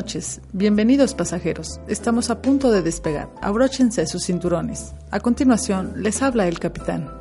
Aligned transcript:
Noches, 0.00 0.40
bienvenidos 0.54 1.12
pasajeros. 1.12 1.78
Estamos 1.86 2.30
a 2.30 2.40
punto 2.40 2.72
de 2.72 2.80
despegar. 2.80 3.28
Abróchense 3.42 4.06
sus 4.06 4.24
cinturones. 4.24 4.94
A 5.10 5.20
continuación, 5.20 5.92
les 5.98 6.22
habla 6.22 6.48
el 6.48 6.58
capitán. 6.58 7.19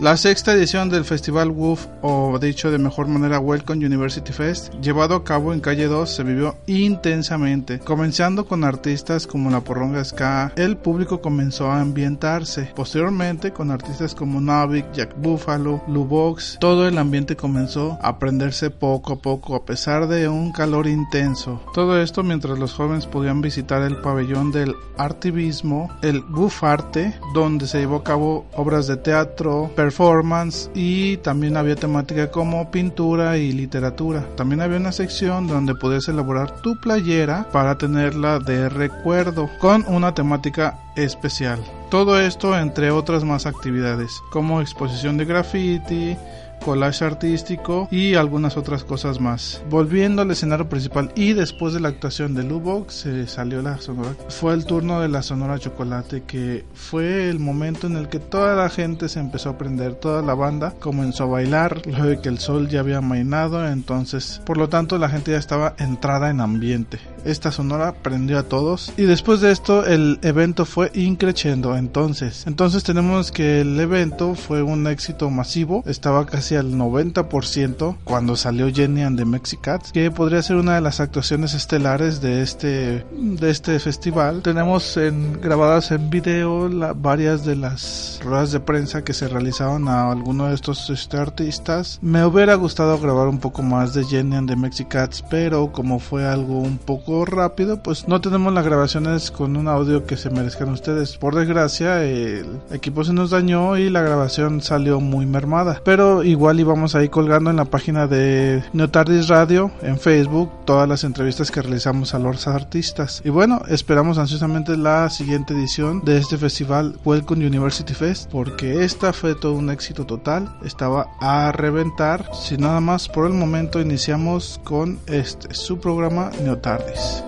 La 0.00 0.16
sexta 0.16 0.54
edición 0.54 0.88
del 0.88 1.04
Festival 1.04 1.50
WOOF, 1.50 1.86
o 2.00 2.38
dicho 2.38 2.70
de 2.70 2.78
mejor 2.78 3.08
manera 3.08 3.38
Welcome 3.38 3.84
University 3.84 4.32
Fest, 4.32 4.72
llevado 4.80 5.14
a 5.14 5.22
cabo 5.22 5.52
en 5.52 5.60
Calle 5.60 5.86
2, 5.86 6.08
se 6.08 6.24
vivió 6.24 6.56
intensamente. 6.66 7.78
Comenzando 7.78 8.46
con 8.46 8.64
artistas 8.64 9.26
como 9.26 9.50
La 9.50 9.60
Porronga 9.60 10.02
Ska, 10.02 10.52
el 10.56 10.78
público 10.78 11.20
comenzó 11.20 11.70
a 11.70 11.80
ambientarse. 11.80 12.72
Posteriormente, 12.74 13.52
con 13.52 13.70
artistas 13.70 14.14
como 14.14 14.40
Navik, 14.40 14.90
Jack 14.92 15.14
Buffalo, 15.18 15.82
Lubox, 15.86 16.56
todo 16.58 16.88
el 16.88 16.96
ambiente 16.96 17.36
comenzó 17.36 17.98
a 18.02 18.18
prenderse 18.18 18.70
poco 18.70 19.12
a 19.12 19.16
poco 19.16 19.54
a 19.54 19.64
pesar 19.64 20.08
de 20.08 20.26
un 20.26 20.52
calor 20.52 20.86
intenso. 20.86 21.62
Todo 21.74 22.00
esto 22.00 22.22
mientras 22.22 22.58
los 22.58 22.72
jóvenes 22.72 23.06
podían 23.06 23.42
visitar 23.42 23.82
el 23.82 23.98
pabellón 23.98 24.52
del 24.52 24.74
artivismo, 24.96 25.90
el 26.02 26.24
Woof 26.24 26.64
Arte, 26.64 27.14
donde 27.34 27.66
se 27.66 27.78
llevó 27.78 27.96
a 27.96 28.04
cabo 28.04 28.46
obras 28.54 28.86
de 28.86 28.96
teatro, 28.96 29.70
performance 29.82 30.70
y 30.76 31.16
también 31.18 31.56
había 31.56 31.74
temática 31.74 32.30
como 32.30 32.70
pintura 32.70 33.36
y 33.36 33.50
literatura. 33.50 34.24
También 34.36 34.60
había 34.60 34.76
una 34.76 34.92
sección 34.92 35.48
donde 35.48 35.74
podías 35.74 36.06
elaborar 36.06 36.60
tu 36.60 36.80
playera 36.80 37.48
para 37.50 37.76
tenerla 37.78 38.38
de 38.38 38.68
recuerdo 38.68 39.50
con 39.58 39.84
una 39.88 40.14
temática 40.14 40.78
especial. 40.94 41.58
Todo 41.90 42.20
esto 42.20 42.56
entre 42.56 42.92
otras 42.92 43.24
más 43.24 43.44
actividades 43.44 44.22
como 44.30 44.60
exposición 44.60 45.16
de 45.16 45.24
graffiti, 45.24 46.16
collage 46.64 47.04
artístico 47.04 47.88
y 47.90 48.14
algunas 48.14 48.56
otras 48.56 48.84
cosas 48.84 49.20
más. 49.20 49.62
Volviendo 49.68 50.22
al 50.22 50.30
escenario 50.30 50.68
principal 50.68 51.12
y 51.14 51.32
después 51.32 51.74
de 51.74 51.80
la 51.80 51.88
actuación 51.88 52.34
de 52.34 52.44
Lubox 52.44 52.94
se 52.94 53.26
salió 53.26 53.62
la 53.62 53.78
sonora. 53.78 54.14
Fue 54.28 54.54
el 54.54 54.64
turno 54.64 55.00
de 55.00 55.08
la 55.08 55.22
Sonora 55.22 55.58
Chocolate 55.58 56.22
que 56.22 56.64
fue 56.74 57.28
el 57.28 57.38
momento 57.38 57.86
en 57.86 57.96
el 57.96 58.08
que 58.08 58.18
toda 58.18 58.54
la 58.54 58.68
gente 58.68 59.08
se 59.08 59.20
empezó 59.20 59.50
a 59.50 59.58
prender, 59.58 59.94
toda 59.94 60.22
la 60.22 60.34
banda 60.34 60.74
comenzó 60.80 61.24
a 61.24 61.28
bailar, 61.28 61.82
luego 61.86 62.04
de 62.06 62.20
que 62.20 62.28
el 62.28 62.38
sol 62.38 62.68
ya 62.68 62.80
había 62.80 63.00
mainado, 63.00 63.66
entonces 63.66 64.40
por 64.44 64.56
lo 64.56 64.68
tanto 64.68 64.98
la 64.98 65.08
gente 65.08 65.32
ya 65.32 65.38
estaba 65.38 65.74
entrada 65.78 66.30
en 66.30 66.40
ambiente. 66.40 66.98
Esta 67.24 67.52
sonora 67.52 67.94
prendió 68.02 68.38
a 68.38 68.42
todos 68.44 68.92
y 68.96 69.02
después 69.02 69.40
de 69.40 69.52
esto 69.52 69.86
el 69.86 70.18
evento 70.22 70.64
fue 70.64 70.90
increciendo 70.94 71.76
entonces. 71.76 72.46
Entonces 72.46 72.82
tenemos 72.84 73.30
que 73.30 73.60
el 73.60 73.78
evento 73.78 74.34
fue 74.34 74.62
un 74.62 74.86
éxito 74.86 75.30
masivo, 75.30 75.82
estaba 75.86 76.26
casi 76.26 76.51
al 76.56 76.72
90% 76.72 77.96
cuando 78.04 78.36
salió 78.36 78.72
Jenny 78.72 79.02
and 79.02 79.18
the 79.18 79.24
Mexicats, 79.24 79.92
que 79.92 80.10
podría 80.10 80.42
ser 80.42 80.56
una 80.56 80.74
de 80.74 80.80
las 80.80 81.00
actuaciones 81.00 81.54
estelares 81.54 82.20
de 82.20 82.42
este, 82.42 83.04
de 83.12 83.50
este 83.50 83.78
festival. 83.78 84.42
Tenemos 84.42 84.96
en, 84.96 85.40
grabadas 85.40 85.90
en 85.90 86.10
video 86.10 86.68
varias 86.96 87.44
de 87.44 87.56
las 87.56 88.20
ruedas 88.24 88.52
de 88.52 88.60
prensa 88.60 89.04
que 89.04 89.12
se 89.12 89.28
realizaron 89.28 89.88
a 89.88 90.10
alguno 90.10 90.48
de 90.48 90.54
estos 90.54 90.90
este, 90.90 91.16
artistas. 91.16 91.98
Me 92.02 92.24
hubiera 92.24 92.54
gustado 92.54 92.98
grabar 92.98 93.28
un 93.28 93.38
poco 93.38 93.62
más 93.62 93.94
de 93.94 94.04
Jenny 94.04 94.36
and 94.36 94.48
the 94.48 94.56
Mexicats, 94.56 95.22
pero 95.28 95.72
como 95.72 95.98
fue 95.98 96.26
algo 96.26 96.58
un 96.58 96.78
poco 96.78 97.24
rápido, 97.24 97.82
pues 97.82 98.08
no 98.08 98.20
tenemos 98.20 98.52
las 98.52 98.64
grabaciones 98.64 99.30
con 99.30 99.56
un 99.56 99.68
audio 99.68 100.06
que 100.06 100.16
se 100.16 100.30
merezcan 100.30 100.70
ustedes. 100.70 101.16
Por 101.16 101.34
desgracia, 101.34 102.04
el 102.04 102.46
equipo 102.70 103.04
se 103.04 103.12
nos 103.12 103.30
dañó 103.30 103.76
y 103.76 103.90
la 103.90 104.02
grabación 104.02 104.60
salió 104.60 105.00
muy 105.00 105.26
mermada. 105.26 105.80
Pero 105.84 106.22
igual 106.22 106.41
igual 106.42 106.58
íbamos 106.58 106.96
ahí 106.96 107.08
colgando 107.08 107.50
en 107.50 107.56
la 107.56 107.66
página 107.66 108.08
de 108.08 108.64
Neotardis 108.72 109.28
Radio 109.28 109.70
en 109.80 109.96
Facebook 109.96 110.50
todas 110.64 110.88
las 110.88 111.04
entrevistas 111.04 111.52
que 111.52 111.62
realizamos 111.62 112.14
a 112.14 112.18
los 112.18 112.48
artistas. 112.48 113.22
Y 113.24 113.28
bueno, 113.28 113.62
esperamos 113.68 114.18
ansiosamente 114.18 114.76
la 114.76 115.08
siguiente 115.08 115.54
edición 115.54 116.04
de 116.04 116.18
este 116.18 116.36
festival 116.38 116.98
Welcome 117.04 117.46
University 117.46 117.94
Fest 117.94 118.28
porque 118.28 118.82
esta 118.82 119.12
fue 119.12 119.36
todo 119.36 119.52
un 119.52 119.70
éxito 119.70 120.04
total, 120.04 120.52
estaba 120.64 121.06
a 121.20 121.52
reventar. 121.52 122.28
Si 122.34 122.56
nada 122.56 122.80
más 122.80 123.08
por 123.08 123.28
el 123.28 123.34
momento 123.34 123.80
iniciamos 123.80 124.60
con 124.64 124.98
este 125.06 125.54
su 125.54 125.78
programa 125.78 126.32
Neotardis. 126.42 127.22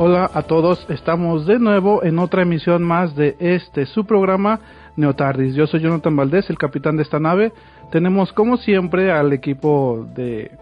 Hola 0.00 0.30
a 0.32 0.42
todos, 0.42 0.86
estamos 0.90 1.44
de 1.44 1.58
nuevo 1.58 2.04
en 2.04 2.20
otra 2.20 2.42
emisión 2.42 2.84
más 2.84 3.16
de 3.16 3.34
este 3.40 3.84
su 3.84 4.06
programa 4.06 4.60
Neotardis. 4.94 5.56
Yo 5.56 5.66
soy 5.66 5.80
Jonathan 5.80 6.14
Valdés, 6.14 6.48
el 6.50 6.56
capitán 6.56 6.96
de 6.96 7.02
esta 7.02 7.18
nave. 7.18 7.52
Tenemos 7.90 8.32
como 8.32 8.58
siempre 8.58 9.10
al 9.10 9.32
equipo 9.32 10.08
de 10.14 10.52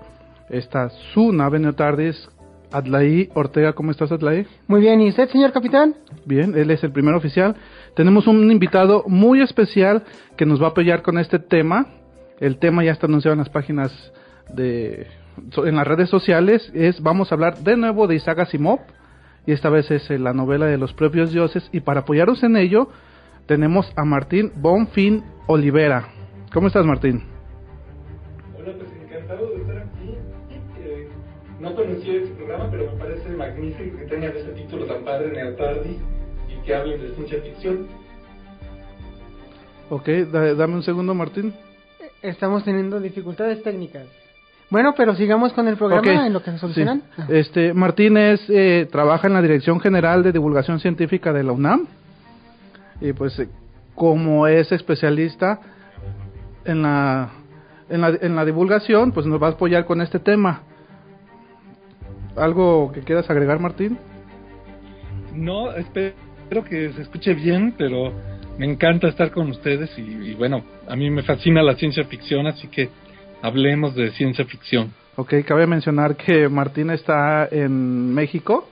esta 0.48 0.88
su 1.12 1.32
nave 1.32 1.58
Neotardis, 1.58 2.30
Adlai 2.72 3.28
Ortega. 3.34 3.74
¿Cómo 3.74 3.90
estás 3.90 4.10
Adlai? 4.10 4.46
Muy 4.68 4.80
bien, 4.80 5.02
¿y 5.02 5.10
usted, 5.10 5.28
señor 5.28 5.52
capitán? 5.52 5.94
Bien, 6.24 6.56
él 6.56 6.70
es 6.70 6.82
el 6.82 6.92
primer 6.92 7.14
oficial. 7.14 7.56
Tenemos 7.94 8.26
un 8.26 8.50
invitado 8.50 9.04
muy 9.06 9.42
especial 9.42 10.04
que 10.38 10.46
nos 10.46 10.62
va 10.62 10.68
a 10.68 10.70
apoyar 10.70 11.02
con 11.02 11.18
este 11.18 11.38
tema. 11.38 11.88
El 12.40 12.56
tema 12.56 12.82
ya 12.84 12.92
está 12.92 13.06
anunciado 13.06 13.34
en 13.34 13.40
las 13.40 13.50
páginas 13.50 13.92
de 14.48 15.06
en 15.58 15.76
las 15.76 15.86
redes 15.86 16.08
sociales 16.08 16.72
es 16.72 17.02
vamos 17.02 17.30
a 17.30 17.34
hablar 17.34 17.58
de 17.58 17.76
nuevo 17.76 18.06
de 18.06 18.14
Isaac 18.14 18.38
Asimov 18.38 18.80
y 19.46 19.52
esta 19.52 19.70
vez 19.70 19.90
es 19.90 20.10
eh, 20.10 20.18
la 20.18 20.32
novela 20.32 20.66
de 20.66 20.76
los 20.76 20.92
propios 20.92 21.32
dioses 21.32 21.68
y 21.72 21.80
para 21.80 22.00
apoyaros 22.00 22.42
en 22.42 22.56
ello 22.56 22.88
tenemos 23.46 23.90
a 23.96 24.04
Martín 24.04 24.52
Bonfin 24.56 25.24
Olivera. 25.46 26.08
¿Cómo 26.52 26.66
estás 26.66 26.84
Martín? 26.84 27.22
Hola, 28.58 28.72
pues 28.76 28.90
encantado 29.00 29.50
de 29.50 29.60
estar 29.60 29.78
aquí. 29.78 30.14
Eh, 30.80 31.08
no 31.60 31.74
conocí 31.74 32.10
este 32.10 32.34
programa, 32.34 32.68
pero 32.70 32.90
me 32.92 32.98
parece 32.98 33.28
magnífico 33.30 33.98
que 33.98 34.04
tengan 34.06 34.36
ese 34.36 34.50
título 34.50 34.84
tan 34.86 35.04
padre, 35.04 35.30
Neotardis, 35.30 35.98
y 36.48 36.66
que 36.66 36.74
hablen 36.74 37.00
de 37.00 37.14
ciencia 37.14 37.40
ficción. 37.40 37.86
Ok, 39.88 40.08
dame 40.32 40.74
un 40.74 40.82
segundo 40.82 41.14
Martín. 41.14 41.54
Estamos 42.20 42.64
teniendo 42.64 42.98
dificultades 42.98 43.62
técnicas. 43.62 44.25
Bueno, 44.68 44.94
pero 44.96 45.14
sigamos 45.14 45.52
con 45.52 45.68
el 45.68 45.76
programa 45.76 46.26
en 46.26 46.32
lo 46.32 46.42
que 46.42 46.50
se 46.50 46.58
solucionan. 46.58 47.02
Este, 47.28 47.72
Martínez 47.72 48.40
eh, 48.48 48.88
trabaja 48.90 49.28
en 49.28 49.34
la 49.34 49.42
Dirección 49.42 49.80
General 49.80 50.22
de 50.22 50.32
Divulgación 50.32 50.80
Científica 50.80 51.32
de 51.32 51.44
la 51.44 51.52
UNAM 51.52 51.86
y 53.00 53.12
pues 53.12 53.38
eh, 53.38 53.48
como 53.94 54.46
es 54.46 54.72
especialista 54.72 55.60
en 56.64 56.82
la, 56.82 57.30
en 57.88 58.00
la, 58.00 58.08
en 58.20 58.34
la 58.34 58.44
divulgación, 58.44 59.12
pues 59.12 59.24
nos 59.26 59.40
va 59.40 59.48
a 59.48 59.50
apoyar 59.50 59.84
con 59.84 60.00
este 60.00 60.18
tema. 60.18 60.62
¿Algo 62.36 62.90
que 62.92 63.00
quieras 63.00 63.30
agregar, 63.30 63.60
Martín? 63.60 63.98
No, 65.32 65.72
espero 65.72 66.64
que 66.68 66.92
se 66.92 67.02
escuche 67.02 67.34
bien, 67.34 67.74
pero 67.78 68.12
me 68.58 68.66
encanta 68.66 69.08
estar 69.08 69.30
con 69.30 69.48
ustedes 69.48 69.96
y, 69.96 70.02
y 70.02 70.34
bueno, 70.34 70.64
a 70.88 70.96
mí 70.96 71.08
me 71.08 71.22
fascina 71.22 71.62
la 71.62 71.76
ciencia 71.76 72.04
ficción, 72.04 72.46
así 72.46 72.68
que 72.68 72.90
hablemos 73.42 73.94
de 73.94 74.10
ciencia 74.12 74.44
ficción. 74.44 74.92
Ok, 75.16 75.34
cabe 75.46 75.66
mencionar 75.66 76.16
que 76.16 76.48
Martín 76.48 76.90
está 76.90 77.48
en 77.50 78.12
México 78.12 78.68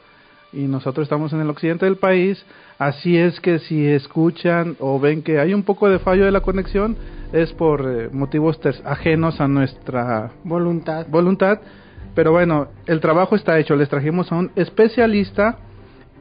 y 0.52 0.62
nosotros 0.62 1.04
estamos 1.04 1.32
en 1.32 1.40
el 1.40 1.50
occidente 1.50 1.86
del 1.86 1.96
país, 1.96 2.44
así 2.78 3.16
es 3.16 3.40
que 3.40 3.58
si 3.58 3.86
escuchan 3.86 4.76
o 4.78 5.00
ven 5.00 5.22
que 5.22 5.40
hay 5.40 5.54
un 5.54 5.62
poco 5.62 5.88
de 5.88 5.98
fallo 5.98 6.24
de 6.24 6.30
la 6.30 6.40
conexión 6.40 6.96
es 7.32 7.52
por 7.52 7.80
eh, 7.88 8.08
motivos 8.12 8.60
ajenos 8.84 9.40
a 9.40 9.48
nuestra 9.48 10.32
voluntad. 10.44 11.06
voluntad. 11.08 11.60
Pero 12.14 12.30
bueno, 12.30 12.68
el 12.86 13.00
trabajo 13.00 13.34
está 13.34 13.58
hecho, 13.58 13.74
les 13.74 13.88
trajimos 13.88 14.30
a 14.30 14.36
un 14.36 14.52
especialista 14.54 15.58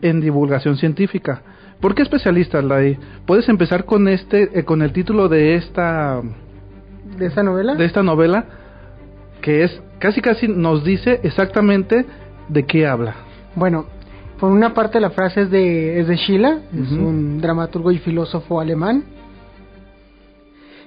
en 0.01 0.22
divulgación 0.22 0.78
científica. 0.78 1.44
¿Por 1.80 1.94
qué 1.94 2.01
especialista, 2.01 2.62
Lai? 2.62 2.98
Puedes 3.25 3.48
empezar 3.50 3.86
con 3.86 4.07
este, 4.07 4.57
eh, 4.57 4.63
con 4.63 4.81
el 4.81 4.92
título 4.94 5.28
de 5.28 5.56
esta 5.56 6.22
de 7.24 7.30
esta 7.30 7.44
novela. 7.44 7.75
De 7.75 7.86
esta 7.86 8.04
novela, 8.04 8.46
que 9.42 9.64
es 9.64 9.81
casi 10.00 10.22
casi 10.22 10.48
nos 10.48 10.84
dice 10.84 11.20
exactamente 11.24 12.06
de 12.50 12.66
qué 12.66 12.88
habla. 12.88 13.16
Bueno, 13.56 13.86
por 14.40 14.52
una 14.52 14.74
parte 14.74 15.00
la 15.00 15.12
frase 15.12 15.42
es 15.42 15.52
de, 15.52 16.00
es 16.00 16.08
de 16.08 16.18
Schiller, 16.18 16.60
es 16.74 16.92
un 16.92 17.40
dramaturgo 17.42 17.92
y 17.92 17.98
filósofo 18.00 18.60
alemán. 18.60 19.04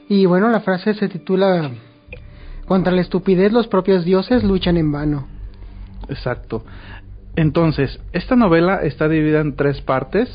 Y 0.09 0.27
bueno, 0.27 0.49
la 0.49 0.61
frase 0.61 0.94
se 0.94 1.09
titula 1.09 1.71
Contra 2.67 2.93
la 2.93 3.00
estupidez 3.00 3.53
los 3.53 3.69
propios 3.69 4.05
dioses 4.05 4.43
luchan 4.44 4.77
en 4.77 4.93
vano. 4.93 5.29
Exacto. 6.09 6.65
Entonces, 7.37 8.00
esta 8.12 8.37
novela 8.37 8.83
está 8.83 9.09
dividida 9.09 9.41
en 9.41 9.56
tres 9.56 9.81
partes 9.83 10.29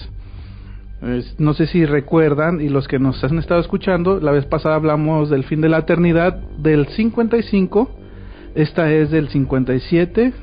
no 1.40 1.54
sé 1.54 1.66
si 1.66 1.86
recuerdan 1.86 2.62
y 2.62 2.70
los 2.70 2.88
que 2.88 3.00
nos 3.00 3.24
han 3.24 3.40
estado 3.40 3.60
escuchando, 3.60 4.20
la 4.20 4.32
vez 4.32 4.46
pasada 4.46 4.76
hablamos 4.76 5.30
del 5.30 5.44
fin 5.44 5.60
de 5.62 5.70
la 5.70 5.80
eternidad 5.80 6.36
del 6.58 6.88
55, 6.88 7.90
esta 8.54 8.92
es 8.92 9.10
del 9.10 9.30
57, 9.30 10.34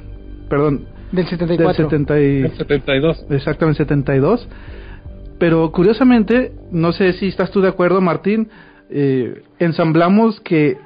perdón, 0.48 0.86
del 1.12 1.26
74. 1.26 1.88
Del, 1.88 2.50
72. 2.56 3.26
Exactamente, 3.30 3.78
72. 3.78 4.48
Pero 5.38 5.70
curiosamente, 5.70 6.52
no 6.72 6.92
sé 6.92 7.12
si 7.14 7.28
estás 7.28 7.50
tú 7.50 7.60
de 7.60 7.68
acuerdo, 7.68 8.00
Martín, 8.00 8.48
eh, 8.90 9.42
ensamblamos 9.58 10.40
que, 10.40 10.76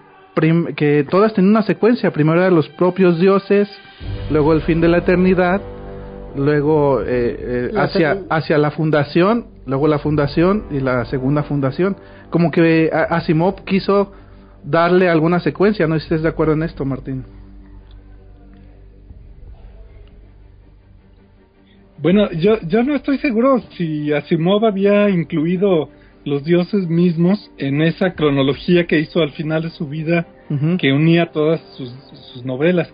que 0.77 1.07
todas 1.09 1.33
tienen 1.33 1.51
una 1.51 1.63
secuencia. 1.63 2.11
Primero 2.11 2.41
eran 2.41 2.55
los 2.55 2.69
propios 2.69 3.19
dioses, 3.19 3.71
luego 4.31 4.53
el 4.53 4.61
fin 4.63 4.81
de 4.81 4.89
la 4.89 4.99
eternidad, 4.99 5.63
luego 6.37 7.03
eh, 7.03 7.07
eh, 7.09 7.71
hacia, 7.77 8.23
hacia 8.31 8.59
la 8.59 8.71
fundación, 8.71 9.47
luego 9.67 9.89
la 9.89 9.99
fundación 9.99 10.65
y 10.71 10.81
la 10.81 11.05
segunda 11.07 11.43
fundación. 11.43 11.97
Como 12.31 12.51
que 12.51 12.91
Asimov 12.93 13.65
quiso 13.65 14.13
darle 14.65 15.09
alguna 15.09 15.41
secuencia. 15.41 15.87
No 15.87 15.95
sé 15.95 16.01
si 16.01 16.05
estás 16.07 16.23
de 16.23 16.29
acuerdo 16.29 16.55
en 16.55 16.63
esto, 16.63 16.85
Martín. 16.85 17.25
Bueno, 21.99 22.31
yo, 22.33 22.59
yo 22.67 22.83
no 22.83 22.97
estoy 22.97 23.19
seguro 23.19 23.63
si 23.77 24.13
Asimov 24.13 24.65
había 24.65 25.09
incluido 25.09 25.89
los 26.25 26.45
dioses 26.45 26.89
mismos 26.89 27.51
en 27.59 27.83
esa 27.83 28.15
cronología 28.15 28.87
que 28.87 28.99
hizo 28.99 29.21
al 29.21 29.31
final 29.31 29.63
de 29.63 29.71
su 29.71 29.89
vida, 29.89 30.27
que 30.79 30.93
unía 30.93 31.31
todas 31.33 31.61
sus, 31.77 32.45
novelas. 32.45 32.93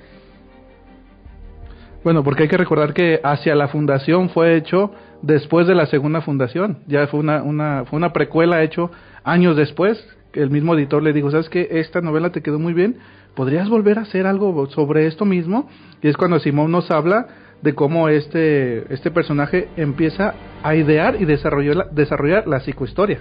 Bueno, 2.05 2.23
porque 2.23 2.45
hay 2.45 2.49
que 2.49 2.57
recordar 2.57 2.95
que 2.95 3.21
hacia 3.23 3.55
la 3.55 3.69
fundación 3.69 4.31
fue 4.31 4.57
hecho 4.57 4.93
después 5.23 5.67
de 5.67 5.75
la 5.75 5.87
segunda 5.87 6.21
fundación, 6.21 6.79
ya 6.87 7.07
fue 7.09 7.21
una, 7.21 7.43
una, 7.43 7.85
fue 7.87 7.97
una 7.97 8.13
precuela 8.13 8.63
hecho 8.63 8.91
años 9.25 9.57
después, 9.57 9.99
el 10.33 10.51
mismo 10.51 10.75
editor 10.75 11.03
le 11.03 11.13
dijo, 11.13 11.31
sabes 11.31 11.49
que 11.49 11.67
esta 11.73 12.01
novela 12.01 12.31
te 12.31 12.41
quedó 12.41 12.61
muy 12.61 12.73
bien, 12.73 12.99
podrías 13.35 13.69
volver 13.69 13.99
a 13.99 14.03
hacer 14.03 14.27
algo 14.27 14.69
sobre 14.71 15.07
esto 15.07 15.25
mismo, 15.25 15.69
y 16.01 16.09
es 16.09 16.17
cuando 16.17 16.39
Simón 16.39 16.71
nos 16.71 16.91
habla 16.91 17.27
de 17.63 17.75
cómo 17.75 18.09
este, 18.09 18.93
este 18.95 19.11
personaje 19.11 19.69
empieza 19.77 20.35
a 20.63 20.77
idear 20.77 21.21
y 21.21 21.25
desarrollar 21.25 21.77
la, 21.77 21.85
desarrollar 21.87 22.47
la 22.47 22.61
psicohistoria. 22.61 23.21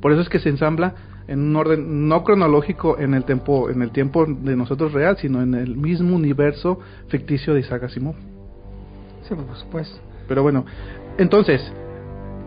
Por 0.00 0.12
eso 0.12 0.20
es 0.20 0.28
que 0.28 0.38
se 0.38 0.48
ensambla 0.48 0.94
en 1.28 1.40
un 1.40 1.56
orden 1.56 2.08
no 2.08 2.22
cronológico 2.22 2.98
en 2.98 3.14
el 3.14 3.24
tiempo, 3.24 3.70
en 3.70 3.82
el 3.82 3.90
tiempo 3.90 4.26
de 4.26 4.56
nosotros 4.56 4.92
real, 4.92 5.16
sino 5.18 5.42
en 5.42 5.54
el 5.54 5.76
mismo 5.76 6.14
universo 6.14 6.78
ficticio 7.08 7.54
de 7.54 7.60
Isaac 7.60 7.84
Asimov. 7.84 8.14
Sí, 9.28 9.34
por 9.34 9.56
supuesto. 9.56 9.98
Pero 10.28 10.42
bueno, 10.42 10.64
entonces, 11.18 11.60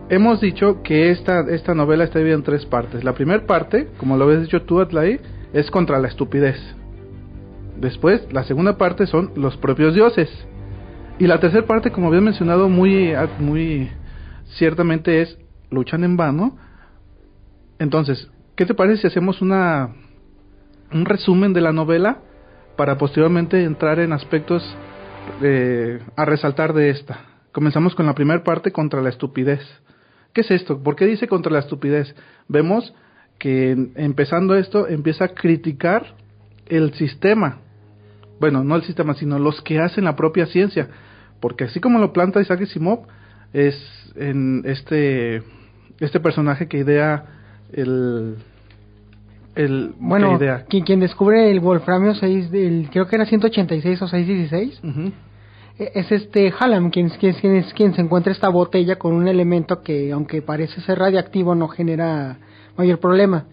hemos 0.08 0.40
dicho 0.40 0.82
que 0.82 1.10
esta, 1.10 1.40
esta 1.50 1.74
novela 1.74 2.04
está 2.04 2.18
dividida 2.18 2.36
en 2.36 2.42
tres 2.42 2.64
partes. 2.66 3.04
La 3.04 3.14
primera 3.14 3.46
parte, 3.46 3.88
como 3.98 4.16
lo 4.16 4.24
habías 4.24 4.42
dicho 4.42 4.62
tú, 4.62 4.80
Atlai, 4.80 5.20
es 5.52 5.70
contra 5.70 5.98
la 5.98 6.08
estupidez. 6.08 6.56
Después, 7.78 8.26
la 8.32 8.44
segunda 8.44 8.76
parte 8.76 9.06
son 9.06 9.32
los 9.36 9.56
propios 9.56 9.94
dioses. 9.94 10.28
Y 11.18 11.26
la 11.26 11.38
tercera 11.40 11.66
parte, 11.66 11.90
como 11.90 12.08
había 12.08 12.20
mencionado 12.20 12.68
muy, 12.68 13.12
muy 13.38 13.90
ciertamente, 14.56 15.22
es 15.22 15.38
luchan 15.70 16.04
en 16.04 16.16
vano. 16.16 16.56
Entonces, 17.78 18.30
¿qué 18.60 18.66
te 18.66 18.74
parece 18.74 19.00
si 19.00 19.06
hacemos 19.06 19.40
una 19.40 19.88
un 20.92 21.06
resumen 21.06 21.54
de 21.54 21.62
la 21.62 21.72
novela 21.72 22.18
para 22.76 22.98
posteriormente 22.98 23.64
entrar 23.64 23.98
en 24.00 24.12
aspectos 24.12 24.62
eh, 25.40 25.98
a 26.14 26.26
resaltar 26.26 26.74
de 26.74 26.90
esta? 26.90 27.20
Comenzamos 27.52 27.94
con 27.94 28.04
la 28.04 28.14
primera 28.14 28.44
parte 28.44 28.70
contra 28.70 29.00
la 29.00 29.08
estupidez. 29.08 29.60
¿Qué 30.34 30.42
es 30.42 30.50
esto? 30.50 30.82
¿Por 30.82 30.94
qué 30.94 31.06
dice 31.06 31.26
contra 31.26 31.50
la 31.50 31.60
estupidez? 31.60 32.14
Vemos 32.48 32.92
que 33.38 33.92
empezando 33.94 34.54
esto 34.54 34.88
empieza 34.88 35.24
a 35.24 35.28
criticar 35.28 36.14
el 36.66 36.92
sistema 36.92 37.60
bueno, 38.40 38.62
no 38.62 38.76
el 38.76 38.82
sistema, 38.82 39.14
sino 39.14 39.38
los 39.38 39.62
que 39.62 39.80
hacen 39.80 40.04
la 40.04 40.16
propia 40.16 40.44
ciencia, 40.44 40.88
porque 41.40 41.64
así 41.64 41.80
como 41.80 41.98
lo 41.98 42.12
planta 42.12 42.42
Isaac 42.42 42.60
Asimov, 42.60 43.06
es 43.54 43.74
en 44.16 44.64
este, 44.66 45.42
este 45.98 46.20
personaje 46.20 46.68
que 46.68 46.76
idea 46.76 47.24
el... 47.72 48.36
el 49.54 49.94
bueno, 49.98 50.36
idea. 50.36 50.64
Quien, 50.68 50.84
quien 50.84 51.00
descubre 51.00 51.50
el 51.50 51.60
wolframio 51.60 52.14
6, 52.14 52.50
del, 52.50 52.88
creo 52.90 53.06
que 53.06 53.16
era 53.16 53.26
186 53.26 54.02
o 54.02 54.08
616, 54.08 54.80
e, 55.78 55.92
es 55.94 56.12
este 56.12 56.52
Hallam, 56.58 56.90
quien, 56.90 57.08
quien, 57.10 57.34
quien, 57.34 57.56
es, 57.56 57.72
quien 57.74 57.94
se 57.94 58.00
encuentra 58.00 58.32
esta 58.32 58.48
botella 58.48 58.96
con 58.96 59.12
un 59.12 59.28
elemento 59.28 59.82
que, 59.82 60.12
aunque 60.12 60.42
parece 60.42 60.80
ser 60.82 60.98
radiactivo, 60.98 61.54
no 61.54 61.68
genera 61.68 62.38
mayor 62.76 62.98
problema. 62.98 63.46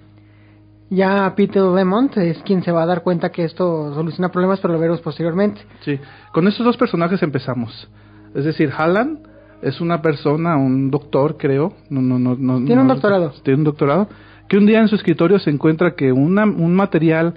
Ya 0.89 1.33
Peter 1.35 1.63
Lemont 1.63 2.15
es 2.17 2.37
quien 2.43 2.63
se 2.63 2.71
va 2.71 2.83
a 2.83 2.85
dar 2.85 3.03
cuenta 3.03 3.29
que 3.29 3.43
esto 3.43 3.93
soluciona 3.93 4.29
problemas, 4.29 4.59
pero 4.61 4.73
lo 4.73 4.79
veremos 4.79 5.01
posteriormente. 5.01 5.61
Sí, 5.81 5.99
con 6.31 6.47
estos 6.47 6.65
dos 6.65 6.77
personajes 6.77 7.21
empezamos. 7.23 7.89
Es 8.33 8.45
decir, 8.45 8.71
Hallan 8.71 9.19
es 9.61 9.81
una 9.81 10.01
persona, 10.01 10.55
un 10.55 10.89
doctor, 10.89 11.37
creo. 11.37 11.73
No, 11.89 12.01
no, 12.01 12.19
no, 12.19 12.63
tiene 12.65 12.81
un 12.81 12.87
doctorado. 12.87 13.33
Tiene 13.43 13.57
un 13.57 13.63
doctorado. 13.65 14.07
Que 14.47 14.57
un 14.57 14.65
día 14.65 14.79
en 14.79 14.87
su 14.87 14.95
escritorio 14.95 15.39
se 15.39 15.49
encuentra 15.49 15.95
que 15.95 16.11
una, 16.11 16.45
un 16.45 16.75
material 16.75 17.33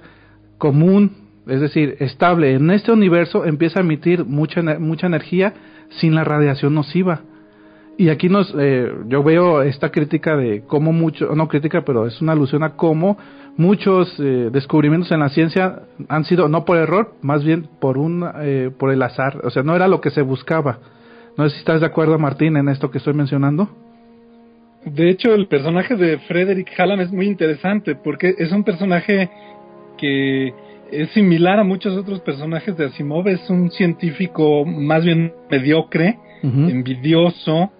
común, 0.57 1.11
es 1.47 1.59
decir, 1.59 1.97
estable 1.99 2.53
en 2.53 2.71
este 2.71 2.91
universo, 2.91 3.45
empieza 3.45 3.79
a 3.79 3.83
emitir 3.83 4.25
mucha, 4.25 4.61
mucha 4.79 5.07
energía 5.07 5.53
sin 5.99 6.15
la 6.15 6.23
radiación 6.23 6.73
nociva. 6.73 7.21
Y 7.97 8.09
aquí 8.09 8.29
nos, 8.29 8.53
eh, 8.57 8.91
yo 9.07 9.23
veo 9.23 9.61
esta 9.61 9.91
crítica 9.91 10.37
de 10.37 10.63
cómo 10.65 10.93
mucho, 10.93 11.35
no 11.35 11.47
crítica, 11.47 11.83
pero 11.83 12.07
es 12.07 12.21
una 12.21 12.31
alusión 12.31 12.63
a 12.63 12.75
cómo 12.75 13.17
muchos 13.57 14.15
eh, 14.19 14.49
descubrimientos 14.51 15.11
en 15.11 15.19
la 15.19 15.29
ciencia 15.29 15.83
han 16.07 16.23
sido 16.23 16.47
no 16.47 16.63
por 16.63 16.77
error, 16.77 17.13
más 17.21 17.43
bien 17.43 17.67
por 17.79 17.97
un 17.97 18.25
eh, 18.39 18.71
por 18.77 18.91
el 18.91 19.01
azar, 19.01 19.41
o 19.43 19.49
sea, 19.49 19.63
no 19.63 19.75
era 19.75 19.87
lo 19.87 19.99
que 19.99 20.09
se 20.09 20.21
buscaba. 20.21 20.79
No 21.37 21.43
sé 21.43 21.55
si 21.55 21.59
estás 21.59 21.81
de 21.81 21.87
acuerdo, 21.87 22.17
Martín, 22.17 22.57
en 22.57 22.69
esto 22.69 22.89
que 22.89 22.97
estoy 22.97 23.13
mencionando. 23.13 23.69
De 24.85 25.09
hecho, 25.09 25.33
el 25.33 25.47
personaje 25.47 25.95
de 25.95 26.17
Frederick 26.19 26.71
Hallam 26.77 27.01
es 27.01 27.11
muy 27.11 27.27
interesante 27.27 27.95
porque 27.95 28.35
es 28.37 28.51
un 28.51 28.63
personaje 28.63 29.29
que 29.97 30.53
es 30.91 31.09
similar 31.11 31.59
a 31.59 31.63
muchos 31.63 31.95
otros 31.95 32.19
personajes 32.21 32.75
de 32.77 32.85
Asimov, 32.85 33.27
es 33.27 33.49
un 33.49 33.71
científico 33.71 34.65
más 34.65 35.05
bien 35.05 35.33
mediocre, 35.49 36.17
envidioso, 36.43 37.71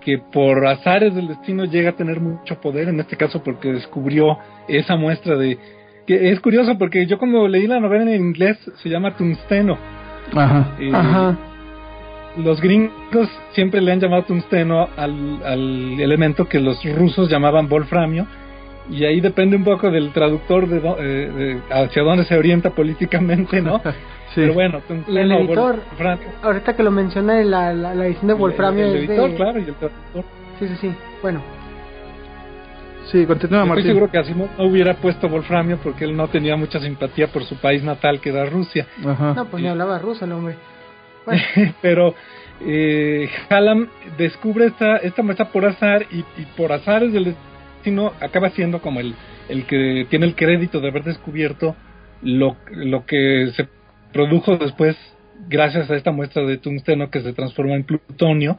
que 0.00 0.18
por 0.18 0.64
azares 0.64 1.14
del 1.16 1.26
destino 1.26 1.64
llega 1.64 1.90
a 1.90 1.96
tener 1.96 2.20
mucho 2.20 2.60
poder, 2.60 2.88
en 2.88 3.00
este 3.00 3.16
caso 3.16 3.42
porque 3.42 3.72
descubrió 3.72 4.38
esa 4.68 4.94
muestra 4.94 5.36
de... 5.36 5.58
que 6.06 6.30
Es 6.30 6.38
curioso 6.38 6.78
porque 6.78 7.06
yo 7.06 7.18
como 7.18 7.48
leí 7.48 7.66
la 7.66 7.80
novela 7.80 8.04
en 8.04 8.24
inglés 8.26 8.56
se 8.82 8.88
llama 8.88 9.16
tungsteno. 9.16 9.76
Ajá. 10.32 10.76
Eh, 10.78 10.90
Ajá. 10.94 11.36
Los 12.36 12.60
gringos 12.60 13.28
siempre 13.52 13.80
le 13.80 13.92
han 13.92 14.00
llamado 14.00 14.24
tungsteno 14.24 14.88
al, 14.96 15.40
al 15.44 16.00
elemento 16.00 16.46
que 16.46 16.60
los 16.60 16.84
rusos 16.84 17.30
llamaban 17.30 17.68
wolframio 17.68 18.26
y 18.90 19.04
ahí 19.04 19.20
depende 19.20 19.56
un 19.56 19.64
poco 19.64 19.90
del 19.90 20.12
traductor 20.12 20.68
de, 20.68 20.80
eh, 20.98 21.60
hacia 21.70 22.02
dónde 22.02 22.24
se 22.24 22.36
orienta 22.36 22.70
políticamente, 22.70 23.60
¿no? 23.60 23.80
Pero 24.34 24.52
bueno, 24.52 24.82
el 25.08 25.32
editor, 25.32 25.78
ahorita 26.42 26.76
que 26.76 26.82
lo 26.82 26.90
menciona 26.90 27.42
la, 27.42 27.72
la, 27.72 28.06
edición 28.06 28.26
de 28.26 28.34
Wolframio 28.34 28.84
el, 28.84 28.96
editor, 28.96 29.34
claro, 29.34 29.58
y 29.58 29.62
el 29.62 29.74
traductor. 29.74 30.24
Sí, 30.58 30.68
sí, 30.68 30.76
sí, 30.78 30.94
bueno. 31.22 31.40
Sí, 33.06 33.24
continúa 33.24 33.64
Estoy 33.64 33.82
seguro 33.84 34.10
que 34.10 34.18
Asimov 34.18 34.48
no 34.58 34.64
hubiera 34.64 34.92
puesto 34.94 35.26
Wolframio 35.30 35.78
porque 35.78 36.04
él 36.04 36.14
no 36.14 36.28
tenía 36.28 36.54
mucha 36.54 36.80
simpatía 36.80 37.28
por 37.28 37.44
su 37.44 37.56
país 37.56 37.82
natal, 37.82 38.20
que 38.20 38.28
era 38.28 38.44
Rusia. 38.44 38.86
Ajá. 39.06 39.32
No, 39.32 39.46
pues 39.46 39.62
ni 39.62 39.70
hablaba 39.70 39.98
ruso 39.98 40.26
el 40.26 40.32
hombre. 40.32 40.56
Pero 41.82 42.14
eh, 42.60 43.28
Hallam 43.48 43.88
descubre 44.16 44.66
esta, 44.66 44.96
esta 44.98 45.22
muestra 45.22 45.50
por 45.50 45.64
azar 45.64 46.06
y, 46.10 46.20
y 46.40 46.46
por 46.56 46.72
azares 46.72 47.12
del 47.12 47.34
destino 47.76 48.12
acaba 48.20 48.50
siendo 48.50 48.80
como 48.80 49.00
el, 49.00 49.14
el 49.48 49.66
que 49.66 50.06
tiene 50.08 50.26
el 50.26 50.34
crédito 50.34 50.80
de 50.80 50.88
haber 50.88 51.04
descubierto 51.04 51.76
lo, 52.22 52.56
lo 52.70 53.04
que 53.04 53.52
se 53.56 53.68
produjo 54.12 54.56
después, 54.56 54.96
gracias 55.48 55.90
a 55.90 55.96
esta 55.96 56.12
muestra 56.12 56.44
de 56.44 56.58
tungsteno 56.58 57.10
que 57.10 57.20
se 57.20 57.32
transforma 57.32 57.74
en 57.74 57.84
plutonio 57.84 58.58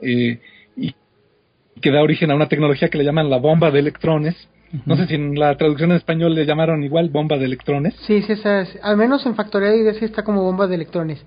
eh, 0.00 0.40
y 0.76 0.94
que 1.80 1.90
da 1.90 2.02
origen 2.02 2.30
a 2.30 2.36
una 2.36 2.48
tecnología 2.48 2.88
que 2.88 2.98
le 2.98 3.04
llaman 3.04 3.30
la 3.30 3.38
bomba 3.38 3.70
de 3.70 3.80
electrones. 3.80 4.36
No 4.86 4.96
sé 4.96 5.06
si 5.06 5.16
en 5.16 5.38
la 5.38 5.54
traducción 5.58 5.90
en 5.90 5.98
español 5.98 6.34
le 6.34 6.46
llamaron 6.46 6.82
igual 6.82 7.10
bomba 7.10 7.36
de 7.36 7.44
electrones. 7.44 7.94
Sí, 8.06 8.22
sí, 8.22 8.32
al 8.82 8.96
menos 8.96 9.26
en 9.26 9.34
factorial 9.34 9.74
y 9.74 9.98
sí 9.98 10.06
está 10.06 10.22
como 10.22 10.42
bomba 10.42 10.66
de 10.66 10.76
electrones. 10.76 11.22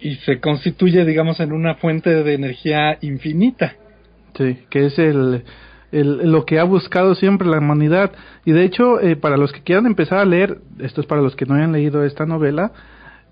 Y 0.00 0.16
se 0.16 0.40
constituye, 0.40 1.04
digamos, 1.04 1.40
en 1.40 1.52
una 1.52 1.74
fuente 1.74 2.22
de 2.22 2.34
energía 2.34 2.98
infinita. 3.00 3.74
Sí, 4.36 4.58
que 4.70 4.86
es 4.86 4.98
el, 4.98 5.44
lo 5.92 6.44
que 6.44 6.58
ha 6.58 6.64
buscado 6.64 7.14
siempre 7.14 7.48
la 7.48 7.58
humanidad. 7.58 8.12
Y 8.44 8.52
de 8.52 8.64
hecho, 8.64 9.00
eh, 9.00 9.16
para 9.16 9.36
los 9.36 9.52
que 9.52 9.62
quieran 9.62 9.86
empezar 9.86 10.18
a 10.18 10.24
leer, 10.24 10.58
esto 10.78 11.00
es 11.00 11.06
para 11.06 11.22
los 11.22 11.36
que 11.36 11.46
no 11.46 11.54
hayan 11.54 11.72
leído 11.72 12.04
esta 12.04 12.26
novela, 12.26 12.72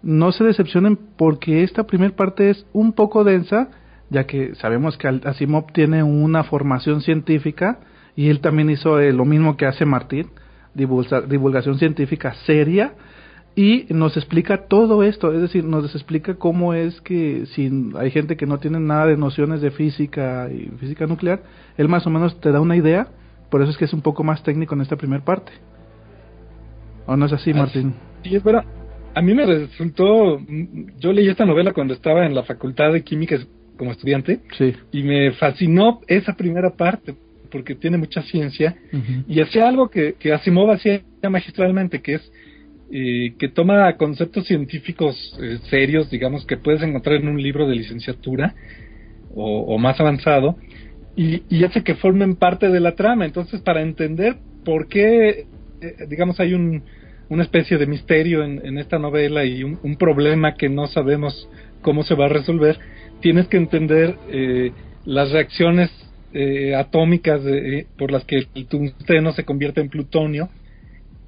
no 0.02 0.32
se 0.32 0.44
decepcionen 0.44 0.98
porque 1.16 1.62
esta 1.62 1.86
primera 1.86 2.14
parte 2.14 2.50
es 2.50 2.66
un 2.72 2.92
poco 2.92 3.24
densa, 3.24 3.68
ya 4.10 4.24
que 4.24 4.54
sabemos 4.56 4.96
que 4.96 5.08
Asimov 5.08 5.72
tiene 5.72 6.02
una 6.02 6.44
formación 6.44 7.02
científica 7.02 7.80
y 8.16 8.30
él 8.30 8.40
también 8.40 8.70
hizo 8.70 9.00
eh, 9.00 9.12
lo 9.12 9.24
mismo 9.24 9.56
que 9.56 9.66
hace 9.66 9.84
Martín, 9.84 10.30
divulgación 10.74 11.78
científica 11.78 12.34
seria 12.46 12.92
y 13.58 13.86
nos 13.90 14.16
explica 14.16 14.68
todo 14.68 15.02
esto, 15.02 15.32
es 15.32 15.40
decir, 15.42 15.64
nos 15.64 15.92
explica 15.92 16.36
cómo 16.36 16.74
es 16.74 17.00
que 17.00 17.44
si 17.46 17.68
hay 17.96 18.12
gente 18.12 18.36
que 18.36 18.46
no 18.46 18.58
tiene 18.58 18.78
nada 18.78 19.06
de 19.06 19.16
nociones 19.16 19.60
de 19.60 19.72
física 19.72 20.48
y 20.48 20.68
física 20.78 21.08
nuclear, 21.08 21.42
él 21.76 21.88
más 21.88 22.06
o 22.06 22.10
menos 22.10 22.40
te 22.40 22.52
da 22.52 22.60
una 22.60 22.76
idea, 22.76 23.08
por 23.50 23.60
eso 23.60 23.72
es 23.72 23.76
que 23.76 23.86
es 23.86 23.92
un 23.92 24.00
poco 24.00 24.22
más 24.22 24.44
técnico 24.44 24.76
en 24.76 24.82
esta 24.82 24.94
primera 24.94 25.24
parte. 25.24 25.50
¿O 27.06 27.16
no 27.16 27.26
es 27.26 27.32
así, 27.32 27.52
Martín? 27.52 27.94
Sí, 28.22 28.36
es 28.36 28.44
verdad. 28.44 28.64
A 29.12 29.20
mí 29.22 29.34
me 29.34 29.44
resultó, 29.44 30.40
yo 31.00 31.12
leí 31.12 31.28
esta 31.28 31.44
novela 31.44 31.72
cuando 31.72 31.94
estaba 31.94 32.26
en 32.26 32.36
la 32.36 32.44
Facultad 32.44 32.92
de 32.92 33.02
Química 33.02 33.40
como 33.76 33.90
estudiante 33.90 34.38
sí. 34.56 34.72
y 34.92 35.02
me 35.02 35.32
fascinó 35.32 35.98
esa 36.06 36.34
primera 36.34 36.76
parte 36.76 37.16
porque 37.50 37.74
tiene 37.74 37.98
mucha 37.98 38.22
ciencia 38.22 38.76
y 39.26 39.40
hacía 39.40 39.68
algo 39.68 39.88
que, 39.88 40.14
que 40.14 40.32
Asimov 40.32 40.70
hacía 40.70 41.02
magistralmente, 41.28 42.00
que 42.02 42.14
es 42.14 42.32
eh, 42.90 43.34
que 43.38 43.48
toma 43.48 43.94
conceptos 43.98 44.46
científicos 44.46 45.14
eh, 45.42 45.58
serios, 45.68 46.08
digamos, 46.08 46.46
que 46.46 46.56
puedes 46.56 46.80
encontrar 46.82 47.16
en 47.16 47.28
un 47.28 47.42
libro 47.42 47.68
de 47.68 47.74
licenciatura 47.74 48.54
o, 49.34 49.76
más 49.78 50.00
avanzado, 50.00 50.56
y, 51.14 51.64
hace 51.64 51.84
que 51.84 51.94
formen 51.94 52.36
parte 52.36 52.68
de 52.68 52.80
la 52.80 52.94
trama. 52.94 53.26
Entonces, 53.26 53.60
para 53.60 53.82
entender 53.82 54.36
por 54.64 54.88
qué, 54.88 55.46
eh, 55.80 55.94
digamos, 56.08 56.40
hay 56.40 56.54
un, 56.54 56.82
una 57.28 57.42
especie 57.42 57.76
de 57.76 57.86
misterio 57.86 58.42
en, 58.42 58.78
esta 58.78 58.98
novela 58.98 59.44
y 59.44 59.62
un, 59.64 59.96
problema 59.96 60.54
que 60.54 60.70
no 60.70 60.86
sabemos 60.86 61.48
cómo 61.82 62.04
se 62.04 62.14
va 62.14 62.24
a 62.24 62.30
resolver, 62.30 62.78
tienes 63.20 63.48
que 63.48 63.58
entender 63.58 64.16
las 65.04 65.30
reacciones 65.30 65.90
atómicas 66.76 67.42
por 67.96 68.10
las 68.10 68.24
que 68.24 68.46
el 68.54 68.66
tungsteno 68.66 69.32
se 69.32 69.44
convierte 69.44 69.80
en 69.80 69.90
plutonio 69.90 70.48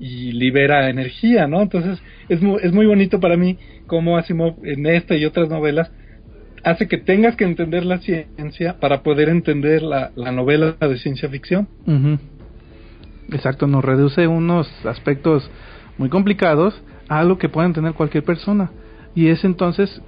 y 0.00 0.32
libera 0.32 0.88
energía, 0.88 1.46
¿no? 1.46 1.60
Entonces 1.60 2.02
es 2.28 2.40
muy, 2.40 2.58
es 2.62 2.72
muy 2.72 2.86
bonito 2.86 3.20
para 3.20 3.36
mí 3.36 3.58
cómo 3.86 4.16
Asimov 4.16 4.56
en 4.64 4.86
esta 4.86 5.14
y 5.14 5.26
otras 5.26 5.48
novelas 5.50 5.92
hace 6.64 6.88
que 6.88 6.98
tengas 6.98 7.36
que 7.36 7.44
entender 7.44 7.84
la 7.84 7.98
ciencia 7.98 8.80
para 8.80 9.02
poder 9.02 9.28
entender 9.28 9.82
la, 9.82 10.10
la 10.16 10.32
novela 10.32 10.72
de 10.72 10.96
ciencia 10.98 11.28
ficción. 11.28 11.68
Exacto, 13.30 13.66
nos 13.66 13.84
reduce 13.84 14.26
unos 14.26 14.68
aspectos 14.84 15.48
muy 15.98 16.08
complicados 16.08 16.82
a 17.08 17.22
lo 17.24 17.38
que 17.38 17.48
puede 17.48 17.66
entender 17.66 17.92
cualquier 17.92 18.24
persona. 18.24 18.70
Y 19.14 19.28
es 19.28 19.44
entonces, 19.44 20.00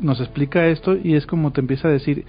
nos 0.00 0.20
explica 0.20 0.66
esto 0.66 0.96
y 0.96 1.14
es 1.14 1.26
como 1.26 1.52
te 1.52 1.60
empieza 1.60 1.88
a 1.88 1.90
decir, 1.90 2.24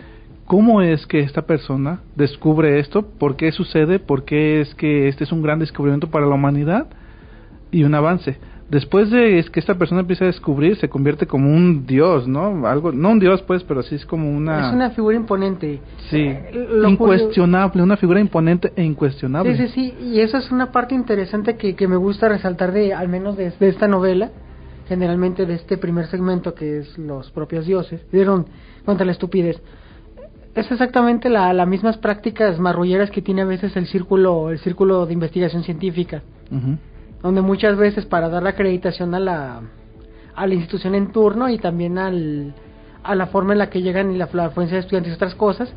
¿cómo 0.45 0.81
es 0.81 1.05
que 1.07 1.19
esta 1.19 1.43
persona 1.43 2.01
descubre 2.15 2.79
esto? 2.79 3.07
¿Por 3.07 3.35
qué 3.35 3.51
sucede? 3.51 3.99
¿Por 3.99 4.25
qué 4.25 4.61
es 4.61 4.75
que 4.75 5.07
este 5.07 5.23
es 5.23 5.31
un 5.31 5.41
gran 5.41 5.59
descubrimiento 5.59 6.09
para 6.09 6.25
la 6.25 6.35
humanidad? 6.35 6.87
Y 7.71 7.83
un 7.83 7.95
avance. 7.95 8.37
Después 8.69 9.11
de 9.11 9.37
es 9.37 9.47
que 9.51 9.59
esta 9.59 9.75
persona 9.75 10.01
empieza 10.01 10.23
a 10.23 10.27
descubrir, 10.27 10.75
se 10.77 10.89
convierte 10.89 11.27
como 11.27 11.53
un 11.53 11.85
dios, 11.85 12.27
¿no? 12.27 12.65
Algo, 12.65 12.91
no 12.91 13.11
un 13.11 13.19
dios 13.19 13.43
pues, 13.43 13.63
pero 13.63 13.83
sí 13.83 13.93
es 13.93 14.05
como 14.07 14.31
una... 14.31 14.69
Es 14.69 14.73
una 14.73 14.89
figura 14.89 15.15
imponente. 15.15 15.79
Sí, 16.09 16.17
eh, 16.17 16.67
incuestionable, 16.87 17.83
una 17.83 17.95
figura 17.95 18.19
imponente 18.19 18.73
e 18.75 18.83
incuestionable. 18.83 19.55
Sí, 19.55 19.67
sí, 19.67 19.73
sí, 19.73 20.05
y 20.07 20.19
esa 20.19 20.39
es 20.39 20.51
una 20.51 20.71
parte 20.71 20.95
interesante 20.95 21.57
que, 21.57 21.75
que 21.75 21.87
me 21.87 21.95
gusta 21.95 22.27
resaltar 22.27 22.71
de, 22.71 22.91
al 22.91 23.07
menos 23.07 23.37
de, 23.37 23.53
esta 23.59 23.87
novela, 23.87 24.31
generalmente 24.87 25.45
de 25.45 25.53
este 25.53 25.77
primer 25.77 26.07
segmento 26.07 26.55
que 26.55 26.79
es 26.79 26.97
los 26.97 27.29
propios 27.29 27.67
dioses, 27.67 28.01
dieron 28.11 28.47
contra 28.83 29.05
la 29.05 29.11
estupidez. 29.11 29.61
Es 30.55 30.71
exactamente 30.71 31.29
la, 31.29 31.53
las 31.53 31.67
mismas 31.67 31.97
prácticas 31.97 32.57
marrulleras 32.59 33.11
que 33.11 33.21
tiene 33.21 33.43
a 33.43 33.45
veces 33.45 33.75
el 33.75 33.85
círculo, 33.85 34.49
el 34.49 34.57
círculo 34.57 35.05
de 35.05 35.13
investigación 35.13 35.61
científica 35.63 36.23
donde 37.25 37.41
muchas 37.41 37.75
veces 37.75 38.05
para 38.05 38.29
dar 38.29 38.43
la 38.43 38.51
acreditación 38.51 39.15
a 39.15 39.19
la, 39.19 39.61
a 40.35 40.45
la 40.45 40.53
institución 40.53 40.93
en 40.93 41.11
turno 41.11 41.49
y 41.49 41.57
también 41.57 41.97
al, 41.97 42.53
a 43.01 43.15
la 43.15 43.25
forma 43.25 43.53
en 43.53 43.57
la 43.57 43.71
que 43.71 43.81
llegan 43.81 44.11
y 44.11 44.17
la, 44.17 44.25
afluencia 44.25 44.75
de 44.75 44.81
estudiantes 44.81 45.11
y 45.11 45.15
otras 45.15 45.33
cosas, 45.33 45.73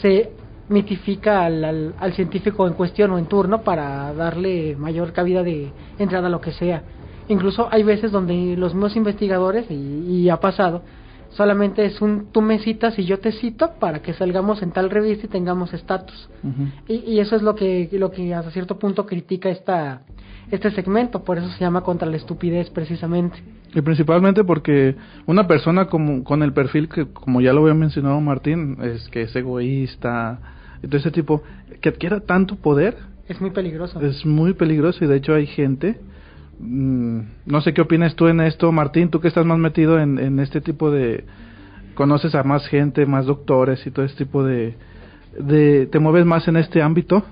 se 0.00 0.30
mitifica 0.68 1.44
al, 1.44 1.94
al, 1.98 2.12
científico 2.12 2.68
en 2.68 2.74
cuestión 2.74 3.10
o 3.10 3.18
en 3.18 3.26
turno 3.26 3.62
para 3.62 4.14
darle 4.14 4.76
mayor 4.76 5.12
cabida 5.12 5.42
de 5.42 5.72
entrada 5.98 6.28
a 6.28 6.30
lo 6.30 6.40
que 6.40 6.52
sea. 6.52 6.84
Incluso 7.26 7.66
hay 7.72 7.82
veces 7.82 8.12
donde 8.12 8.54
los 8.56 8.72
mismos 8.72 8.94
investigadores, 8.94 9.68
y, 9.72 9.74
y 9.74 10.30
ha 10.30 10.38
pasado, 10.38 10.82
solamente 11.30 11.84
es 11.84 12.00
un 12.00 12.26
tú 12.30 12.40
me 12.40 12.60
citas 12.60 12.96
y 13.00 13.04
yo 13.04 13.18
te 13.18 13.32
cito 13.32 13.72
para 13.80 14.00
que 14.00 14.12
salgamos 14.12 14.62
en 14.62 14.70
tal 14.70 14.90
revista 14.90 15.26
y 15.26 15.28
tengamos 15.28 15.74
estatus. 15.74 16.30
y, 16.86 16.94
y, 17.14 17.18
eso 17.18 17.34
es 17.34 17.42
lo 17.42 17.56
que, 17.56 17.88
lo 17.90 18.12
que 18.12 18.32
hasta 18.32 18.52
cierto 18.52 18.78
punto 18.78 19.06
critica 19.06 19.48
esta, 19.48 20.02
este 20.50 20.70
segmento, 20.70 21.24
por 21.24 21.38
eso 21.38 21.48
se 21.50 21.60
llama 21.60 21.82
contra 21.82 22.08
la 22.08 22.16
estupidez 22.16 22.70
precisamente. 22.70 23.36
Y 23.74 23.80
principalmente 23.80 24.44
porque 24.44 24.94
una 25.26 25.46
persona 25.46 25.86
como, 25.86 26.22
con 26.22 26.42
el 26.42 26.52
perfil 26.52 26.88
que, 26.88 27.06
como 27.06 27.40
ya 27.40 27.52
lo 27.52 27.62
había 27.62 27.74
mencionado 27.74 28.20
Martín, 28.20 28.78
es 28.82 29.08
que 29.08 29.22
es 29.22 29.34
egoísta, 29.34 30.38
de 30.82 30.96
ese 30.96 31.10
tipo, 31.10 31.42
que 31.80 31.88
adquiera 31.88 32.20
tanto 32.20 32.56
poder. 32.56 32.96
Es 33.28 33.40
muy 33.40 33.50
peligroso. 33.50 34.00
Es 34.00 34.24
muy 34.24 34.52
peligroso 34.54 35.04
y 35.04 35.08
de 35.08 35.16
hecho 35.16 35.34
hay 35.34 35.46
gente, 35.46 35.98
mm, 36.58 37.20
no 37.46 37.60
sé 37.62 37.72
qué 37.72 37.80
opinas 37.80 38.14
tú 38.14 38.28
en 38.28 38.40
esto, 38.40 38.70
Martín, 38.70 39.08
tú 39.08 39.20
que 39.20 39.28
estás 39.28 39.46
más 39.46 39.58
metido 39.58 39.98
en, 39.98 40.18
en 40.18 40.40
este 40.40 40.60
tipo 40.60 40.90
de, 40.90 41.24
conoces 41.94 42.34
a 42.34 42.42
más 42.42 42.66
gente, 42.68 43.06
más 43.06 43.26
doctores 43.26 43.86
y 43.86 43.90
todo 43.90 44.04
este 44.04 44.24
tipo 44.24 44.44
de, 44.44 44.74
de, 45.38 45.86
te 45.86 45.98
mueves 45.98 46.26
más 46.26 46.46
en 46.48 46.56
este 46.56 46.82
ámbito. 46.82 47.24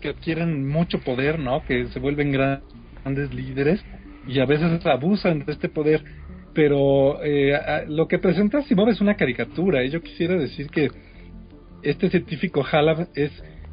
Que 0.00 0.08
adquieren 0.08 0.68
mucho 0.68 1.00
poder, 1.00 1.38
¿no? 1.38 1.64
Que 1.64 1.88
se 1.88 1.98
vuelven 1.98 2.32
grandes 2.32 3.32
líderes 3.34 3.82
y 4.26 4.40
a 4.40 4.46
veces 4.46 4.84
abusan 4.86 5.44
de 5.44 5.52
este 5.52 5.68
poder. 5.68 6.04
Pero 6.52 7.22
eh, 7.22 7.52
lo 7.88 8.08
que 8.08 8.18
presenta 8.18 8.62
Simón 8.62 8.88
es 8.88 9.00
una 9.00 9.14
caricatura. 9.14 9.84
Y 9.84 9.90
yo 9.90 10.02
quisiera 10.02 10.36
decir 10.36 10.68
que 10.68 10.90
este 11.82 12.10
científico 12.10 12.64
Halab 12.70 13.08
es 13.14 13.30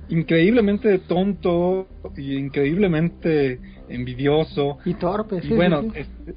increíblemente 0.09 0.99
tonto 0.99 1.87
y 2.15 2.35
increíblemente 2.35 3.59
envidioso. 3.89 4.77
Y 4.85 4.93
torpe, 4.93 5.41
sí. 5.41 5.49
Y 5.51 5.55
bueno, 5.55 5.85
este, 5.93 6.35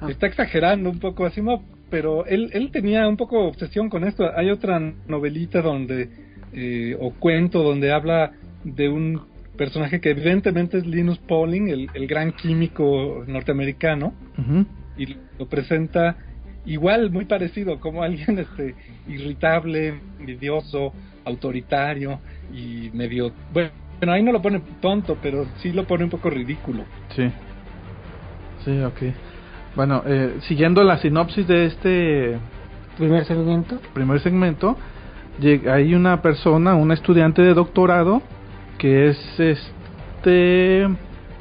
ah. 0.00 0.10
está 0.10 0.26
exagerando 0.26 0.90
un 0.90 0.98
poco 0.98 1.26
Asimov, 1.26 1.60
pero 1.90 2.26
él, 2.26 2.50
él 2.52 2.70
tenía 2.70 3.08
un 3.08 3.16
poco 3.16 3.46
obsesión 3.46 3.88
con 3.88 4.04
esto. 4.04 4.24
Hay 4.34 4.50
otra 4.50 4.78
novelita 5.06 5.62
donde, 5.62 6.08
eh, 6.52 6.96
o 6.98 7.12
cuento, 7.12 7.62
donde 7.62 7.92
habla 7.92 8.32
de 8.64 8.88
un 8.88 9.22
personaje 9.56 10.00
que 10.00 10.10
evidentemente 10.10 10.78
es 10.78 10.86
Linus 10.86 11.18
Pauling, 11.18 11.68
el, 11.68 11.90
el 11.92 12.06
gran 12.06 12.32
químico 12.32 13.24
norteamericano, 13.26 14.14
y 14.96 15.16
lo 15.38 15.46
presenta 15.48 16.16
igual, 16.64 17.10
muy 17.10 17.24
parecido, 17.24 17.80
como 17.80 18.02
alguien 18.02 18.38
este 18.38 18.74
irritable, 19.08 20.00
envidioso, 20.18 20.92
autoritario 21.24 22.20
y 22.54 22.90
medio... 22.94 23.32
Bueno, 23.52 23.70
ahí 24.12 24.22
no 24.22 24.32
lo 24.32 24.40
pone 24.40 24.62
tonto, 24.80 25.18
pero 25.20 25.46
sí 25.58 25.72
lo 25.72 25.84
pone 25.84 26.04
un 26.04 26.10
poco 26.10 26.30
ridículo. 26.30 26.84
Sí. 27.16 27.30
Sí, 28.64 28.80
ok. 28.80 29.14
Bueno, 29.74 30.02
eh, 30.06 30.36
siguiendo 30.42 30.82
la 30.84 30.98
sinopsis 30.98 31.46
de 31.46 31.66
este 31.66 32.38
primer 32.96 33.24
segmento, 33.24 33.80
primer 33.92 34.20
segmento, 34.20 34.76
hay 35.70 35.94
una 35.94 36.20
persona, 36.20 36.74
un 36.74 36.92
estudiante 36.92 37.42
de 37.42 37.54
doctorado 37.54 38.22
que 38.78 39.08
es 39.08 39.40
este 39.40 40.88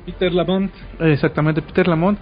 Peter 0.05 0.33
Lamont. 0.33 0.71
Exactamente, 0.99 1.61
Peter 1.61 1.87
Lamont, 1.87 2.17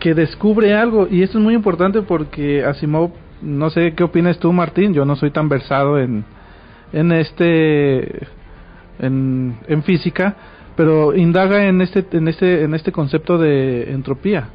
que 0.00 0.14
descubre 0.14 0.74
algo 0.74 1.08
y 1.10 1.22
esto 1.22 1.38
es 1.38 1.44
muy 1.44 1.54
importante 1.54 2.02
porque 2.02 2.64
Asimov, 2.64 3.10
no 3.42 3.70
sé 3.70 3.94
qué 3.94 4.04
opinas 4.04 4.38
tú, 4.38 4.52
Martín, 4.52 4.94
yo 4.94 5.04
no 5.04 5.16
soy 5.16 5.30
tan 5.30 5.48
versado 5.48 5.98
en 5.98 6.24
en 6.92 7.12
este 7.12 8.26
en, 8.98 9.58
en 9.66 9.82
física, 9.82 10.36
pero 10.76 11.14
indaga 11.14 11.66
en 11.66 11.80
este 11.80 12.04
en 12.12 12.28
este 12.28 12.62
en 12.62 12.74
este 12.74 12.92
concepto 12.92 13.38
de 13.38 13.90
entropía. 13.92 14.48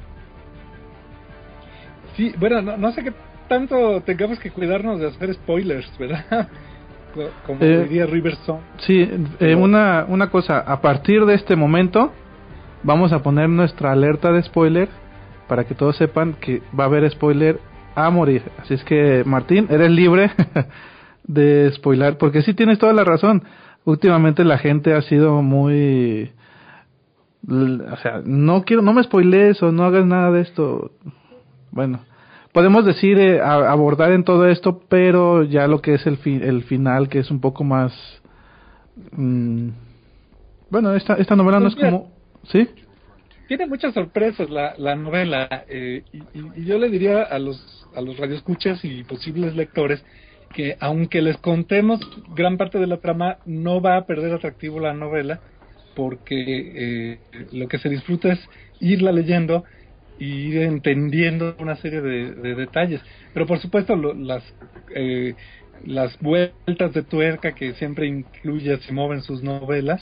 Sí, 2.16 2.34
bueno, 2.40 2.62
no, 2.62 2.78
no 2.78 2.92
sé 2.92 3.04
qué 3.04 3.14
tanto 3.48 4.02
tengamos 4.02 4.40
que 4.40 4.52
cuidarnos 4.52 5.00
de 5.00 5.08
hacer 5.08 5.34
spoilers, 5.34 5.92
¿verdad? 5.98 6.48
Como 7.46 7.62
eh, 7.62 7.84
diría 7.84 8.06
Riverson. 8.06 8.60
Sí, 8.80 9.10
eh, 9.40 9.56
una, 9.56 10.06
una 10.08 10.30
cosa, 10.30 10.60
a 10.60 10.82
partir 10.82 11.26
de 11.26 11.36
este 11.36 11.56
momento 11.56 12.12
vamos 12.84 13.14
a 13.14 13.22
poner 13.22 13.50
nuestra 13.50 13.92
alerta 13.92 14.32
de 14.32 14.44
spoiler 14.44 14.90
para 15.48 15.66
que 15.66 15.76
todos 15.76 15.98
sepan 15.98 16.34
que 16.34 16.62
va 16.78 16.86
a 16.86 16.88
haber 16.88 17.10
spoiler 17.12 17.60
a 17.96 18.10
morir. 18.10 18.44
Así 18.60 18.74
es 18.74 18.84
que, 18.84 19.24
Martín, 19.26 19.68
eres 19.70 19.92
libre 19.92 20.32
de 21.24 21.72
spoiler, 21.74 22.18
porque 22.18 22.42
sí 22.42 22.54
tienes 22.54 22.80
toda 22.80 22.94
la 22.94 23.04
razón. 23.04 23.44
Últimamente 23.84 24.44
la 24.44 24.58
gente 24.58 24.94
ha 24.94 25.02
sido 25.02 25.42
muy... 25.42 26.32
O 27.48 27.98
sea, 27.98 28.22
no 28.24 28.64
quiero, 28.64 28.84
no 28.84 28.94
me 28.94 29.04
spoilees 29.04 29.62
o 29.64 29.72
no 29.72 29.84
hagas 29.84 30.06
nada 30.06 30.32
de 30.32 30.42
esto. 30.42 30.92
Bueno, 31.72 32.02
podemos 32.54 32.86
decir 32.86 33.18
eh, 33.20 33.40
abordar 33.42 34.12
en 34.12 34.24
todo 34.24 34.48
esto, 34.50 34.82
pero 34.90 35.44
ya 35.44 35.68
lo 35.68 35.82
que 35.82 35.94
es 35.96 36.06
el, 36.08 36.18
el 36.26 36.64
final, 36.64 37.10
que 37.10 37.20
es 37.20 37.32
un 37.32 37.40
poco 37.42 37.64
más... 37.64 37.94
Mm, 39.14 39.70
Bueno, 40.70 40.96
esta, 40.96 41.16
esta 41.16 41.36
novela 41.36 41.60
no 41.60 41.68
es 41.68 41.76
Pues 41.76 41.86
como... 41.92 42.12
¿Sí? 42.44 42.68
tiene 43.48 43.68
muchas 43.68 43.94
sorpresas 43.94 44.50
la, 44.50 44.74
la 44.78 44.96
novela 44.96 45.66
eh, 45.68 46.04
y, 46.14 46.18
y- 46.20 46.52
y 46.56 46.66
yo 46.66 46.80
le 46.80 46.90
diría 46.90 47.22
a 47.24 47.38
los 47.38 47.58
a 47.94 48.00
los 48.02 48.16
radioescuchas 48.18 48.80
y 48.86 49.04
posibles 49.04 49.56
lectores 49.58 50.02
que 50.54 50.78
aunque 50.80 51.22
les 51.22 51.36
contemos 51.38 52.00
gran 52.34 52.58
parte 52.58 52.80
de 52.80 52.88
la 52.88 52.98
trama 52.98 53.38
no 53.46 53.82
va 53.82 53.98
a 53.98 54.06
perder 54.06 54.32
atractivo 54.34 54.80
la 54.80 54.94
novela 54.94 55.42
porque 55.96 56.40
eh, 56.40 57.20
lo 57.52 57.68
que 57.68 57.78
se 57.80 57.90
disfruta 57.90 58.32
es 58.32 58.40
irla 58.80 59.12
leyendo 59.12 59.66
y 60.22 60.50
ir 60.50 60.62
entendiendo 60.64 61.56
una 61.60 61.76
serie 61.78 62.02
de, 62.02 62.34
de 62.36 62.56
detalles 62.56 63.02
pero 63.34 63.48
por 63.48 63.60
supuesto 63.60 63.96
lo- 63.96 64.14
las 64.14 64.44
eh, 64.96 65.36
las 65.86 66.18
vueltas 66.20 66.94
de 66.94 67.04
tuerca 67.04 67.56
que 67.56 67.74
siempre 67.76 68.08
incluye 68.08 68.74
Asimov 68.74 69.14
en 69.14 69.24
sus 69.24 69.42
novelas 69.44 70.02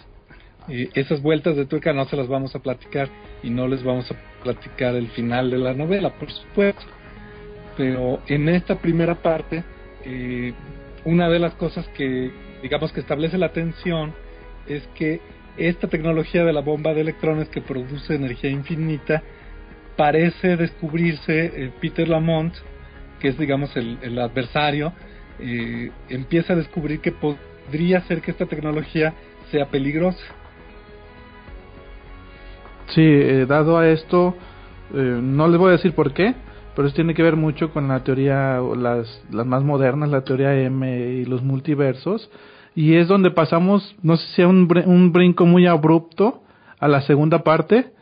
eh, 0.67 0.89
esas 0.95 1.21
vueltas 1.21 1.55
de 1.55 1.65
tuerca 1.65 1.93
no 1.93 2.05
se 2.05 2.17
las 2.17 2.27
vamos 2.27 2.55
a 2.55 2.59
platicar 2.59 3.09
y 3.43 3.49
no 3.49 3.67
les 3.67 3.83
vamos 3.83 4.11
a 4.11 4.15
platicar 4.43 4.95
el 4.95 5.09
final 5.09 5.49
de 5.49 5.57
la 5.57 5.73
novela, 5.73 6.11
por 6.19 6.31
supuesto. 6.31 6.93
Pero 7.77 8.21
en 8.27 8.49
esta 8.49 8.75
primera 8.81 9.15
parte, 9.15 9.63
eh, 10.05 10.53
una 11.05 11.29
de 11.29 11.39
las 11.39 11.53
cosas 11.55 11.87
que, 11.89 12.31
digamos, 12.61 12.91
que 12.91 12.99
establece 12.99 13.37
la 13.37 13.53
tensión 13.53 14.13
es 14.67 14.87
que 14.95 15.21
esta 15.57 15.87
tecnología 15.87 16.43
de 16.43 16.53
la 16.53 16.61
bomba 16.61 16.93
de 16.93 17.01
electrones 17.01 17.49
que 17.49 17.61
produce 17.61 18.15
energía 18.15 18.49
infinita 18.49 19.23
parece 19.99 20.55
descubrirse 20.55 21.51
eh, 21.53 21.71
Peter 21.81 22.07
Lamont, 22.07 22.53
que 23.19 23.27
es, 23.27 23.37
digamos, 23.37 23.75
el, 23.75 24.17
adversario, 24.17 24.93
eh, 25.41 25.91
empieza 26.07 26.53
a 26.53 26.55
descubrir 26.55 27.01
que 27.01 27.11
podría 27.11 27.99
ser 28.07 28.21
que 28.21 28.31
esta 28.31 28.45
tecnología 28.45 29.13
sea 29.51 29.65
peligrosa. 29.65 30.23
Sí, 32.95 33.01
eh, 33.03 33.45
dado 33.45 33.77
a 33.77 33.89
esto, 33.89 34.37
no 34.93 35.49
les 35.49 35.59
voy 35.59 35.67
a 35.67 35.71
decir 35.73 35.93
por 35.93 36.13
qué, 36.13 36.33
pero 36.77 36.87
eso 36.87 36.95
tiene 36.95 37.13
que 37.13 37.21
ver 37.21 37.35
mucho 37.35 37.73
con 37.73 37.89
la 37.89 38.01
teoría, 38.01 38.61
las, 38.77 39.21
las 39.29 39.45
más 39.45 39.63
modernas, 39.63 40.09
la 40.09 40.21
teoría 40.21 40.55
M 40.61 40.97
y 40.97 41.25
los 41.25 41.43
multiversos, 41.43 42.31
y 42.73 42.95
es 42.95 43.09
donde 43.09 43.31
pasamos, 43.31 43.97
no 44.01 44.15
sé 44.15 44.25
si 44.33 44.41
a 44.43 44.47
un 44.47 45.11
brinco 45.11 45.45
muy 45.45 45.67
abrupto 45.67 46.41
a 46.79 46.87
la 46.87 47.01
segunda 47.01 47.43
parte, 47.43 47.98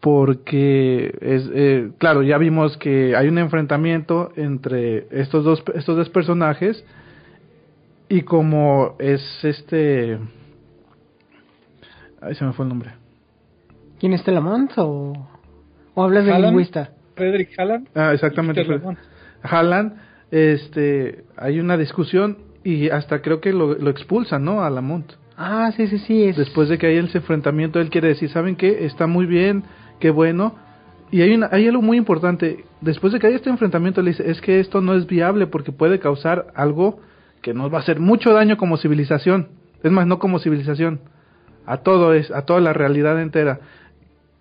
porque 0.00 1.14
es 1.20 1.50
eh, 1.54 1.90
claro, 1.98 2.22
ya 2.22 2.38
vimos 2.38 2.76
que 2.78 3.14
hay 3.14 3.28
un 3.28 3.38
enfrentamiento 3.38 4.32
entre 4.36 5.06
estos 5.10 5.44
dos, 5.44 5.62
estos 5.74 5.96
dos 5.96 6.08
personajes, 6.08 6.84
y 8.08 8.22
como 8.22 8.96
es 8.98 9.22
este... 9.44 10.18
Ahí 12.22 12.34
se 12.34 12.44
me 12.44 12.52
fue 12.52 12.64
el 12.64 12.68
nombre. 12.70 12.90
¿Quién 13.98 14.12
es 14.12 14.24
Telamont 14.24 14.72
o, 14.76 15.12
o 15.94 16.02
hablas 16.02 16.26
Alan. 16.26 16.42
lingüista? 16.42 16.90
Frederick 17.14 17.50
Hallam. 17.58 17.86
Ah, 17.94 18.12
exactamente. 18.14 18.66
Haaland, 19.42 19.94
este, 20.30 21.24
hay 21.36 21.60
una 21.60 21.76
discusión 21.76 22.38
y 22.64 22.88
hasta 22.88 23.20
creo 23.20 23.40
que 23.40 23.52
lo, 23.52 23.74
lo 23.74 23.90
expulsan, 23.90 24.44
¿no? 24.44 24.62
A 24.62 24.70
Lamont. 24.70 25.12
Ah, 25.36 25.72
sí, 25.76 25.86
sí, 25.86 25.98
sí. 25.98 26.24
Es... 26.24 26.36
Después 26.36 26.68
de 26.68 26.78
que 26.78 26.86
hay 26.86 26.96
ese 26.96 27.18
enfrentamiento, 27.18 27.80
él 27.80 27.90
quiere 27.90 28.08
decir, 28.08 28.28
¿saben 28.30 28.56
qué? 28.56 28.84
Está 28.84 29.06
muy 29.06 29.26
bien, 29.26 29.64
qué 30.00 30.10
bueno. 30.10 30.56
Y 31.10 31.22
hay, 31.22 31.34
una, 31.34 31.48
hay 31.52 31.68
algo 31.68 31.82
muy 31.82 31.96
importante. 31.96 32.64
Después 32.80 33.12
de 33.12 33.18
que 33.18 33.28
hay 33.28 33.34
este 33.34 33.50
enfrentamiento, 33.50 34.02
le 34.02 34.10
dice, 34.10 34.30
es 34.30 34.40
que 34.40 34.60
esto 34.60 34.80
no 34.80 34.94
es 34.94 35.06
viable 35.06 35.46
porque 35.46 35.72
puede 35.72 35.98
causar 35.98 36.48
algo 36.54 37.00
que 37.42 37.54
nos 37.54 37.72
va 37.72 37.78
a 37.78 37.80
hacer 37.80 38.00
mucho 38.00 38.32
daño 38.32 38.56
como 38.56 38.76
civilización. 38.76 39.48
Es 39.82 39.90
más, 39.90 40.06
no 40.06 40.18
como 40.18 40.38
civilización. 40.38 41.00
A 41.66 41.78
todo 41.78 42.14
es, 42.14 42.30
a 42.30 42.42
toda 42.42 42.60
la 42.60 42.72
realidad 42.72 43.20
entera. 43.20 43.60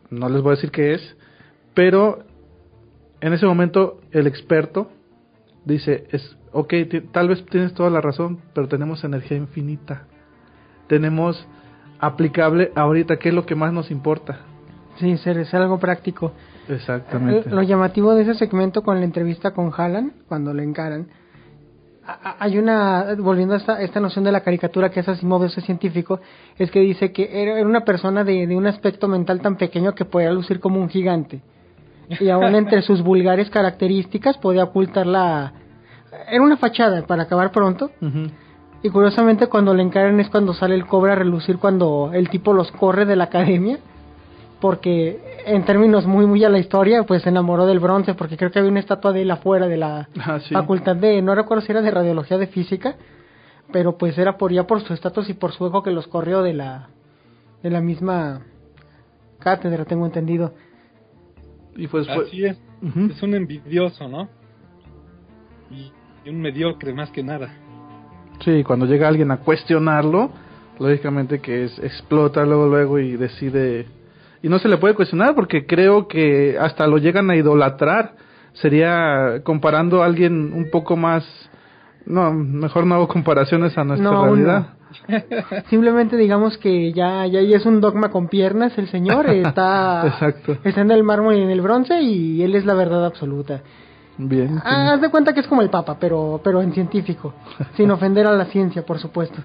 No 0.10 0.30
les 0.30 0.42
voy 0.42 0.54
a 0.54 0.56
decir 0.56 0.72
qué 0.72 0.94
es, 0.94 1.18
pero 1.74 2.24
en 3.22 3.34
ese 3.34 3.46
momento 3.46 4.02
el 4.12 4.28
experto 4.28 4.92
dice, 5.66 6.08
es, 6.12 6.38
ok, 6.52 6.74
tal 7.12 7.30
vez 7.30 7.46
tienes 7.46 7.74
toda 7.74 7.90
la 7.90 8.02
razón, 8.02 8.40
pero 8.54 8.68
tenemos 8.68 9.04
energía 9.04 9.38
infinita. 9.38 10.08
Tenemos 10.88 11.48
aplicable 12.00 12.72
ahorita, 12.76 13.18
¿qué 13.18 13.30
es 13.30 13.36
lo 13.36 13.46
que 13.46 13.56
más 13.56 13.74
nos 13.74 13.92
importa? 13.92 14.40
Sí, 15.00 15.18
ser, 15.18 15.38
es 15.38 15.54
algo 15.54 15.80
práctico. 15.80 16.34
Exactamente. 16.68 17.50
Eh, 17.50 17.52
Lo 17.52 17.62
llamativo 17.62 18.14
de 18.16 18.24
ese 18.24 18.36
segmento 18.36 18.82
con 18.82 19.00
la 19.00 19.06
entrevista 19.06 19.52
con 19.52 19.72
Haaland, 19.76 20.12
cuando 20.28 20.54
lo 20.54 20.62
encaran, 20.62 21.08
hay 22.40 22.58
una, 22.58 23.16
volviendo 23.18 23.54
a 23.54 23.58
esta, 23.58 23.82
esta 23.82 24.00
noción 24.00 24.26
de 24.26 24.32
la 24.32 24.42
caricatura 24.42 24.90
que 24.90 25.02
es 25.02 25.08
Asimov, 25.08 25.44
ese 25.44 25.62
científico, 25.62 26.20
es 26.58 26.72
que 26.72 26.80
dice 26.80 27.12
que 27.12 27.30
era, 27.32 27.64
una 27.66 27.82
persona 27.82 28.24
de, 28.24 28.48
de 28.48 28.56
un 28.56 28.66
aspecto 28.68 29.08
mental 29.08 29.42
tan 29.42 29.58
pequeño 29.58 29.94
que 29.94 30.06
podía 30.06 30.32
lucir 30.32 30.60
como 30.60 30.80
un 30.80 30.90
gigante. 30.90 31.42
Y 32.20 32.30
aún 32.30 32.56
entre 32.56 32.82
sus 32.82 33.04
vulgares 33.04 33.50
características 33.52 34.38
podía 34.38 34.64
ocultar 34.64 35.06
la... 35.06 35.54
Era 36.28 36.42
una 36.42 36.58
fachada, 36.58 37.04
para 37.04 37.24
acabar 37.24 37.52
pronto. 37.52 37.92
Y 38.82 38.90
curiosamente 38.90 39.48
cuando 39.48 39.76
le 39.76 39.84
encaran 39.84 40.20
es 40.20 40.30
cuando 40.30 40.54
sale 40.54 40.74
el 40.74 40.88
cobra 40.88 41.14
a 41.14 41.16
relucir 41.18 41.60
cuando 41.60 42.10
el 42.14 42.30
tipo 42.30 42.54
los 42.54 42.72
corre 42.72 43.06
de 43.06 43.16
la 43.16 43.26
academia. 43.26 43.78
Porque 44.62 45.22
en 45.46 45.64
términos 45.64 46.06
muy 46.06 46.26
muy 46.26 46.44
a 46.44 46.50
la 46.50 46.60
historia, 46.60 47.04
pues 47.04 47.22
se 47.24 47.30
enamoró 47.30 47.66
del 47.66 47.80
bronce, 47.80 48.14
porque 48.14 48.36
creo 48.36 48.52
que 48.52 48.60
había 48.60 48.72
una 48.72 48.82
estatua 48.82 49.14
de 49.14 49.22
él 49.22 49.32
afuera 49.32 49.68
de 49.68 49.78
la 49.78 50.10
Ah, 50.20 50.40
sí. 50.40 50.54
facultad 50.54 50.96
de, 50.98 51.22
no 51.22 51.34
recuerdo 51.34 51.62
si 51.66 51.72
era 51.72 51.82
de 51.82 51.92
radiología 51.92 52.36
o 52.36 52.40
de 52.40 52.48
física, 52.48 52.96
pero 53.72 53.98
pues 53.98 54.18
era 54.18 54.38
por 54.38 54.52
ya 54.52 54.68
por 54.68 54.82
su 54.82 54.94
estatus 54.94 55.30
y 55.30 55.34
por 55.34 55.54
su 55.54 55.66
ego 55.66 55.82
que 55.82 55.92
los 55.92 56.08
corrió 56.08 56.42
de 56.42 56.54
la 56.54 56.90
de 57.64 57.70
la 57.70 57.80
misma 57.82 58.42
cátedra, 59.40 59.86
tengo 59.86 60.06
entendido. 60.06 60.54
Y 61.76 61.88
pues 61.88 62.08
fue... 62.08 62.26
Así 62.26 62.46
es. 62.46 62.58
Es 63.12 63.22
un 63.24 63.36
envidioso, 63.36 64.08
¿no? 64.08 64.28
Y, 65.72 65.92
y 66.26 66.30
un 66.30 66.42
mediocre 66.42 66.94
más 66.94 67.10
que 67.12 67.24
nada. 67.24 67.50
Sí, 68.44 68.64
cuando 68.64 68.86
llega 68.86 69.08
alguien 69.08 69.32
a 69.32 69.38
cuestionarlo, 69.38 70.32
lógicamente 70.80 71.40
que 71.40 71.66
es, 71.66 71.80
explota 71.80 72.46
luego 72.46 72.68
luego 72.68 73.00
y 73.00 73.18
decide 73.18 73.86
y 74.42 74.50
no 74.50 74.60
se 74.60 74.68
le 74.68 74.78
puede 74.78 74.94
cuestionar 74.94 75.36
porque 75.36 75.66
creo 75.66 76.08
que 76.08 76.58
hasta 76.60 76.88
lo 76.88 76.98
llegan 76.98 77.30
a 77.30 77.36
idolatrar. 77.36 78.14
Sería 78.54 79.42
comparando 79.44 80.02
a 80.02 80.06
alguien 80.06 80.54
un 80.54 80.70
poco 80.72 80.98
más 80.98 81.24
no, 82.10 82.34
mejor 82.34 82.86
no 82.86 82.96
hago 82.96 83.08
comparaciones 83.08 83.78
a 83.78 83.84
nuestra 83.84 84.12
No, 84.12 84.26
realidad. 84.26 84.68
Simplemente 85.70 86.18
digamos 86.18 86.58
que 86.58 86.92
ya, 86.92 87.26
ya, 87.28 87.42
ya 87.42 87.58
es 87.58 87.66
un 87.66 87.80
dogma 87.80 88.10
con 88.10 88.28
piernas 88.28 88.76
el 88.78 88.90
señor, 88.90 89.30
está, 89.30 90.08
Exacto. 90.08 90.58
está 90.64 90.82
en 90.82 90.92
el 90.92 91.04
mármol 91.04 91.36
y 91.36 91.42
en 91.42 91.52
el 91.52 91.62
bronce 91.62 92.02
y 92.02 92.42
él 92.42 92.56
es 92.56 92.66
la 92.66 92.74
verdad 92.74 93.06
absoluta. 93.06 93.62
Bien. 94.18 94.60
Ah, 94.66 94.94
haz 94.94 95.02
de 95.02 95.10
cuenta 95.10 95.34
que 95.34 95.40
es 95.40 95.48
como 95.48 95.62
el 95.62 95.70
Papa, 95.70 95.98
pero, 95.98 96.42
pero 96.44 96.62
en 96.62 96.74
científico, 96.74 97.34
sin 97.78 97.90
ofender 97.92 98.26
a 98.28 98.34
la 98.34 98.46
ciencia, 98.46 98.84
por 98.84 99.00
supuesto. 99.00 99.42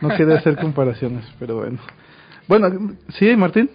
No 0.00 0.08
quería 0.10 0.36
hacer 0.36 0.56
comparaciones, 0.56 1.24
pero 1.38 1.56
bueno. 1.56 1.78
Bueno, 2.48 2.94
sí, 3.18 3.36
Martín. 3.36 3.68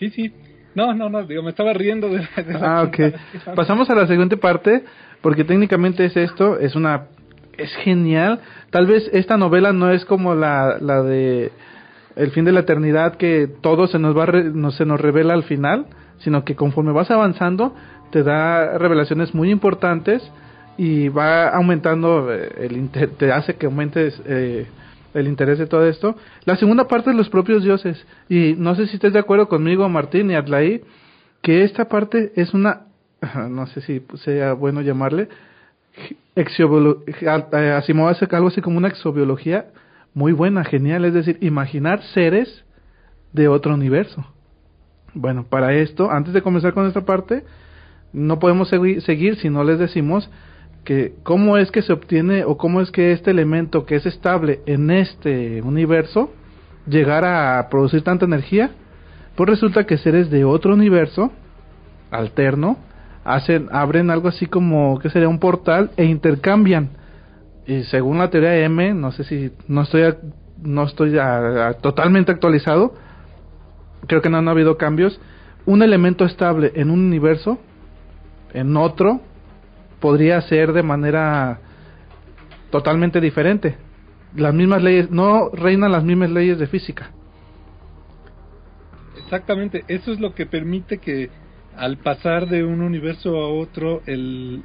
Sí, 0.00 0.10
sí. 0.10 0.32
No, 0.74 0.94
no, 0.94 1.10
no, 1.10 1.22
digo, 1.24 1.42
me 1.42 1.50
estaba 1.50 1.74
riendo 1.74 2.08
de, 2.08 2.26
de 2.42 2.52
la 2.54 2.80
Ah, 2.80 2.82
ok. 2.84 3.54
Pasamos 3.54 3.90
a 3.90 3.94
la 3.94 4.06
siguiente 4.06 4.36
parte, 4.36 4.82
porque 5.20 5.44
técnicamente 5.44 6.04
es 6.06 6.16
esto, 6.16 6.58
es 6.58 6.74
una... 6.74 7.06
Es 7.58 7.74
genial. 7.84 8.40
Tal 8.70 8.86
vez 8.86 9.10
esta 9.12 9.36
novela 9.36 9.74
no 9.74 9.90
es 9.90 10.06
como 10.06 10.34
la, 10.34 10.78
la 10.80 11.02
de 11.02 11.52
El 12.16 12.30
fin 12.30 12.46
de 12.46 12.52
la 12.52 12.60
eternidad, 12.60 13.16
que 13.16 13.48
todo 13.60 13.86
se 13.86 13.98
nos 13.98 14.16
va 14.16 14.26
no, 14.26 14.70
se 14.70 14.86
nos 14.86 14.98
revela 14.98 15.34
al 15.34 15.42
final, 15.42 15.86
sino 16.20 16.44
que 16.44 16.54
conforme 16.54 16.92
vas 16.92 17.10
avanzando, 17.10 17.74
te 18.10 18.22
da 18.22 18.78
revelaciones 18.78 19.34
muy 19.34 19.50
importantes 19.50 20.22
y 20.78 21.08
va 21.08 21.48
aumentando 21.50 22.32
eh, 22.32 22.50
el 22.60 22.88
te 22.88 23.32
hace 23.32 23.56
que 23.56 23.66
aumentes 23.66 24.18
eh, 24.24 24.66
el 25.14 25.26
interés 25.28 25.58
de 25.58 25.66
todo 25.66 25.86
esto. 25.86 26.16
La 26.44 26.56
segunda 26.56 26.86
parte 26.88 27.10
es 27.10 27.16
los 27.16 27.28
propios 27.28 27.62
dioses. 27.64 28.04
Y 28.28 28.54
no 28.56 28.74
sé 28.74 28.86
si 28.86 28.94
estés 28.96 29.12
de 29.12 29.18
acuerdo 29.18 29.48
conmigo, 29.48 29.88
Martín 29.88 30.30
y 30.30 30.34
Adlaí, 30.34 30.82
que 31.42 31.64
esta 31.64 31.86
parte 31.88 32.32
es 32.36 32.54
una, 32.54 32.82
no 33.48 33.66
sé 33.66 33.80
si 33.82 34.02
sea 34.24 34.52
bueno 34.54 34.80
llamarle, 34.82 35.28
Asimov 37.76 38.08
hace 38.08 38.26
algo 38.30 38.48
así 38.48 38.60
como 38.60 38.78
una 38.78 38.88
exobiología 38.88 39.66
muy 40.14 40.32
buena, 40.32 40.64
genial, 40.64 41.04
es 41.04 41.14
decir, 41.14 41.38
imaginar 41.40 42.02
seres 42.14 42.64
de 43.32 43.48
otro 43.48 43.74
universo. 43.74 44.24
Bueno, 45.14 45.44
para 45.48 45.72
esto, 45.74 46.10
antes 46.10 46.32
de 46.32 46.42
comenzar 46.42 46.72
con 46.72 46.86
esta 46.86 47.04
parte, 47.04 47.44
no 48.12 48.38
podemos 48.38 48.72
segui- 48.72 49.00
seguir 49.00 49.36
si 49.36 49.50
no 49.50 49.62
les 49.64 49.78
decimos 49.78 50.30
que 50.84 51.14
cómo 51.22 51.56
es 51.58 51.70
que 51.70 51.82
se 51.82 51.92
obtiene 51.92 52.44
o 52.44 52.56
cómo 52.56 52.80
es 52.80 52.90
que 52.90 53.12
este 53.12 53.30
elemento 53.30 53.84
que 53.86 53.96
es 53.96 54.06
estable 54.06 54.60
en 54.66 54.90
este 54.90 55.60
universo 55.62 56.32
llegara 56.86 57.58
a 57.58 57.68
producir 57.68 58.02
tanta 58.02 58.24
energía. 58.24 58.70
Pues 59.36 59.48
resulta 59.48 59.84
que 59.84 59.98
seres 59.98 60.30
de 60.30 60.44
otro 60.44 60.74
universo 60.74 61.30
alterno 62.10 62.78
hacen 63.24 63.68
abren 63.70 64.10
algo 64.10 64.28
así 64.28 64.46
como 64.46 64.98
que 64.98 65.10
sería 65.10 65.28
un 65.28 65.38
portal 65.38 65.90
e 65.96 66.04
intercambian 66.06 66.88
y 67.66 67.84
según 67.84 68.18
la 68.18 68.30
teoría 68.30 68.56
M 68.64 68.94
no 68.94 69.12
sé 69.12 69.24
si 69.24 69.52
no 69.68 69.82
estoy 69.82 70.02
a- 70.02 70.16
no 70.62 70.84
estoy 70.84 71.18
a- 71.18 71.74
totalmente 71.80 72.32
actualizado 72.32 72.94
creo 74.06 74.22
que 74.22 74.30
no 74.30 74.38
han 74.38 74.48
habido 74.48 74.76
cambios. 74.76 75.20
Un 75.66 75.82
elemento 75.82 76.24
estable 76.24 76.72
en 76.74 76.90
un 76.90 77.00
universo, 77.00 77.58
en 78.54 78.76
otro, 78.76 79.20
podría 80.00 80.40
ser 80.42 80.72
de 80.72 80.82
manera 80.82 81.60
totalmente 82.70 83.20
diferente. 83.20 83.76
Las 84.34 84.54
mismas 84.54 84.82
leyes, 84.82 85.10
no 85.10 85.50
reinan 85.50 85.92
las 85.92 86.04
mismas 86.04 86.30
leyes 86.30 86.58
de 86.58 86.66
física. 86.66 87.10
Exactamente, 89.22 89.84
eso 89.88 90.12
es 90.12 90.20
lo 90.20 90.34
que 90.34 90.46
permite 90.46 90.98
que 90.98 91.30
al 91.76 91.98
pasar 91.98 92.48
de 92.48 92.64
un 92.64 92.80
universo 92.80 93.36
a 93.36 93.48
otro 93.48 94.02
el, 94.06 94.64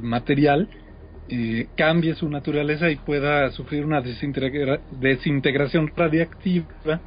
material 0.00 0.68
eh, 1.28 1.68
cambie 1.76 2.14
su 2.14 2.28
naturaleza 2.28 2.90
y 2.90 2.96
pueda 2.96 3.50
sufrir 3.50 3.84
una 3.84 4.00
desintegración 4.00 5.92
radiactiva 5.96 7.00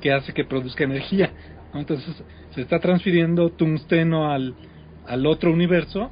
que 0.00 0.12
hace 0.12 0.32
que 0.32 0.44
produzca 0.44 0.84
energía. 0.84 1.30
Entonces 1.74 2.22
se 2.54 2.60
está 2.62 2.80
transfiriendo 2.80 3.50
tungsteno 3.50 4.32
al 4.32 4.54
otro 5.26 5.52
universo 5.52 6.10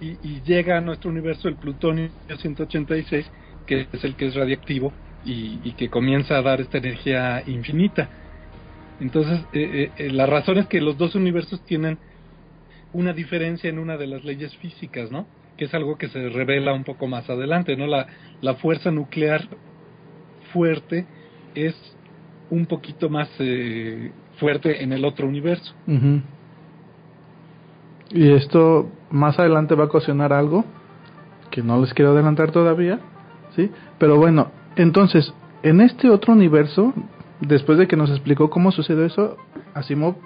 y, 0.00 0.40
llega 0.42 0.78
a 0.78 0.80
nuestro 0.80 1.10
universo 1.10 1.48
el 1.48 1.56
plutonio 1.56 2.10
186, 2.28 3.30
que 3.66 3.86
es 3.92 4.04
el 4.04 4.14
que 4.14 4.26
es 4.26 4.34
radiactivo 4.34 4.92
y, 5.24 5.72
que 5.72 5.88
comienza 5.88 6.36
a 6.36 6.42
dar 6.42 6.60
esta 6.60 6.78
energía 6.78 7.42
infinita. 7.46 8.08
Entonces, 9.00 9.40
eh, 9.52 9.60
eh, 9.62 9.90
eh, 9.98 10.10
la 10.10 10.26
razón 10.26 10.58
es 10.58 10.66
que 10.66 10.80
los 10.80 10.96
dos 10.96 11.14
universos 11.14 11.60
tienen 11.64 11.98
una 12.92 13.12
diferencia 13.12 13.68
en 13.68 13.78
una 13.78 13.96
de 13.96 14.06
las 14.06 14.24
leyes 14.24 14.54
físicas, 14.56 15.10
¿no? 15.10 15.26
Que 15.56 15.66
es 15.66 15.74
algo 15.74 15.98
que 15.98 16.08
se 16.08 16.28
revela 16.28 16.72
un 16.72 16.84
poco 16.84 17.06
más 17.06 17.28
adelante, 17.28 17.76
¿no? 17.76 17.86
La, 17.86 18.06
la 18.40 18.54
fuerza 18.54 18.90
nuclear 18.90 19.48
fuerte 20.52 21.04
es 21.54 21.74
un 22.48 22.66
poquito 22.66 23.10
más 23.10 23.28
fuerte 24.38 24.82
en 24.82 24.92
el 24.92 25.04
otro 25.04 25.26
universo. 25.26 25.74
Y 28.10 28.32
esto 28.32 28.88
más 29.16 29.38
adelante 29.38 29.74
va 29.74 29.84
a 29.84 29.86
ocasionar 29.86 30.32
algo 30.32 30.64
que 31.50 31.62
no 31.62 31.80
les 31.80 31.92
quiero 31.94 32.12
adelantar 32.12 32.50
todavía, 32.52 33.00
¿sí? 33.56 33.70
Pero 33.98 34.16
bueno, 34.16 34.50
entonces, 34.76 35.32
en 35.62 35.80
este 35.80 36.10
otro 36.10 36.34
universo, 36.34 36.92
después 37.40 37.78
de 37.78 37.88
que 37.88 37.96
nos 37.96 38.10
explicó 38.10 38.50
cómo 38.50 38.70
sucedió 38.70 39.04
eso, 39.04 39.36
Asimov 39.74 40.16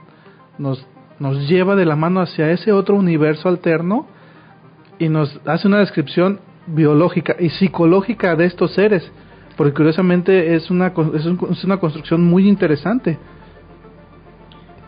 nos, 0.58 0.84
nos 1.18 1.48
lleva 1.48 1.76
de 1.76 1.86
la 1.86 1.96
mano 1.96 2.20
hacia 2.20 2.50
ese 2.50 2.72
otro 2.72 2.96
universo 2.96 3.48
alterno 3.48 4.06
y 4.98 5.08
nos 5.08 5.40
hace 5.46 5.68
una 5.68 5.78
descripción 5.78 6.40
biológica 6.66 7.36
y 7.38 7.50
psicológica 7.50 8.36
de 8.36 8.46
estos 8.46 8.74
seres, 8.74 9.10
porque 9.56 9.72
curiosamente 9.72 10.54
es 10.54 10.70
una, 10.70 10.92
es 11.48 11.64
una 11.64 11.78
construcción 11.78 12.22
muy 12.24 12.48
interesante 12.48 13.18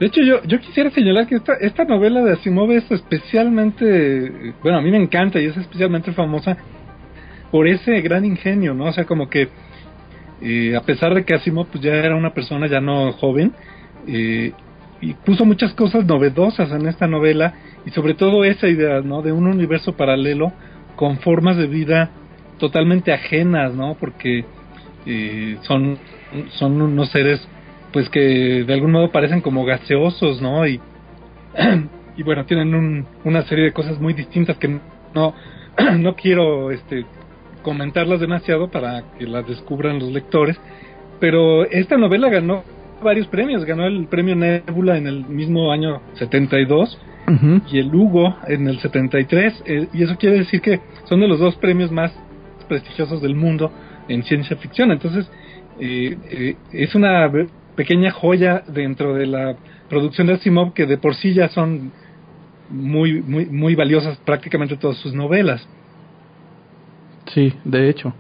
de 0.03 0.09
hecho, 0.09 0.21
yo, 0.21 0.43
yo 0.43 0.59
quisiera 0.59 0.91
señalar 0.91 1.29
que 1.29 1.37
esta, 1.37 1.55
esta 1.61 1.85
novela 1.85 2.23
de 2.23 2.33
Asimov 2.33 2.73
es 2.73 2.91
especialmente, 2.91 4.53
bueno, 4.61 4.79
a 4.79 4.81
mí 4.81 4.91
me 4.91 5.01
encanta 5.01 5.41
y 5.41 5.45
es 5.45 5.57
especialmente 5.57 6.11
famosa 6.11 6.57
por 7.53 7.69
ese 7.69 8.01
gran 8.01 8.25
ingenio, 8.25 8.75
¿no? 8.75 8.87
O 8.87 8.93
sea, 8.93 9.05
como 9.05 9.31
que 9.31 9.49
eh, 10.41 10.75
a 10.75 10.81
pesar 10.81 11.15
de 11.15 11.25
que 11.25 11.35
Asimov 11.35 11.69
pues, 11.69 11.85
ya 11.85 11.93
era 11.93 12.17
una 12.17 12.35
persona 12.35 12.67
ya 12.67 12.81
no 12.81 13.13
joven, 13.13 13.53
eh, 14.09 14.51
y 15.01 15.15
puso 15.15 15.45
muchas 15.45 15.73
cosas 15.75 16.05
novedosas 16.05 16.73
en 16.73 16.89
esta 16.89 17.07
novela 17.07 17.55
y 17.87 17.91
sobre 17.91 18.15
todo 18.15 18.43
esa 18.43 18.67
idea, 18.67 19.03
¿no? 19.03 19.23
De 19.23 19.31
un 19.31 19.47
universo 19.47 19.93
paralelo 19.93 20.53
con 20.97 21.19
formas 21.19 21.57
de 21.57 21.69
vida 21.69 22.11
totalmente 22.59 23.13
ajenas, 23.13 23.73
¿no? 23.73 23.97
Porque 24.01 24.45
eh, 25.07 25.59
son, 25.63 25.97
son 26.59 26.83
unos 26.83 27.09
seres 27.11 27.49
pues 27.93 28.09
que 28.09 28.65
de 28.67 28.73
algún 28.73 28.93
modo 28.93 29.11
parecen 29.11 29.41
como 29.41 29.65
gaseosos, 29.65 30.41
¿no? 30.41 30.67
Y, 30.67 30.81
y 32.17 32.23
bueno, 32.23 32.45
tienen 32.47 32.75
un, 32.75 33.07
una 33.25 33.43
serie 33.43 33.67
de 33.67 33.73
cosas 33.73 34.01
muy 34.01 34.15
distintas 34.15 34.57
que 34.59 34.81
no, 35.15 35.35
no 35.99 36.15
quiero 36.17 36.71
este, 36.71 37.05
comentarlas 37.63 38.21
demasiado 38.21 38.71
para 38.71 39.05
que 39.19 39.27
las 39.27 39.47
descubran 39.47 39.99
los 39.99 40.11
lectores, 40.11 40.59
pero 41.21 41.65
esta 41.65 41.97
novela 41.97 42.29
ganó 42.29 42.65
varios 43.03 43.27
premios, 43.29 43.65
ganó 43.65 43.87
el 43.87 44.07
premio 44.07 44.37
Nebula 44.37 44.97
en 44.97 45.07
el 45.07 45.25
mismo 45.27 45.73
año 45.73 46.01
72 46.15 46.99
y 47.71 47.79
el 47.79 47.95
Hugo 47.95 48.37
en 48.47 48.69
el 48.69 48.79
73, 48.79 49.63
eh, 49.65 49.89
y 49.93 50.03
eso 50.03 50.17
quiere 50.17 50.39
decir 50.39 50.61
que 50.61 50.81
son 51.05 51.21
de 51.21 51.29
los 51.29 51.39
dos 51.39 51.57
premios 51.57 51.91
más 51.91 52.13
prestigiosos 52.69 53.23
del 53.23 53.35
mundo 53.35 53.73
en 54.09 54.23
ciencia 54.25 54.57
ficción, 54.57 54.91
entonces 54.91 55.31
eh, 55.81 56.17
eh, 56.31 56.57
es 56.73 56.95
una 56.95 57.31
pequeña 57.77 58.11
joya 58.11 58.63
dentro 58.69 59.15
de 59.15 59.27
la 59.27 59.57
producción 59.89 60.27
de 60.27 60.35
Asimov 60.35 60.73
que 60.73 60.87
de 60.87 60.99
por 60.99 61.15
sí 61.15 61.35
ya 61.35 61.49
son 61.49 61.93
muy 62.71 63.21
muy 63.21 63.47
muy 63.47 63.75
valiosas 63.75 64.19
prácticamente 64.19 64.77
todas 64.77 64.97
sus 64.99 65.15
novelas. 65.15 65.67
Sí, 67.35 67.53
de 67.65 67.89
hecho. 67.89 68.15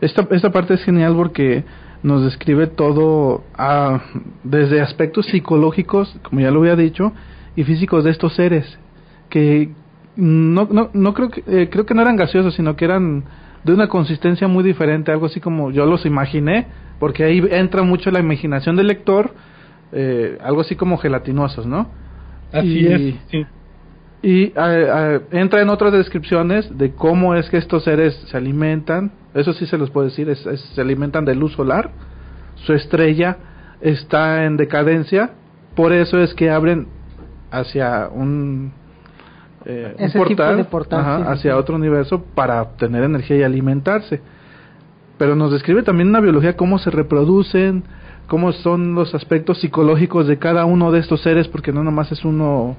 Esta, 0.00 0.26
esta 0.30 0.50
parte 0.50 0.74
es 0.74 0.84
genial 0.84 1.14
porque 1.16 1.64
nos 2.02 2.22
describe 2.22 2.66
todo 2.66 3.44
ah, 3.56 4.02
desde 4.42 4.80
aspectos 4.80 5.26
psicológicos, 5.26 6.14
como 6.22 6.40
ya 6.40 6.50
lo 6.50 6.60
había 6.60 6.76
dicho, 6.76 7.12
y 7.56 7.64
físicos 7.64 8.04
de 8.04 8.10
estos 8.10 8.34
seres 8.34 8.78
que 9.30 9.70
no, 10.16 10.68
no, 10.70 10.90
no 10.92 11.14
creo 11.14 11.30
que 11.30 11.42
eh, 11.46 11.68
creo 11.70 11.86
que 11.86 11.94
no 11.94 12.02
eran 12.02 12.16
gaseosos, 12.16 12.54
sino 12.54 12.76
que 12.76 12.84
eran 12.84 13.24
de 13.64 13.72
una 13.72 13.88
consistencia 13.88 14.46
muy 14.46 14.62
diferente, 14.62 15.10
algo 15.10 15.26
así 15.26 15.40
como 15.40 15.70
yo 15.70 15.86
los 15.86 16.04
imaginé, 16.04 16.66
porque 16.98 17.24
ahí 17.24 17.42
entra 17.50 17.82
mucho 17.82 18.10
la 18.10 18.20
imaginación 18.20 18.76
del 18.76 18.88
lector, 18.88 19.34
eh, 19.92 20.38
algo 20.42 20.60
así 20.60 20.76
como 20.76 20.98
gelatinosos, 20.98 21.66
¿no? 21.66 21.90
Así 22.52 22.80
y, 22.80 22.86
es, 22.86 23.14
sí. 23.30 23.46
Y 24.22 24.54
entra 25.32 25.60
en 25.60 25.68
otras 25.68 25.92
descripciones 25.92 26.78
de 26.78 26.92
cómo 26.94 27.34
es 27.34 27.50
que 27.50 27.58
estos 27.58 27.84
seres 27.84 28.14
se 28.30 28.36
alimentan, 28.38 29.12
eso 29.34 29.52
sí 29.52 29.66
se 29.66 29.76
los 29.76 29.90
puedo 29.90 30.06
decir, 30.06 30.34
se 30.34 30.80
alimentan 30.80 31.26
de 31.26 31.34
luz 31.34 31.52
solar, 31.52 31.90
su 32.54 32.72
estrella 32.72 33.36
está 33.82 34.44
en 34.46 34.56
decadencia, 34.56 35.32
por 35.76 35.92
eso 35.92 36.18
es 36.22 36.32
que 36.32 36.50
abren 36.50 36.88
hacia 37.50 38.08
un, 38.08 38.72
eh, 39.66 39.94
un 39.98 40.12
portal 40.12 40.66
hacia 41.26 41.58
otro 41.58 41.76
universo 41.76 42.24
para 42.34 42.62
obtener 42.62 43.04
energía 43.04 43.36
y 43.36 43.42
alimentarse 43.42 44.22
pero 45.18 45.36
nos 45.36 45.52
describe 45.52 45.82
también 45.82 46.08
una 46.08 46.20
biología 46.20 46.56
cómo 46.56 46.78
se 46.78 46.90
reproducen, 46.90 47.84
cómo 48.26 48.52
son 48.52 48.94
los 48.94 49.14
aspectos 49.14 49.60
psicológicos 49.60 50.26
de 50.26 50.38
cada 50.38 50.64
uno 50.64 50.90
de 50.92 51.00
estos 51.00 51.22
seres, 51.22 51.48
porque 51.48 51.72
no 51.72 51.84
nomás 51.84 52.10
es 52.12 52.24
uno, 52.24 52.76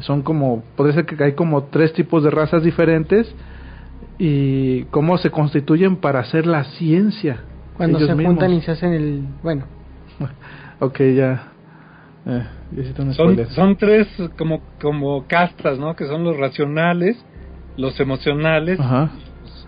son 0.00 0.22
como, 0.22 0.62
puede 0.76 0.92
ser 0.92 1.06
que 1.06 1.22
hay 1.22 1.32
como 1.32 1.64
tres 1.64 1.92
tipos 1.92 2.24
de 2.24 2.30
razas 2.30 2.62
diferentes 2.62 3.32
y 4.18 4.84
cómo 4.84 5.18
se 5.18 5.30
constituyen 5.30 5.96
para 5.96 6.20
hacer 6.20 6.46
la 6.46 6.64
ciencia. 6.64 7.40
Cuando 7.76 8.00
se 8.00 8.12
juntan 8.12 8.52
y 8.52 8.60
se 8.62 8.72
hacen 8.72 8.92
el, 8.92 9.22
bueno. 9.42 9.64
ok, 10.80 10.98
ya. 11.14 11.52
Eh, 12.26 12.44
son, 13.12 13.46
son 13.50 13.76
tres 13.76 14.08
como, 14.36 14.60
como 14.80 15.26
castas, 15.26 15.78
¿no? 15.78 15.94
Que 15.94 16.06
son 16.06 16.24
los 16.24 16.36
racionales, 16.36 17.16
los 17.76 17.98
emocionales 18.00 18.78
Ajá 18.80 19.10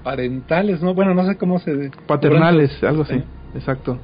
parentales, 0.03 0.83
¿no? 0.83 0.95
Bueno, 0.95 1.15
no 1.15 1.27
sé 1.27 1.37
cómo 1.37 1.59
se... 1.59 1.91
Paternales, 2.07 2.83
algo 2.83 3.03
así, 3.03 3.23
exacto. 3.55 3.99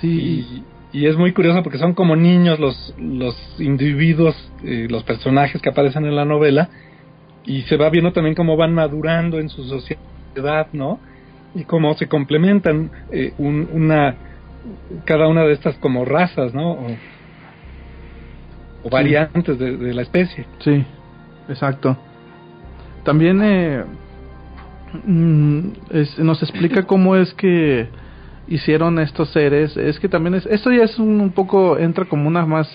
Sí. 0.00 0.62
Y, 0.92 1.06
es 1.06 1.16
muy 1.16 1.32
curioso 1.32 1.62
porque 1.62 1.78
son 1.78 1.92
como 1.92 2.16
niños 2.16 2.58
los, 2.58 2.94
los 2.98 3.36
individuos, 3.58 4.34
eh, 4.64 4.86
los 4.88 5.04
personajes 5.04 5.60
que 5.60 5.68
aparecen 5.68 6.06
en 6.06 6.16
la 6.16 6.24
novela, 6.24 6.70
y 7.44 7.62
se 7.62 7.76
va 7.76 7.90
viendo 7.90 8.12
también 8.12 8.34
cómo 8.34 8.56
van 8.56 8.72
madurando 8.72 9.38
en 9.38 9.50
su 9.50 9.64
sociedad, 9.64 10.68
¿no? 10.72 10.98
Y 11.54 11.64
cómo 11.64 11.94
se 11.94 12.08
complementan 12.08 12.90
eh, 13.12 13.34
una 13.38 14.16
cada 15.04 15.28
una 15.28 15.44
de 15.44 15.52
estas 15.52 15.76
como 15.76 16.04
razas, 16.04 16.54
¿no? 16.54 16.72
O, 18.82 18.90
variantes 18.90 19.58
de, 19.58 19.76
de, 19.76 19.94
la 19.94 20.02
especie. 20.02 20.46
Sí, 20.60 20.84
exacto. 21.48 21.96
También 23.04 23.40
eh, 23.42 23.84
Mm, 25.04 25.70
nos 26.18 26.42
explica 26.42 26.82
cómo 26.86 27.16
es 27.16 27.32
que 27.34 27.88
hicieron 28.48 28.98
estos 28.98 29.30
seres. 29.30 29.76
Es 29.76 29.98
que 29.98 30.08
también 30.08 30.34
es, 30.34 30.46
esto 30.46 30.72
ya 30.72 30.84
es 30.84 30.98
un, 30.98 31.30
poco, 31.30 31.78
entra 31.78 32.04
como 32.04 32.28
una 32.28 32.46
más, 32.46 32.68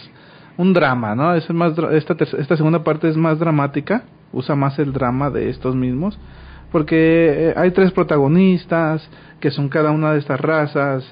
un 0.58 0.74
drama, 0.74 1.16
¿no? 1.16 1.34
Es 1.34 1.50
más, 1.50 1.74
esta, 1.92 2.16
esta 2.24 2.58
segunda 2.58 2.84
parte 2.84 3.08
es 3.08 3.18
más 3.18 3.40
dramática, 3.40 4.04
usa 4.34 4.56
más 4.56 4.78
el 4.80 4.94
drama 4.94 5.30
de 5.30 5.50
estos 5.50 5.76
mismos, 5.76 6.18
porque 6.72 7.50
eh, 7.50 7.54
hay 7.56 7.72
tres 7.72 7.92
protagonistas 7.92 9.08
que 9.40 9.52
son 9.52 9.70
cada 9.70 9.92
una 9.92 10.14
de 10.14 10.20
estas 10.20 10.40
razas, 10.40 11.04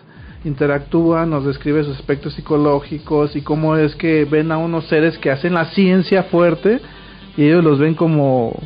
interactúan, 0.44 1.30
nos 1.30 1.46
describe 1.46 1.84
sus 1.84 1.98
aspectos 1.98 2.34
psicológicos 2.34 3.36
y 3.36 3.42
cómo 3.42 3.76
es 3.76 3.96
que 3.96 4.26
ven 4.26 4.52
a 4.52 4.58
unos 4.58 4.86
seres 4.88 5.18
que 5.18 5.32
hacen 5.32 5.54
la 5.54 5.66
ciencia 5.66 6.24
fuerte 6.24 6.80
y 7.36 7.44
ellos 7.44 7.64
los 7.64 7.80
ven 7.80 7.96
como 7.96 8.58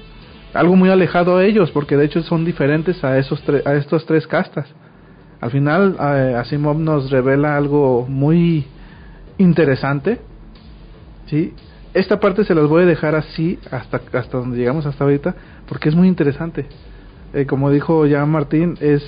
algo 0.53 0.75
muy 0.75 0.89
alejado 0.89 1.37
a 1.37 1.45
ellos, 1.45 1.71
porque 1.71 1.97
de 1.97 2.05
hecho 2.05 2.21
son 2.23 2.45
diferentes 2.45 3.03
a 3.03 3.17
esos 3.17 3.43
a 3.65 3.73
estos 3.75 4.05
tres 4.05 4.27
castas. 4.27 4.67
Al 5.41 5.51
final, 5.51 5.97
eh, 5.99 6.35
Asimov 6.37 6.79
nos 6.79 7.11
revela 7.11 7.57
algo 7.57 8.05
muy 8.07 8.65
interesante. 9.37 10.19
¿sí? 11.25 11.53
Esta 11.93 12.19
parte 12.19 12.43
se 12.43 12.55
las 12.55 12.67
voy 12.67 12.83
a 12.83 12.85
dejar 12.85 13.15
así 13.15 13.59
hasta, 13.69 14.01
hasta 14.13 14.37
donde 14.37 14.57
llegamos 14.57 14.85
hasta 14.85 15.03
ahorita, 15.03 15.35
porque 15.67 15.89
es 15.89 15.95
muy 15.95 16.07
interesante. 16.07 16.65
Eh, 17.33 17.45
como 17.45 17.71
dijo 17.71 18.05
ya 18.05 18.25
Martín, 18.25 18.77
es 18.79 19.03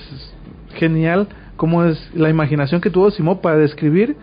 genial 0.74 1.28
cómo 1.56 1.86
es 1.86 2.12
la 2.14 2.30
imaginación 2.30 2.82
que 2.82 2.90
tuvo 2.90 3.12
Simó 3.12 3.40
para 3.40 3.58
describir 3.58 4.18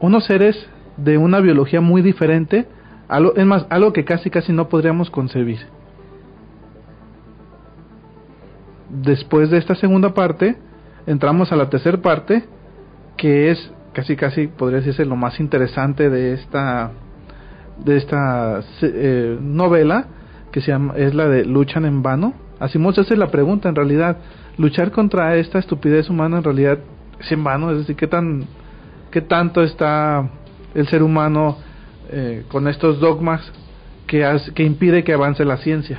unos 0.00 0.26
seres 0.26 0.66
de 0.96 1.16
una 1.16 1.40
biología 1.40 1.80
muy 1.80 2.02
diferente, 2.02 2.66
es 3.36 3.46
más, 3.46 3.66
algo 3.70 3.92
que 3.92 4.04
casi 4.04 4.30
casi 4.30 4.52
no 4.52 4.68
podríamos 4.68 5.10
concebir. 5.10 5.60
Después 8.88 9.50
de 9.50 9.58
esta 9.58 9.74
segunda 9.74 10.14
parte, 10.14 10.56
entramos 11.06 11.52
a 11.52 11.56
la 11.56 11.70
tercera 11.70 11.98
parte, 11.98 12.44
que 13.16 13.50
es 13.50 13.72
casi 13.92 14.16
casi 14.16 14.48
podría 14.48 14.78
decirse 14.78 15.04
lo 15.04 15.16
más 15.16 15.38
interesante 15.40 16.10
de 16.10 16.34
esta 16.34 16.90
de 17.84 17.96
esta 17.96 18.60
eh, 18.82 19.38
novela 19.40 20.06
que 20.52 20.60
se 20.60 20.72
llama 20.72 20.94
es 20.96 21.14
la 21.14 21.28
de 21.28 21.44
luchan 21.44 21.84
en 21.84 22.02
vano. 22.02 22.34
Mucho 22.76 23.02
hace 23.02 23.16
la 23.16 23.30
pregunta 23.30 23.68
en 23.68 23.74
realidad 23.74 24.16
luchar 24.56 24.90
contra 24.90 25.36
esta 25.36 25.58
estupidez 25.58 26.08
humana 26.08 26.38
en 26.38 26.44
realidad 26.44 26.78
es 27.20 27.30
en 27.30 27.44
vano 27.44 27.70
es 27.70 27.78
decir 27.78 27.96
qué 27.96 28.06
tan 28.06 28.46
qué 29.10 29.20
tanto 29.20 29.62
está 29.62 30.28
el 30.74 30.88
ser 30.88 31.02
humano 31.02 31.58
eh, 32.10 32.44
con 32.48 32.66
estos 32.68 33.00
dogmas 33.00 33.42
que 34.06 34.62
impide 34.62 35.04
que 35.04 35.12
avance 35.12 35.44
la 35.44 35.56
ciencia 35.58 35.98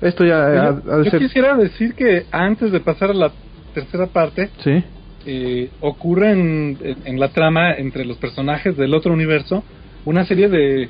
esto 0.00 0.24
ya 0.24 0.80
yo, 1.04 1.18
quisiera 1.18 1.56
decir 1.56 1.94
que 1.94 2.24
antes 2.30 2.72
de 2.72 2.80
pasar 2.80 3.10
a 3.10 3.14
la 3.14 3.32
tercera 3.74 4.06
parte 4.06 4.50
sí 4.64 4.82
eh, 5.26 5.68
ocurre 5.80 6.32
en, 6.32 6.78
en, 7.04 7.20
la 7.20 7.28
trama 7.28 7.74
entre 7.74 8.06
los 8.06 8.16
personajes 8.16 8.74
del 8.76 8.94
otro 8.94 9.12
universo 9.12 9.62
una 10.06 10.24
serie 10.24 10.48
de, 10.48 10.88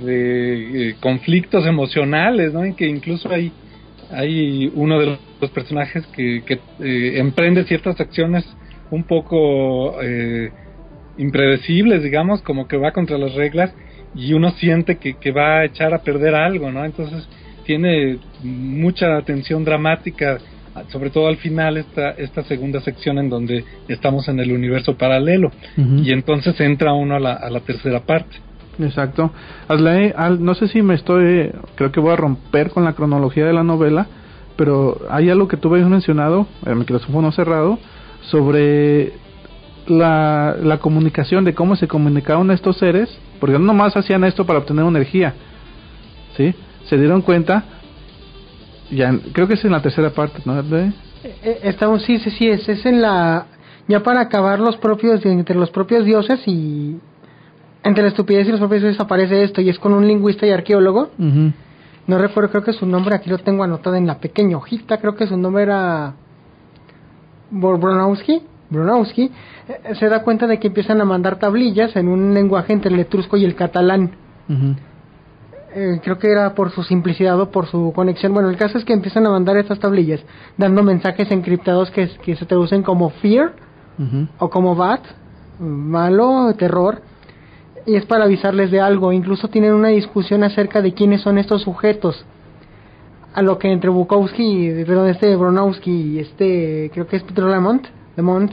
de 0.00 0.90
eh, 0.90 0.96
conflictos 1.00 1.66
emocionales, 1.66 2.52
¿no? 2.52 2.64
En 2.64 2.74
que 2.74 2.86
incluso 2.86 3.30
hay, 3.30 3.52
hay 4.10 4.70
uno 4.74 5.00
de 5.00 5.18
los 5.40 5.50
personajes 5.50 6.06
que, 6.08 6.42
que 6.44 6.60
eh, 6.80 7.18
emprende 7.18 7.64
ciertas 7.64 7.98
acciones 8.00 8.44
un 8.90 9.04
poco 9.04 10.00
eh, 10.02 10.50
impredecibles, 11.16 12.02
digamos, 12.02 12.42
como 12.42 12.68
que 12.68 12.76
va 12.76 12.92
contra 12.92 13.16
las 13.18 13.34
reglas 13.34 13.72
y 14.14 14.34
uno 14.34 14.50
siente 14.50 14.98
que, 14.98 15.14
que 15.14 15.32
va 15.32 15.60
a 15.60 15.64
echar 15.64 15.94
a 15.94 16.02
perder 16.02 16.34
algo, 16.34 16.70
¿no? 16.70 16.84
Entonces 16.84 17.26
tiene 17.64 18.18
mucha 18.42 19.20
tensión 19.22 19.64
dramática 19.64 20.38
sobre 20.88 21.10
todo 21.10 21.28
al 21.28 21.36
final 21.36 21.76
esta, 21.76 22.10
esta 22.12 22.42
segunda 22.44 22.80
sección 22.80 23.18
en 23.18 23.28
donde 23.28 23.64
estamos 23.88 24.28
en 24.28 24.40
el 24.40 24.52
universo 24.52 24.96
paralelo 24.96 25.50
y 25.76 26.12
entonces 26.12 26.58
entra 26.60 26.94
uno 26.94 27.16
a 27.16 27.20
la, 27.20 27.34
a 27.34 27.50
la 27.50 27.60
tercera 27.60 28.00
parte. 28.00 28.36
Exacto. 28.78 29.32
no 29.68 30.54
sé 30.54 30.68
si 30.68 30.82
me 30.82 30.94
estoy, 30.94 31.50
creo 31.74 31.92
que 31.92 32.00
voy 32.00 32.12
a 32.12 32.16
romper 32.16 32.70
con 32.70 32.84
la 32.84 32.94
cronología 32.94 33.44
de 33.44 33.52
la 33.52 33.62
novela, 33.62 34.06
pero 34.56 34.98
hay 35.10 35.28
algo 35.28 35.48
que 35.48 35.56
tú 35.56 35.72
habías 35.72 35.88
mencionado, 35.88 36.46
el 36.66 36.76
micrófono 36.76 37.32
cerrado, 37.32 37.78
sobre 38.22 39.12
la, 39.86 40.56
la 40.62 40.78
comunicación, 40.78 41.44
de 41.44 41.54
cómo 41.54 41.76
se 41.76 41.88
comunicaban 41.88 42.50
estos 42.50 42.78
seres, 42.78 43.18
porque 43.40 43.58
no 43.58 43.66
nomás 43.66 43.96
hacían 43.96 44.24
esto 44.24 44.46
para 44.46 44.60
obtener 44.60 44.86
energía, 44.86 45.34
¿sí? 46.36 46.54
Se 46.88 46.96
dieron 46.96 47.22
cuenta 47.22 47.64
ya 48.92 49.12
creo 49.32 49.48
que 49.48 49.54
es 49.54 49.64
en 49.64 49.72
la 49.72 49.82
tercera 49.82 50.10
parte, 50.10 50.42
¿no? 50.44 50.58
Eh, 50.60 50.92
eh, 51.24 51.60
estamos, 51.64 52.02
sí, 52.02 52.18
sí, 52.18 52.30
sí, 52.30 52.48
es, 52.48 52.68
es 52.68 52.84
en 52.84 53.00
la, 53.00 53.46
ya 53.88 54.02
para 54.02 54.20
acabar 54.20 54.60
los 54.60 54.76
propios, 54.76 55.24
entre 55.24 55.56
los 55.56 55.70
propios 55.70 56.04
dioses 56.04 56.40
y 56.46 56.98
entre 57.82 58.02
la 58.02 58.10
estupidez 58.10 58.46
y 58.48 58.50
los 58.50 58.60
propios 58.60 58.82
dioses 58.82 59.00
aparece 59.00 59.42
esto 59.42 59.60
y 59.60 59.68
es 59.68 59.78
con 59.78 59.92
un 59.92 60.06
lingüista 60.06 60.46
y 60.46 60.50
arqueólogo. 60.50 61.10
No 62.04 62.18
recuerdo, 62.18 62.50
creo 62.50 62.64
que 62.64 62.72
su 62.72 62.84
nombre 62.84 63.14
aquí 63.14 63.30
lo 63.30 63.38
tengo 63.38 63.62
anotado 63.62 63.96
en 63.96 64.06
la 64.06 64.18
pequeña 64.18 64.56
hojita, 64.56 64.98
creo 64.98 65.14
que 65.14 65.26
su 65.26 65.36
nombre 65.36 65.62
era 65.62 66.14
Bronowski. 67.50 68.42
Bronowski 68.70 69.30
eh, 69.68 69.94
se 69.94 70.08
da 70.08 70.22
cuenta 70.22 70.46
de 70.46 70.58
que 70.58 70.68
empiezan 70.68 71.00
a 71.00 71.04
mandar 71.04 71.38
tablillas 71.38 71.94
en 71.94 72.08
un 72.08 72.34
lenguaje 72.34 72.72
entre 72.72 72.92
el 72.92 73.00
etrusco 73.00 73.36
y 73.36 73.44
el 73.44 73.54
catalán. 73.54 74.12
Eh, 75.74 76.00
creo 76.02 76.18
que 76.18 76.30
era 76.30 76.54
por 76.54 76.70
su 76.70 76.82
simplicidad 76.82 77.40
o 77.40 77.50
por 77.50 77.66
su 77.66 77.92
conexión. 77.94 78.34
Bueno, 78.34 78.50
el 78.50 78.56
caso 78.56 78.76
es 78.76 78.84
que 78.84 78.92
empiezan 78.92 79.26
a 79.26 79.30
mandar 79.30 79.56
estas 79.56 79.78
tablillas 79.78 80.20
dando 80.58 80.82
mensajes 80.82 81.30
encriptados 81.30 81.90
que, 81.90 82.08
que 82.22 82.36
se 82.36 82.44
traducen 82.44 82.82
como 82.82 83.10
fear 83.10 83.54
o 84.38 84.50
como 84.50 84.74
bad, 84.74 85.00
malo, 85.60 86.52
terror, 86.58 87.02
y 87.86 87.94
es 87.94 88.04
para 88.04 88.24
avisarles 88.24 88.70
de 88.70 88.80
algo. 88.80 89.12
Incluso 89.12 89.48
tienen 89.48 89.74
una 89.74 89.88
discusión 89.88 90.42
acerca 90.44 90.82
de 90.82 90.92
quiénes 90.92 91.22
son 91.22 91.38
estos 91.38 91.62
sujetos. 91.62 92.24
A 93.32 93.42
lo 93.42 93.58
que 93.58 93.72
entre 93.72 93.90
Bukowski, 93.90 94.84
perdón, 94.86 95.08
este 95.08 95.36
Bronowski 95.36 95.90
y 95.90 96.18
este, 96.18 96.90
creo 96.92 97.06
que 97.06 97.16
es 97.16 97.22
Peter 97.22 97.44
Lamont, 97.44 97.86
Lamont 98.16 98.52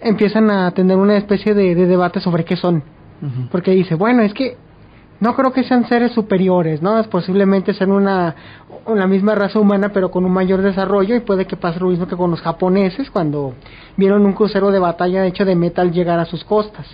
empiezan 0.00 0.50
a 0.50 0.70
tener 0.72 0.96
una 0.96 1.16
especie 1.16 1.54
de, 1.54 1.74
debate 1.74 2.20
sobre 2.20 2.44
qué 2.44 2.56
son. 2.56 2.82
Porque 3.50 3.70
dice, 3.70 3.94
bueno, 3.94 4.22
es 4.22 4.34
que 4.34 4.58
no 5.20 5.34
creo 5.34 5.52
que 5.52 5.64
sean 5.64 5.86
seres 5.88 6.12
superiores, 6.12 6.82
¿no? 6.82 7.02
Posiblemente 7.04 7.72
ser 7.74 7.88
una, 7.88 8.34
una 8.86 9.06
misma 9.06 9.34
raza 9.34 9.58
humana, 9.58 9.90
pero 9.90 10.10
con 10.10 10.24
un 10.24 10.32
mayor 10.32 10.62
desarrollo, 10.62 11.14
y 11.14 11.20
puede 11.20 11.46
que 11.46 11.56
pase 11.56 11.80
lo 11.80 11.88
mismo 11.88 12.06
que 12.06 12.16
con 12.16 12.30
los 12.30 12.40
japoneses 12.40 13.10
cuando 13.10 13.54
vieron 13.96 14.26
un 14.26 14.32
crucero 14.32 14.70
de 14.70 14.78
batalla 14.78 15.26
hecho 15.26 15.44
de 15.44 15.54
metal 15.54 15.92
llegar 15.92 16.18
a 16.18 16.24
sus 16.24 16.44
costas. 16.44 16.86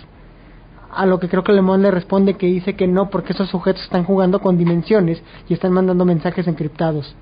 A 0.93 1.05
lo 1.05 1.19
que 1.19 1.29
creo 1.29 1.43
que 1.43 1.53
Le 1.53 1.61
le 1.61 1.91
responde 1.91 2.35
que 2.35 2.47
dice 2.47 2.75
que 2.75 2.87
no, 2.87 3.09
porque 3.09 3.33
esos 3.33 3.49
sujetos 3.49 3.83
están 3.83 4.03
jugando 4.03 4.39
con 4.39 4.57
dimensiones 4.57 5.21
y 5.47 5.53
están 5.53 5.71
mandando 5.71 6.05
mensajes 6.05 6.47
encriptados. 6.47 7.15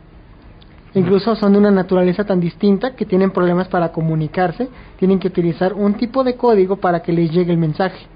Incluso 0.95 1.35
son 1.35 1.53
de 1.53 1.59
una 1.59 1.69
naturaleza 1.69 2.23
tan 2.23 2.39
distinta 2.39 2.95
que 2.95 3.05
tienen 3.05 3.29
problemas 3.29 3.67
para 3.67 3.91
comunicarse, 3.91 4.69
tienen 4.97 5.19
que 5.19 5.27
utilizar 5.27 5.73
un 5.73 5.93
tipo 5.93 6.23
de 6.23 6.35
código 6.35 6.77
para 6.77 7.01
que 7.01 7.13
les 7.13 7.31
llegue 7.31 7.51
el 7.51 7.59
mensaje 7.59 8.07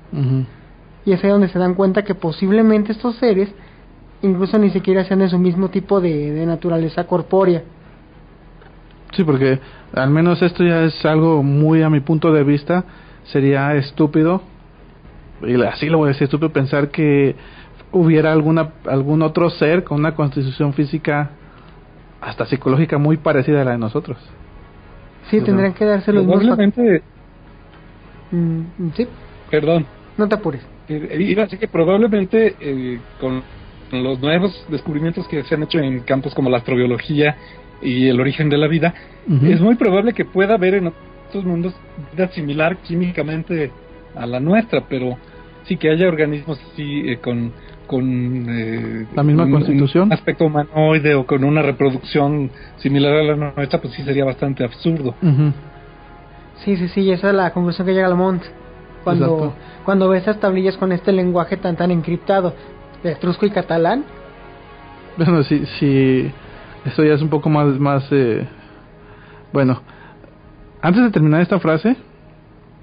y 1.05 1.13
es 1.13 1.23
ahí 1.23 1.29
donde 1.29 1.49
se 1.49 1.59
dan 1.59 1.73
cuenta 1.73 2.03
que 2.03 2.15
posiblemente 2.15 2.91
estos 2.91 3.15
seres 3.17 3.53
incluso 4.23 4.57
ni 4.57 4.69
siquiera 4.71 5.03
sean 5.03 5.19
de 5.19 5.29
su 5.29 5.37
mismo 5.37 5.69
tipo 5.69 6.01
de, 6.01 6.45
naturaleza 6.45 7.05
corpórea. 7.05 7.61
Sí, 9.11 9.23
porque 9.23 9.59
al 9.93 10.09
menos 10.09 10.41
esto 10.41 10.63
ya 10.63 10.83
es 10.83 11.05
algo 11.05 11.43
muy 11.43 11.83
a 11.83 11.89
mi 11.89 11.99
punto 11.99 12.33
de 12.33 12.43
vista, 12.43 12.83
sería 13.25 13.75
estúpido, 13.75 14.41
y 15.41 15.61
así 15.61 15.87
lo 15.87 15.99
voy 15.99 16.07
a 16.07 16.13
decir, 16.13 16.25
estúpido 16.25 16.51
pensar 16.51 16.89
que 16.89 17.35
hubiera 17.91 18.31
alguna 18.31 18.71
algún 18.85 19.21
otro 19.21 19.49
ser 19.51 19.83
con 19.83 19.99
una 19.99 20.15
constitución 20.15 20.73
física 20.73 21.31
hasta 22.21 22.45
psicológica 22.45 22.97
muy 22.97 23.17
parecida 23.17 23.61
a 23.61 23.65
la 23.65 23.71
de 23.71 23.77
nosotros. 23.77 24.17
Sí, 25.29 25.41
tendrían 25.41 25.73
que 25.73 25.85
darse 25.85 26.11
los 26.11 26.25
Probablemente... 26.25 27.03
Mm, 28.31 28.61
sí. 28.95 29.07
Perdón. 29.51 29.85
No 30.17 30.27
te 30.27 30.35
apures 30.35 30.72
iba 31.19 31.43
a 31.43 31.47
que 31.47 31.67
probablemente 31.67 32.55
eh, 32.59 32.99
con 33.19 33.43
los 33.91 34.19
nuevos 34.19 34.65
descubrimientos 34.69 35.27
que 35.27 35.43
se 35.43 35.55
han 35.55 35.63
hecho 35.63 35.79
en 35.79 35.99
campos 36.01 36.33
como 36.33 36.49
la 36.49 36.57
astrobiología 36.57 37.35
y 37.81 38.07
el 38.07 38.19
origen 38.19 38.49
de 38.49 38.57
la 38.57 38.67
vida, 38.67 38.93
es 39.43 39.59
muy 39.59 39.75
probable 39.75 40.13
que 40.13 40.25
pueda 40.25 40.55
haber 40.55 40.75
en 40.75 40.87
otros 41.27 41.43
mundos 41.43 41.75
vida 42.11 42.29
similar 42.29 42.77
químicamente 42.77 43.71
a 44.15 44.25
la 44.25 44.39
nuestra, 44.39 44.81
pero 44.87 45.17
sí 45.65 45.77
que 45.77 45.89
haya 45.89 46.07
organismos 46.07 46.59
así 46.71 47.09
eh, 47.09 47.17
con 47.17 47.51
con 47.87 48.45
eh, 48.49 49.05
la 49.13 49.23
misma 49.23 49.49
constitución, 49.49 50.05
un 50.05 50.13
aspecto 50.13 50.45
humanoide 50.45 51.15
o 51.15 51.25
con 51.25 51.43
una 51.43 51.61
reproducción 51.61 52.49
similar 52.77 53.13
a 53.13 53.23
la 53.23 53.35
nuestra, 53.35 53.81
pues 53.81 53.93
sí 53.93 54.03
sería 54.03 54.25
bastante 54.25 54.63
absurdo. 54.63 55.15
Sí, 56.63 56.77
sí, 56.77 56.87
sí, 56.87 57.11
esa 57.11 57.29
es 57.29 57.35
la 57.35 57.51
conclusión 57.51 57.85
que 57.85 57.93
llega 57.93 58.07
Lamont 58.07 58.41
cuando, 59.03 59.53
cuando 59.85 60.09
ve 60.09 60.17
esas 60.17 60.39
tablillas 60.39 60.77
con 60.77 60.91
este 60.91 61.11
lenguaje 61.11 61.57
tan 61.57 61.75
tan 61.75 61.91
encriptado, 61.91 62.53
de 63.03 63.11
etrusco 63.11 63.45
y 63.45 63.51
catalán. 63.51 64.05
Bueno, 65.17 65.43
sí, 65.43 65.63
sí, 65.79 66.31
eso 66.85 67.03
ya 67.03 67.13
es 67.13 67.21
un 67.21 67.29
poco 67.29 67.49
más, 67.49 67.79
más, 67.79 68.07
eh, 68.11 68.47
bueno, 69.51 69.81
antes 70.81 71.03
de 71.03 71.11
terminar 71.11 71.41
esta 71.41 71.59
frase, 71.59 71.95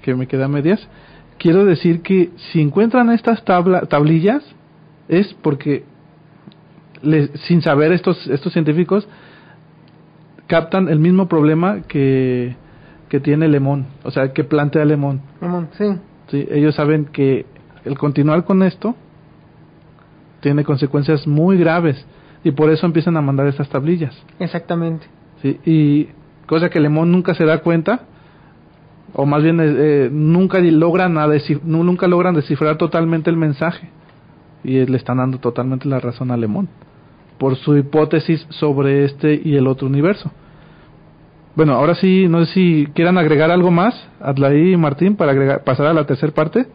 que 0.01 0.15
me 0.15 0.27
queda 0.27 0.45
a 0.45 0.47
medias, 0.47 0.87
quiero 1.37 1.65
decir 1.65 2.01
que 2.01 2.31
si 2.51 2.61
encuentran 2.61 3.09
estas 3.11 3.43
tabla, 3.43 3.81
tablillas, 3.81 4.43
es 5.07 5.33
porque 5.41 5.83
sin 7.47 7.61
saber 7.61 7.91
estos, 7.91 8.27
estos 8.27 8.53
científicos, 8.53 9.07
captan 10.47 10.87
el 10.87 10.99
mismo 10.99 11.27
problema 11.27 11.81
que, 11.81 12.55
que 13.09 13.19
tiene 13.19 13.47
Lemón, 13.47 13.87
o 14.03 14.11
sea, 14.11 14.33
que 14.33 14.43
plantea 14.43 14.85
Lemón. 14.85 15.21
Lemón, 15.41 15.69
sí. 15.77 15.85
¿Sí? 16.31 16.47
Ellos 16.49 16.75
saben 16.75 17.05
que 17.05 17.45
el 17.85 17.97
continuar 17.97 18.45
con 18.45 18.63
esto 18.63 18.95
tiene 20.39 20.63
consecuencias 20.63 21.27
muy 21.27 21.57
graves 21.57 22.05
y 22.43 22.51
por 22.51 22.71
eso 22.71 22.85
empiezan 22.85 23.17
a 23.17 23.21
mandar 23.21 23.47
estas 23.47 23.69
tablillas. 23.69 24.17
Exactamente. 24.39 25.05
¿sí? 25.41 25.59
Y 25.65 26.07
cosa 26.47 26.69
que 26.69 26.79
Lemón 26.79 27.11
nunca 27.11 27.35
se 27.35 27.45
da 27.45 27.59
cuenta, 27.59 28.01
o 29.13 29.25
más 29.25 29.43
bien 29.43 29.59
eh, 29.61 30.09
nunca 30.11 30.59
logran 30.59 31.17
nunca 31.63 32.07
logran 32.07 32.33
descifrar 32.33 32.77
totalmente 32.77 33.29
el 33.29 33.37
mensaje 33.37 33.89
y 34.63 34.85
le 34.85 34.97
están 34.97 35.17
dando 35.17 35.39
totalmente 35.39 35.87
la 35.87 35.99
razón 35.99 36.31
a 36.31 36.37
Lemón 36.37 36.69
por 37.37 37.55
su 37.55 37.75
hipótesis 37.75 38.45
sobre 38.49 39.03
este 39.03 39.41
y 39.43 39.55
el 39.55 39.67
otro 39.67 39.87
universo. 39.87 40.31
Bueno, 41.55 41.73
ahora 41.73 41.95
sí, 41.95 42.27
no 42.29 42.45
sé 42.45 42.53
si 42.53 42.87
quieran 42.93 43.17
agregar 43.17 43.51
algo 43.51 43.71
más, 43.71 43.93
Adlaí 44.21 44.73
y 44.73 44.77
Martín, 44.77 45.17
para 45.17 45.31
agregar, 45.31 45.63
pasar 45.63 45.87
a 45.87 45.93
la 45.93 46.05
tercera 46.05 46.31
parte. 46.33 46.65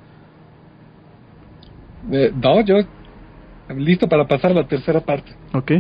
Eh, 2.13 2.33
no, 2.35 2.61
yo 2.61 2.77
listo 3.75 4.09
para 4.09 4.27
pasar 4.27 4.51
a 4.51 4.55
la 4.55 4.69
tercera 4.69 5.01
parte. 5.01 5.33
Ok. 5.55 5.73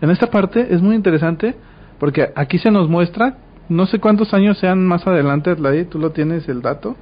En 0.00 0.10
esta 0.10 0.26
parte 0.26 0.66
es 0.70 0.82
muy 0.82 0.94
interesante 0.94 1.54
porque 1.98 2.30
aquí 2.34 2.58
se 2.58 2.70
nos 2.70 2.88
muestra, 2.88 3.38
no 3.68 3.86
sé 3.86 4.00
cuántos 4.00 4.34
años 4.34 4.58
sean 4.58 4.86
más 4.86 5.06
adelante, 5.06 5.50
Adlaí, 5.50 5.84
tú 5.86 5.98
lo 5.98 6.10
tienes 6.10 6.46
el 6.48 6.60
dato. 6.60 6.96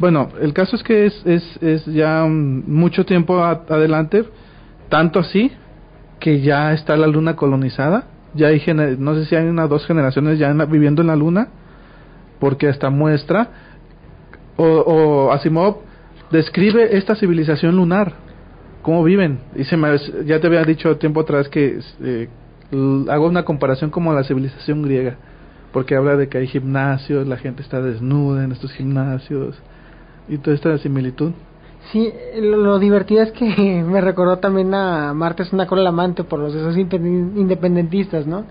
Bueno, 0.00 0.30
el 0.40 0.52
caso 0.52 0.74
es 0.74 0.82
que 0.82 1.06
es, 1.06 1.22
es, 1.24 1.62
es 1.62 1.86
ya 1.86 2.24
mucho 2.26 3.06
tiempo 3.06 3.40
adelante, 3.44 4.24
tanto 4.88 5.20
así 5.20 5.52
que 6.18 6.40
ya 6.40 6.72
está 6.72 6.96
la 6.96 7.06
luna 7.06 7.36
colonizada 7.36 8.08
ya 8.34 8.48
hay 8.48 8.62
no 8.98 9.14
sé 9.14 9.26
si 9.26 9.36
hay 9.36 9.46
unas 9.46 9.68
dos 9.68 9.86
generaciones 9.86 10.38
ya 10.38 10.52
viviendo 10.52 11.02
en 11.02 11.08
la 11.08 11.16
luna 11.16 11.48
porque 12.40 12.68
hasta 12.68 12.90
muestra 12.90 13.48
o, 14.56 14.64
o, 14.64 15.32
Asimov 15.32 15.78
describe 16.30 16.96
esta 16.96 17.14
civilización 17.16 17.76
lunar 17.76 18.12
cómo 18.82 19.02
viven. 19.02 19.40
Y 19.56 19.64
se 19.64 19.76
me, 19.76 19.96
ya 20.26 20.40
te 20.40 20.46
había 20.46 20.62
dicho 20.62 20.96
tiempo 20.98 21.20
atrás 21.20 21.48
que 21.48 21.80
eh, 22.02 22.28
hago 23.08 23.28
una 23.28 23.44
comparación 23.44 23.90
como 23.90 24.12
la 24.12 24.24
civilización 24.24 24.82
griega 24.82 25.16
porque 25.72 25.96
habla 25.96 26.16
de 26.16 26.28
que 26.28 26.38
hay 26.38 26.46
gimnasios 26.46 27.26
la 27.26 27.36
gente 27.36 27.60
está 27.62 27.82
desnuda 27.82 28.44
en 28.44 28.52
estos 28.52 28.72
gimnasios 28.72 29.56
y 30.28 30.38
toda 30.38 30.54
esta 30.54 30.78
similitud 30.78 31.32
Sí, 31.92 32.12
lo, 32.40 32.78
divertido 32.78 33.22
es 33.22 33.32
que 33.32 33.82
me 33.86 34.00
recordó 34.00 34.38
también 34.38 34.74
a 34.74 35.12
Marte 35.14 35.42
es 35.42 35.52
una 35.52 35.66
cola 35.66 35.88
amante 35.88 36.24
por 36.24 36.38
los 36.38 36.54
esos 36.54 36.76
independentistas, 36.76 38.26
¿no? 38.26 38.44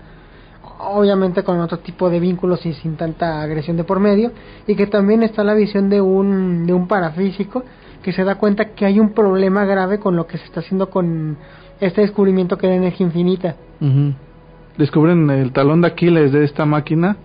Obviamente 0.78 1.42
con 1.42 1.60
otro 1.60 1.78
tipo 1.78 2.10
de 2.10 2.20
vínculos 2.20 2.64
y 2.66 2.74
sin 2.74 2.96
tanta 2.96 3.42
agresión 3.42 3.76
de 3.76 3.84
por 3.84 4.00
medio, 4.00 4.32
y 4.66 4.74
que 4.74 4.86
también 4.86 5.22
está 5.22 5.44
la 5.44 5.54
visión 5.54 5.88
de 5.88 6.00
un, 6.00 6.66
de 6.66 6.72
un 6.74 6.88
parafísico 6.88 7.64
que 8.02 8.12
se 8.12 8.22
da 8.22 8.36
cuenta 8.36 8.74
que 8.74 8.84
hay 8.84 9.00
un 9.00 9.12
problema 9.14 9.64
grave 9.64 9.98
con 9.98 10.14
lo 10.14 10.26
que 10.26 10.36
se 10.36 10.44
está 10.44 10.60
haciendo 10.60 10.90
con 10.90 11.38
este 11.80 12.02
descubrimiento 12.02 12.58
que 12.58 12.66
era 12.66 12.76
energía 12.76 13.06
infinita. 13.06 13.56
Descubren 14.76 15.30
el 15.30 15.52
talón 15.52 15.80
de 15.80 15.88
Aquiles 15.88 16.32
de 16.32 16.44
esta 16.44 16.66
máquina. 16.66 17.16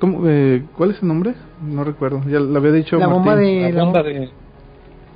¿Cómo, 0.00 0.22
eh, 0.26 0.64
¿Cuál 0.76 0.92
es 0.92 1.02
el 1.02 1.08
nombre? 1.08 1.34
No 1.62 1.84
recuerdo, 1.84 2.22
ya 2.28 2.40
lo 2.40 2.58
había 2.58 2.72
dicho. 2.72 2.96
La 2.98 3.08
bomba 3.08 3.36
de... 3.36 3.72
La 3.72 3.84
bomba 3.84 4.02
de 4.02 4.30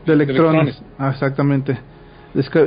de 0.07 0.13
electrones. 0.13 0.83
Ah, 0.99 1.11
exactamente. 1.11 1.79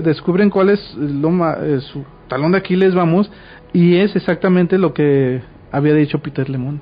descubren 0.03 0.49
cuál 0.49 0.69
es 0.69 0.79
eh, 0.97 1.79
su 1.81 2.03
talón 2.27 2.51
de 2.51 2.59
Aquiles, 2.59 2.93
vamos, 2.93 3.31
y 3.73 3.97
es 3.97 4.15
exactamente 4.15 4.77
lo 4.77 4.93
que 4.93 5.41
había 5.71 5.93
dicho 5.93 6.19
Peter 6.19 6.49
Lemon. 6.49 6.81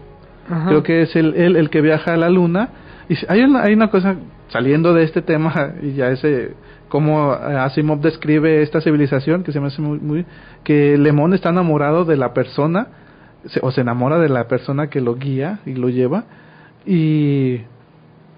Creo 0.67 0.81
que 0.81 1.01
es 1.01 1.13
él 1.17 1.33
el, 1.35 1.57
el, 1.57 1.69
que 1.69 1.81
viaja 1.81 2.13
a 2.13 2.17
la 2.17 2.29
luna. 2.29 2.69
Y 3.09 3.15
hay 3.27 3.41
una, 3.41 3.63
hay 3.63 3.73
una 3.73 3.89
cosa 3.89 4.15
saliendo 4.47 4.93
de 4.93 5.03
este 5.03 5.21
tema, 5.21 5.73
y 5.81 5.93
ya 5.93 6.09
ese, 6.09 6.53
como 6.87 7.31
Asimov 7.31 7.99
describe 7.99 8.61
esta 8.61 8.79
civilización, 8.79 9.43
que 9.43 9.51
se 9.51 9.59
me 9.59 9.67
hace 9.67 9.81
muy, 9.81 9.99
muy 9.99 10.25
que 10.63 10.97
Lemon 10.97 11.33
está 11.33 11.49
enamorado 11.49 12.05
de 12.05 12.15
la 12.15 12.33
persona, 12.33 12.87
o 13.61 13.71
se 13.71 13.81
enamora 13.81 14.19
de 14.19 14.29
la 14.29 14.47
persona 14.47 14.87
que 14.87 15.01
lo 15.01 15.15
guía 15.15 15.59
y 15.65 15.73
lo 15.73 15.89
lleva, 15.89 16.25
y 16.85 17.61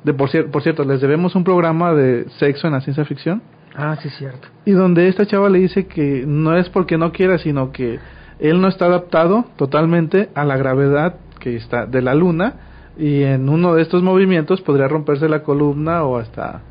de 0.04 0.14
por, 0.14 0.30
por 0.52 0.62
cierto, 0.62 0.84
les 0.84 1.02
debemos 1.02 1.36
un 1.36 1.44
programa 1.44 1.94
de 1.94 2.26
sexo 2.38 2.68
en 2.68 2.74
la 2.74 2.82
ciencia 2.82 3.06
ficción. 3.06 3.42
Ah, 3.76 3.98
sí, 4.02 4.10
cierto. 4.10 4.48
Y 4.66 4.72
donde 4.72 5.08
esta 5.08 5.26
chava 5.26 5.50
le 5.50 5.60
dice 5.60 5.88
que 5.88 6.24
no 6.26 6.58
es 6.58 6.70
porque 6.70 6.98
no 6.98 7.12
quiera, 7.12 7.38
sino 7.38 7.72
que 7.72 8.00
él 8.40 8.62
no 8.62 8.68
está 8.68 8.86
adaptado 8.86 9.46
totalmente 9.58 10.30
a 10.34 10.46
la 10.46 10.58
gravedad 10.58 11.16
que 11.40 11.56
está 11.56 11.86
de 11.86 12.02
la 12.02 12.16
luna 12.16 12.56
y 12.98 13.24
en 13.24 13.48
uno 13.48 13.76
de 13.76 13.82
estos 13.82 14.04
movimientos 14.04 14.62
podría 14.62 14.88
romperse 14.88 15.30
la 15.30 15.44
columna 15.44 16.04
o 16.04 16.18
hasta 16.18 16.62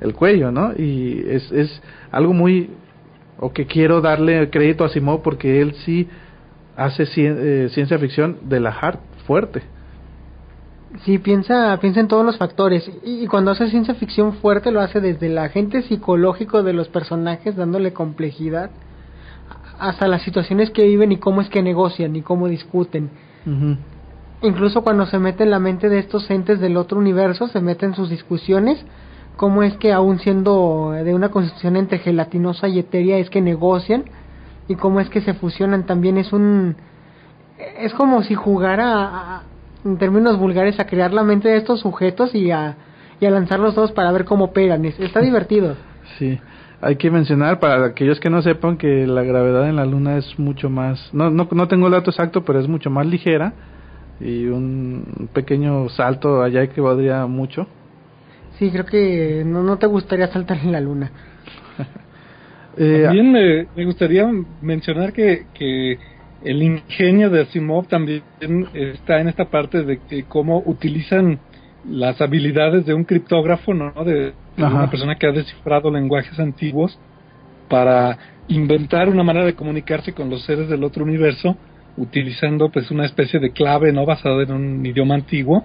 el 0.00 0.14
cuello, 0.14 0.50
¿no? 0.50 0.72
Y 0.76 1.24
es, 1.28 1.50
es 1.52 1.82
algo 2.10 2.32
muy 2.32 2.70
o 3.38 3.52
que 3.52 3.66
quiero 3.66 4.00
darle 4.00 4.50
crédito 4.50 4.84
a 4.84 4.88
Simón 4.88 5.20
porque 5.22 5.60
él 5.60 5.74
sí 5.84 6.08
hace 6.76 7.04
eh, 7.16 7.68
ciencia 7.70 7.98
ficción 7.98 8.38
de 8.42 8.60
la 8.60 8.70
hard 8.70 8.98
fuerte. 9.26 9.62
Sí, 11.04 11.18
piensa, 11.18 11.76
piensa 11.80 12.00
en 12.00 12.08
todos 12.08 12.24
los 12.24 12.38
factores. 12.38 12.88
Y, 13.04 13.26
cuando 13.26 13.50
hace 13.50 13.68
ciencia 13.70 13.94
ficción 13.94 14.34
fuerte 14.34 14.70
lo 14.70 14.80
hace 14.80 15.00
desde 15.00 15.26
el 15.26 15.38
agente 15.38 15.82
psicológico 15.82 16.62
de 16.62 16.72
los 16.72 16.88
personajes, 16.88 17.56
dándole 17.56 17.92
complejidad, 17.92 18.70
hasta 19.78 20.08
las 20.08 20.22
situaciones 20.22 20.70
que 20.70 20.84
viven 20.84 21.12
y 21.12 21.18
cómo 21.18 21.40
es 21.40 21.48
que 21.48 21.62
negocian 21.62 22.16
y 22.16 22.22
cómo 22.22 22.48
discuten. 22.48 23.10
Incluso 24.42 24.82
cuando 24.82 25.06
se 25.06 25.18
mete 25.18 25.44
en 25.44 25.50
la 25.50 25.58
mente 25.58 25.88
de 25.88 25.98
estos 25.98 26.30
entes 26.30 26.60
del 26.60 26.76
otro 26.76 26.98
universo, 26.98 27.48
se 27.48 27.60
mete 27.60 27.86
en 27.86 27.94
sus 27.94 28.08
discusiones, 28.08 28.84
cómo 29.36 29.62
es 29.62 29.76
que 29.76 29.92
aún 29.92 30.18
siendo 30.18 30.92
de 30.92 31.14
una 31.14 31.30
constitución 31.30 31.76
entre 31.76 31.98
gelatinosa 31.98 32.68
y 32.68 32.78
etérea 32.78 33.18
es 33.18 33.28
que 33.28 33.40
negocian 33.40 34.04
y 34.68 34.76
cómo 34.76 35.00
es 35.00 35.10
que 35.10 35.20
se 35.20 35.34
fusionan 35.34 35.84
también 35.84 36.16
es 36.18 36.32
un 36.32 36.76
es 37.78 37.94
como 37.94 38.22
si 38.22 38.34
jugara 38.34 38.94
a, 38.94 39.42
en 39.86 39.96
términos 39.98 40.38
vulgares, 40.38 40.78
a 40.80 40.86
crear 40.86 41.12
la 41.12 41.22
mente 41.22 41.48
de 41.48 41.56
estos 41.56 41.80
sujetos 41.80 42.34
y 42.34 42.50
a, 42.50 42.76
y 43.20 43.26
a 43.26 43.30
lanzarlos 43.30 43.74
todos 43.74 43.92
para 43.92 44.12
ver 44.12 44.24
cómo 44.24 44.52
pegan. 44.52 44.84
Está 44.84 45.20
divertido. 45.20 45.76
Sí, 46.18 46.38
hay 46.80 46.96
que 46.96 47.10
mencionar 47.10 47.58
para 47.60 47.86
aquellos 47.86 48.20
que 48.20 48.28
no 48.28 48.42
sepan 48.42 48.76
que 48.76 49.06
la 49.06 49.22
gravedad 49.22 49.68
en 49.68 49.76
la 49.76 49.86
Luna 49.86 50.18
es 50.18 50.38
mucho 50.38 50.68
más, 50.68 51.10
no, 51.12 51.30
no, 51.30 51.48
no 51.50 51.68
tengo 51.68 51.86
el 51.86 51.92
dato 51.92 52.10
exacto, 52.10 52.44
pero 52.44 52.60
es 52.60 52.68
mucho 52.68 52.90
más 52.90 53.06
ligera 53.06 53.52
y 54.20 54.46
un 54.46 55.28
pequeño 55.32 55.88
salto 55.90 56.42
allá 56.42 56.62
equivaldría 56.62 57.26
mucho. 57.26 57.66
Sí, 58.58 58.70
creo 58.70 58.86
que 58.86 59.42
no, 59.44 59.62
no 59.62 59.76
te 59.78 59.86
gustaría 59.86 60.28
saltar 60.28 60.58
en 60.58 60.72
la 60.72 60.80
Luna. 60.80 61.10
eh, 62.76 63.02
También 63.04 63.30
me, 63.30 63.66
me 63.76 63.84
gustaría 63.84 64.26
mencionar 64.62 65.12
que, 65.12 65.46
que 65.52 65.98
el 66.44 66.62
ingenio 66.62 67.30
de 67.30 67.42
Asimov 67.42 67.86
también 67.86 68.22
está 68.74 69.20
en 69.20 69.28
esta 69.28 69.46
parte 69.46 69.82
de 69.84 69.98
que 70.08 70.24
cómo 70.24 70.62
utilizan 70.64 71.38
las 71.88 72.20
habilidades 72.20 72.84
de 72.84 72.94
un 72.94 73.04
criptógrafo, 73.04 73.72
¿no? 73.72 73.92
De, 74.04 74.32
una 74.56 74.90
persona 74.90 75.16
que 75.16 75.26
ha 75.26 75.32
descifrado 75.32 75.90
lenguajes 75.90 76.38
antiguos 76.38 76.98
para 77.68 78.16
inventar 78.48 79.08
una 79.08 79.22
manera 79.22 79.44
de 79.44 79.54
comunicarse 79.54 80.14
con 80.14 80.30
los 80.30 80.44
seres 80.44 80.68
del 80.68 80.82
otro 80.82 81.04
universo 81.04 81.56
utilizando 81.98 82.70
pues 82.70 82.90
una 82.90 83.04
especie 83.04 83.38
de 83.40 83.50
clave 83.50 83.92
no 83.92 84.06
basada 84.06 84.42
en 84.42 84.52
un 84.52 84.86
idioma 84.86 85.14
antiguo 85.14 85.64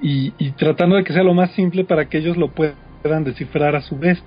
y, 0.00 0.32
y 0.38 0.52
tratando 0.52 0.96
de 0.96 1.04
que 1.04 1.12
sea 1.12 1.22
lo 1.22 1.34
más 1.34 1.50
simple 1.52 1.84
para 1.84 2.06
que 2.06 2.18
ellos 2.18 2.36
lo 2.36 2.50
puedan 2.52 3.24
descifrar 3.24 3.76
a 3.76 3.82
su 3.82 3.98
vez. 3.98 4.22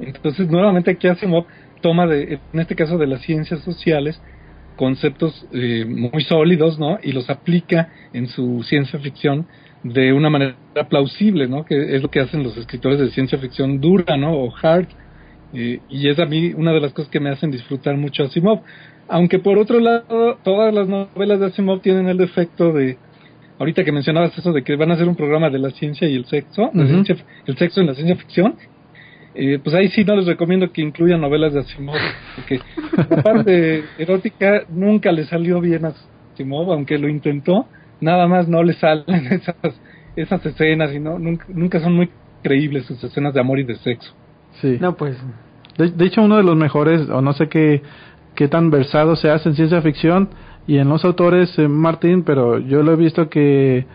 Entonces 0.00 0.48
nuevamente 0.48 0.90
aquí 0.90 1.08
Asimov 1.08 1.44
toma 1.82 2.06
de, 2.06 2.38
en 2.52 2.60
este 2.60 2.74
caso 2.74 2.96
de 2.96 3.06
las 3.06 3.22
ciencias 3.22 3.60
sociales 3.60 4.20
conceptos 4.80 5.46
eh, 5.52 5.84
muy 5.84 6.22
sólidos, 6.22 6.78
¿no? 6.78 6.98
Y 7.02 7.12
los 7.12 7.28
aplica 7.28 7.90
en 8.14 8.28
su 8.28 8.62
ciencia 8.62 8.98
ficción 8.98 9.46
de 9.82 10.14
una 10.14 10.30
manera 10.30 10.56
plausible, 10.88 11.46
¿no? 11.48 11.66
Que 11.66 11.96
es 11.96 12.00
lo 12.00 12.10
que 12.10 12.20
hacen 12.20 12.42
los 12.42 12.56
escritores 12.56 12.98
de 12.98 13.10
ciencia 13.10 13.36
ficción 13.36 13.78
dura, 13.78 14.16
¿no? 14.16 14.32
O 14.32 14.50
hard. 14.56 14.86
Eh, 15.52 15.80
y 15.90 16.08
es 16.08 16.18
a 16.18 16.24
mí 16.24 16.54
una 16.54 16.72
de 16.72 16.80
las 16.80 16.94
cosas 16.94 17.10
que 17.10 17.20
me 17.20 17.28
hacen 17.28 17.50
disfrutar 17.50 17.98
mucho 17.98 18.24
Asimov. 18.24 18.62
Aunque 19.06 19.38
por 19.38 19.58
otro 19.58 19.80
lado, 19.80 20.38
todas 20.42 20.72
las 20.72 20.88
novelas 20.88 21.40
de 21.40 21.46
Asimov 21.48 21.82
tienen 21.82 22.08
el 22.08 22.16
defecto 22.16 22.72
de, 22.72 22.96
ahorita 23.58 23.84
que 23.84 23.92
mencionabas 23.92 24.38
eso 24.38 24.50
de 24.50 24.62
que 24.62 24.76
van 24.76 24.92
a 24.92 24.94
hacer 24.94 25.08
un 25.08 25.16
programa 25.16 25.50
de 25.50 25.58
la 25.58 25.72
ciencia 25.72 26.08
y 26.08 26.16
el 26.16 26.24
sexo, 26.24 26.70
el 26.72 27.58
sexo 27.58 27.82
en 27.82 27.86
la 27.86 27.94
ciencia 27.94 28.16
ficción, 28.16 28.54
eh, 29.34 29.60
pues 29.62 29.74
ahí 29.76 29.88
sí 29.88 30.04
no 30.04 30.16
les 30.16 30.26
recomiendo 30.26 30.72
que 30.72 30.82
incluyan 30.82 31.20
novelas 31.20 31.52
de 31.52 31.60
Asimov, 31.60 31.96
porque 32.34 32.60
la 32.96 33.22
parte 33.22 33.84
erótica 33.98 34.64
nunca 34.68 35.12
le 35.12 35.24
salió 35.24 35.60
bien 35.60 35.84
a 35.84 35.92
Asimov, 36.34 36.72
aunque 36.72 36.98
lo 36.98 37.08
intentó, 37.08 37.66
nada 38.00 38.26
más 38.26 38.48
no 38.48 38.62
le 38.62 38.72
salen 38.72 39.04
esas, 39.30 39.56
esas 40.16 40.44
escenas 40.44 40.92
y 40.92 40.98
no, 40.98 41.18
nunca, 41.18 41.80
son 41.80 41.94
muy 41.94 42.10
creíbles 42.42 42.86
sus 42.86 43.02
escenas 43.04 43.32
de 43.32 43.40
amor 43.40 43.60
y 43.60 43.64
de 43.64 43.76
sexo. 43.76 44.12
Sí. 44.60 44.78
No, 44.80 44.96
pues. 44.96 45.16
De, 45.78 46.04
hecho, 46.04 46.22
uno 46.22 46.36
de 46.36 46.42
los 46.42 46.56
mejores, 46.56 47.08
o 47.08 47.22
no 47.22 47.32
sé 47.32 47.48
qué, 47.48 47.82
qué 48.34 48.48
tan 48.48 48.70
versado 48.70 49.14
se 49.16 49.30
hace 49.30 49.48
en 49.48 49.54
ciencia 49.54 49.80
ficción 49.80 50.28
y 50.66 50.78
en 50.78 50.88
los 50.88 51.04
autores, 51.04 51.56
eh, 51.58 51.68
Martín, 51.68 52.24
pero 52.24 52.58
yo 52.58 52.82
lo 52.82 52.92
he 52.92 52.96
visto 52.96 53.30
que 53.30 53.86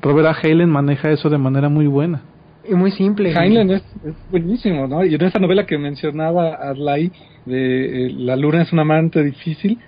Robert 0.00 0.28
A. 0.28 0.36
Halen 0.40 0.70
maneja 0.70 1.10
eso 1.10 1.28
de 1.28 1.36
manera 1.36 1.68
muy 1.68 1.86
buena 1.86 2.22
Y 2.68 2.74
muy 2.74 2.90
simple. 2.92 3.32
Heinlein 3.32 3.70
es, 3.70 3.82
buenísimo, 4.30 4.86
¿no? 4.86 5.04
Y 5.04 5.14
en 5.14 5.22
esa 5.22 5.38
novela 5.38 5.66
que 5.66 5.78
mencionaba 5.78 6.54
Adlai, 6.54 7.10
de 7.44 8.06
eh, 8.06 8.10
La 8.12 8.36
luna 8.36 8.62
es 8.62 8.72
un 8.72 8.80
amante 8.80 9.22
difícil, 9.22 9.78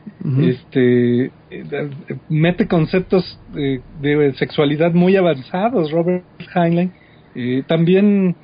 este 0.43 1.27
eh, 1.51 1.91
mete 2.29 2.67
conceptos 2.69 3.41
de, 3.53 4.33
sexualidad 4.35 4.93
muy 4.93 5.17
avanzados, 5.17 5.91
Robert 5.91 6.25
Heinlein. 6.55 6.93
Eh, 7.35 7.63
también 7.67 8.37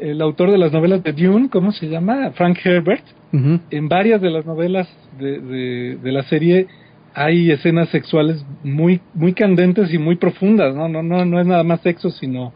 el 0.00 0.20
autor 0.20 0.50
de 0.50 0.58
las 0.58 0.72
novelas 0.72 1.02
de 1.02 1.12
Dune, 1.12 1.48
¿cómo 1.50 1.72
se 1.72 1.88
llama? 1.88 2.30
Frank 2.32 2.58
Herbert. 2.64 3.04
En 3.70 3.88
varias 3.88 4.22
de 4.22 4.30
las 4.30 4.46
novelas 4.46 4.88
de, 5.18 5.98
de, 6.02 6.12
la 6.12 6.22
serie 6.22 6.68
hay 7.12 7.50
escenas 7.50 7.90
sexuales 7.90 8.46
muy 8.62 9.02
muy 9.12 9.34
candentes 9.34 9.92
y 9.92 9.98
muy 9.98 10.16
profundas, 10.16 10.74
¿no? 10.74 10.88
No 10.88 11.02
no 11.02 11.26
no 11.26 11.40
es 11.40 11.46
nada 11.46 11.62
más 11.62 11.82
sexo, 11.82 12.08
sino 12.08 12.54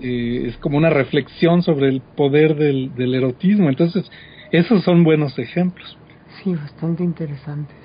eh, 0.00 0.44
es 0.48 0.56
como 0.58 0.76
una 0.76 0.90
reflexión 0.90 1.62
sobre 1.62 1.88
el 1.88 2.00
poder 2.00 2.56
del, 2.56 2.94
del 2.94 3.14
erotismo. 3.14 3.68
Entonces, 3.68 4.10
esos 4.50 4.82
son 4.84 5.04
buenos 5.04 5.38
ejemplos. 5.38 5.96
Sí, 6.42 6.54
bastante 6.54 7.02
interesantes. 7.02 7.76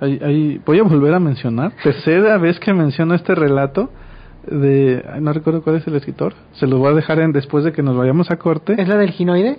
Ahí, 0.00 0.60
voy 0.66 0.80
a 0.80 0.82
volver 0.82 1.14
a 1.14 1.20
mencionar, 1.20 1.72
tercera 1.82 2.36
vez 2.38 2.58
que 2.58 2.72
menciono 2.72 3.14
este 3.14 3.34
relato 3.36 3.90
de, 4.44 5.04
no 5.20 5.32
recuerdo 5.32 5.62
cuál 5.62 5.76
es 5.76 5.86
el 5.86 5.94
escritor, 5.94 6.34
se 6.54 6.66
lo 6.66 6.78
voy 6.78 6.90
a 6.90 6.94
dejar 6.94 7.20
en 7.20 7.30
después 7.30 7.64
de 7.64 7.72
que 7.72 7.82
nos 7.82 7.96
vayamos 7.96 8.30
a 8.32 8.36
corte. 8.36 8.74
¿Es 8.76 8.88
la 8.88 8.96
del 8.96 9.10
ginoide? 9.10 9.58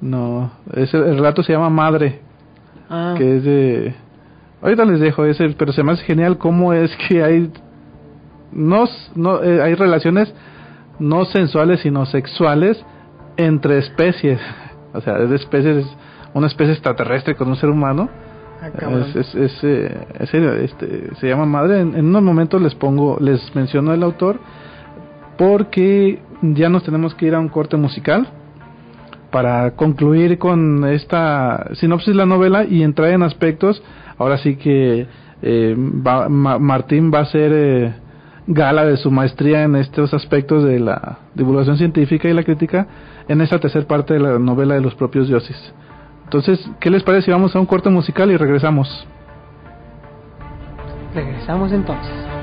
No, 0.00 0.50
es 0.72 0.94
el, 0.94 1.16
relato 1.16 1.42
se 1.42 1.52
llama 1.52 1.68
Madre, 1.68 2.20
ah. 2.88 3.14
que 3.18 3.36
es 3.36 3.44
de... 3.44 3.94
Ahorita 4.62 4.86
les 4.86 5.00
dejo 5.00 5.26
ese, 5.26 5.50
pero 5.50 5.74
se 5.74 5.82
me 5.82 5.92
hace 5.92 6.04
genial 6.04 6.38
cómo 6.38 6.72
es 6.72 6.90
que 7.06 7.22
hay 7.22 7.50
no, 8.54 8.84
no 9.14 9.42
eh, 9.42 9.60
hay 9.60 9.74
relaciones 9.74 10.32
no 10.98 11.24
sensuales 11.24 11.80
sino 11.80 12.06
sexuales 12.06 12.84
entre 13.36 13.78
especies. 13.78 14.40
O 14.92 15.00
sea, 15.00 15.18
es 15.18 15.30
de 15.30 15.36
especies, 15.36 15.86
una 16.34 16.46
especie 16.46 16.72
extraterrestre 16.72 17.34
con 17.34 17.48
un 17.48 17.56
ser 17.56 17.70
humano. 17.70 18.08
Ah, 18.62 18.68
es, 19.14 19.34
es, 19.34 19.64
eh, 19.64 20.06
este, 20.62 21.14
se 21.16 21.28
llama 21.28 21.44
Madre. 21.44 21.80
En, 21.80 21.94
en, 21.94 22.06
unos 22.06 22.22
momentos 22.22 22.62
les 22.62 22.74
pongo, 22.74 23.18
les 23.20 23.54
menciono 23.54 23.92
el 23.92 24.02
autor 24.02 24.38
porque 25.36 26.22
ya 26.42 26.68
nos 26.68 26.84
tenemos 26.84 27.14
que 27.14 27.26
ir 27.26 27.34
a 27.34 27.40
un 27.40 27.48
corte 27.48 27.76
musical 27.76 28.28
para 29.30 29.72
concluir 29.72 30.38
con 30.38 30.84
esta 30.86 31.70
sinopsis 31.74 32.08
de 32.08 32.14
la 32.14 32.26
novela 32.26 32.64
y 32.64 32.82
entrar 32.82 33.10
en 33.10 33.22
aspectos. 33.22 33.82
Ahora 34.16 34.38
sí 34.38 34.56
que 34.56 35.08
eh, 35.42 35.74
Martín 35.76 37.10
va 37.12 37.20
a 37.20 37.24
ser 37.26 37.52
eh, 37.52 37.94
gala 38.46 38.84
de 38.84 38.96
su 38.96 39.10
maestría 39.10 39.62
en 39.62 39.76
estos 39.76 40.12
aspectos 40.12 40.64
de 40.64 40.78
la 40.80 41.18
divulgación 41.34 41.78
científica 41.78 42.28
y 42.28 42.34
la 42.34 42.42
crítica 42.42 42.86
en 43.28 43.40
esta 43.40 43.58
tercera 43.58 43.86
parte 43.86 44.14
de 44.14 44.20
la 44.20 44.38
novela 44.38 44.74
de 44.74 44.80
los 44.80 44.94
propios 44.94 45.28
dioses. 45.28 45.56
Entonces, 46.24 46.68
¿qué 46.80 46.90
les 46.90 47.02
parece 47.02 47.26
si 47.26 47.30
vamos 47.30 47.54
a 47.54 47.60
un 47.60 47.66
corte 47.66 47.88
musical 47.90 48.30
y 48.30 48.36
regresamos? 48.36 49.06
Regresamos 51.14 51.72
entonces. 51.72 52.33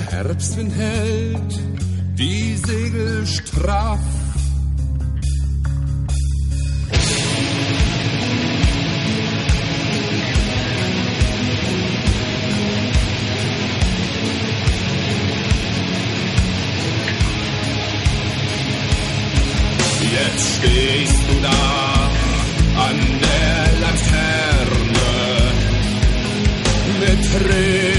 der 0.00 0.12
Herbstwind 0.12 0.74
hält 0.74 1.60
die 2.16 2.56
Segel 2.56 3.26
straff. 3.26 3.98
Jetzt 20.12 20.56
stehst 20.56 21.22
du 21.28 21.40
da 21.42 22.10
an 22.88 22.98
der 23.20 23.80
Laterne 23.80 25.12
mit 27.00 27.20
Tränen. 27.32 27.89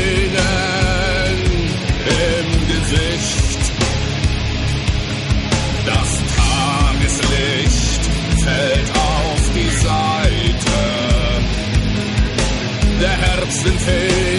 Christmas. 13.64 14.30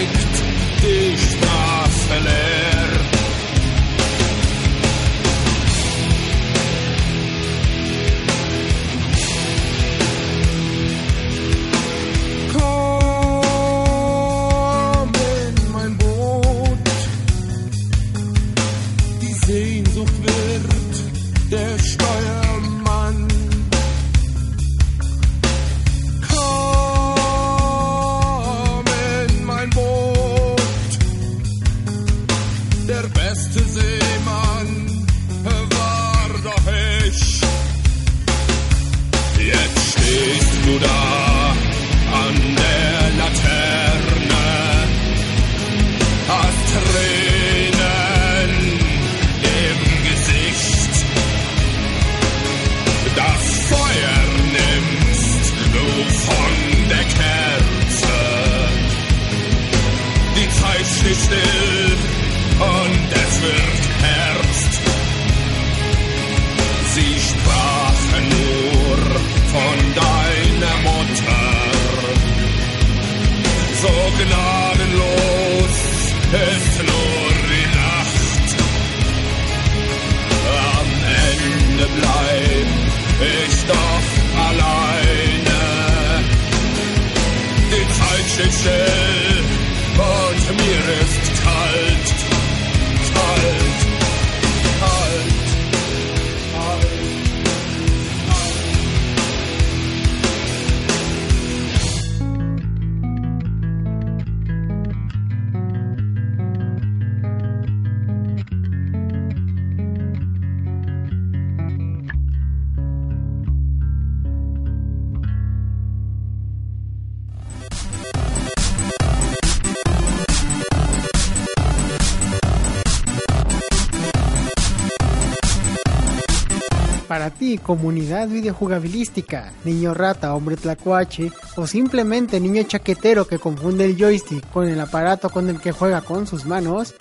Comunidad 127.61 128.29
videojugabilística, 128.29 129.51
niño 129.65 129.93
rata, 129.93 130.33
hombre 130.33 130.55
tlacuache 130.55 131.31
o 131.57 131.67
simplemente 131.67 132.39
niño 132.39 132.63
chaquetero 132.63 133.27
que 133.27 133.37
confunde 133.37 133.83
el 133.83 133.97
joystick 133.97 134.49
con 134.51 134.67
el 134.67 134.79
aparato 134.79 135.29
con 135.29 135.49
el 135.49 135.59
que 135.59 135.73
juega 135.73 136.01
con 136.01 136.25
sus 136.25 136.45
manos, 136.45 136.95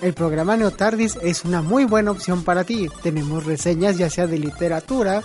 el 0.00 0.14
programa 0.14 0.56
Neotardis 0.56 1.16
es 1.22 1.44
una 1.44 1.60
muy 1.60 1.86
buena 1.86 2.12
opción 2.12 2.44
para 2.44 2.62
ti. 2.62 2.88
Tenemos 3.02 3.46
reseñas 3.46 3.98
ya 3.98 4.08
sea 4.10 4.28
de 4.28 4.38
literatura, 4.38 5.24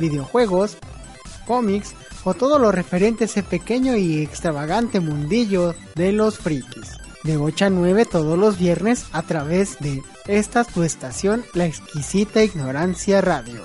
videojuegos, 0.00 0.76
cómics 1.46 1.94
o 2.24 2.34
todo 2.34 2.58
lo 2.58 2.72
referente 2.72 3.24
a 3.24 3.26
ese 3.26 3.44
pequeño 3.44 3.94
y 3.94 4.22
extravagante 4.22 4.98
mundillo 4.98 5.74
de 5.94 6.12
los 6.12 6.38
frikis. 6.38 6.93
De 7.24 7.38
8 7.38 7.64
a 7.64 7.70
9 7.70 8.04
todos 8.04 8.38
los 8.38 8.58
viernes 8.58 9.08
a 9.14 9.22
través 9.22 9.78
de 9.80 10.02
esta 10.26 10.62
tu 10.62 10.82
estación, 10.82 11.40
La 11.54 11.64
Exquisita 11.64 12.44
Ignorancia 12.44 13.22
Radio. 13.22 13.62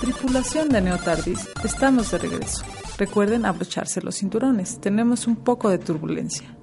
Tripulación 0.00 0.70
de 0.70 0.80
Neotardis, 0.80 1.50
estamos 1.62 2.10
de 2.12 2.16
regreso. 2.16 2.64
Recuerden 2.96 3.44
abrocharse 3.44 4.00
los 4.00 4.16
cinturones, 4.16 4.80
tenemos 4.80 5.26
un 5.26 5.36
poco 5.36 5.68
de 5.68 5.76
turbulencia. 5.76 6.56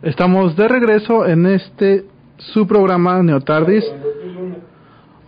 Estamos 0.00 0.56
de 0.56 0.66
regreso 0.66 1.26
en 1.26 1.44
este 1.44 2.06
su 2.38 2.66
programa 2.66 3.22
Neotardis. 3.22 3.84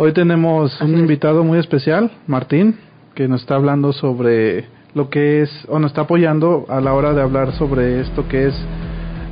Hoy 0.01 0.13
tenemos 0.13 0.81
un 0.81 0.97
invitado 0.97 1.43
muy 1.43 1.59
especial, 1.59 2.13
Martín, 2.29 2.79
que 3.17 3.27
nos 3.27 3.41
está 3.41 3.57
hablando 3.57 3.93
sobre 3.93 4.67
lo 4.95 5.11
que 5.11 5.43
es, 5.43 5.51
o 5.69 5.81
nos 5.81 5.91
está 5.91 6.03
apoyando 6.03 6.67
a 6.69 6.81
la 6.81 6.95
hora 6.95 7.15
de 7.15 7.21
hablar 7.21 7.51
sobre 7.55 8.01
esto 8.01 8.29
que 8.29 8.47
es 8.47 8.55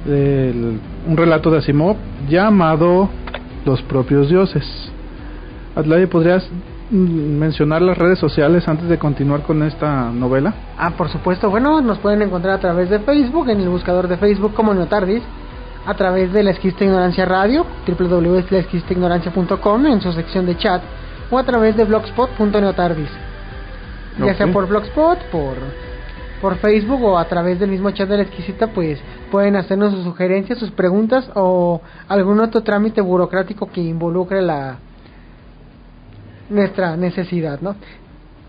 un 0.08 1.16
relato 1.16 1.52
de 1.52 1.58
Asimov 1.58 1.94
llamado 2.28 3.08
Los 3.64 3.80
propios 3.82 4.28
dioses. 4.28 4.64
Adlai, 5.76 6.06
¿podrías 6.06 6.50
mencionar 6.90 7.80
las 7.80 7.96
redes 7.96 8.18
sociales 8.18 8.66
antes 8.66 8.88
de 8.88 8.98
continuar 8.98 9.42
con 9.42 9.62
esta 9.62 10.10
novela? 10.10 10.52
Ah, 10.76 10.90
por 10.98 11.08
supuesto. 11.10 11.48
Bueno, 11.48 11.80
nos 11.80 11.98
pueden 11.98 12.22
encontrar 12.22 12.54
a 12.54 12.60
través 12.60 12.90
de 12.90 12.98
Facebook, 12.98 13.48
en 13.50 13.60
el 13.60 13.68
buscador 13.68 14.08
de 14.08 14.16
Facebook 14.16 14.52
como 14.54 14.74
Neotardis, 14.74 15.22
a 15.87 15.95
través 15.95 16.32
de 16.32 16.43
la 16.43 16.51
Esquista 16.51 16.84
Ignorancia 16.84 17.24
Radio, 17.24 17.64
www.laesquistaignorancia.com 17.87 19.87
en 19.87 20.01
su 20.01 20.12
sección 20.12 20.45
de 20.45 20.59
chat, 20.59 20.82
o 21.30 21.39
a 21.39 21.45
través 21.45 21.76
de 21.76 21.84
blogspot.neotardis. 21.84 23.09
Ya 24.18 24.34
sea 24.34 24.49
por 24.49 24.66
blogspot, 24.66 25.18
por, 25.30 25.57
por 26.41 26.57
Facebook 26.57 27.03
o 27.05 27.18
a 27.18 27.26
través 27.26 27.61
del 27.61 27.70
mismo 27.70 27.91
chat 27.93 28.09
de 28.09 28.16
la 28.16 28.22
exquisita, 28.24 28.68
pues 28.68 28.99
pueden 29.30 29.57
hacernos 29.57 29.93
sus 29.93 30.05
sugerencias, 30.05 30.59
sus 30.59 30.70
preguntas 30.70 31.30
o 31.34 31.80
algún 32.09 32.41
otro 32.41 32.62
trámite 32.62 33.01
burocrático 33.01 33.70
que 33.70 33.82
involucre 33.82 34.43
la 34.43 34.78
nuestra 36.49 36.97
necesidad, 36.97 37.61
¿no? 37.61 37.76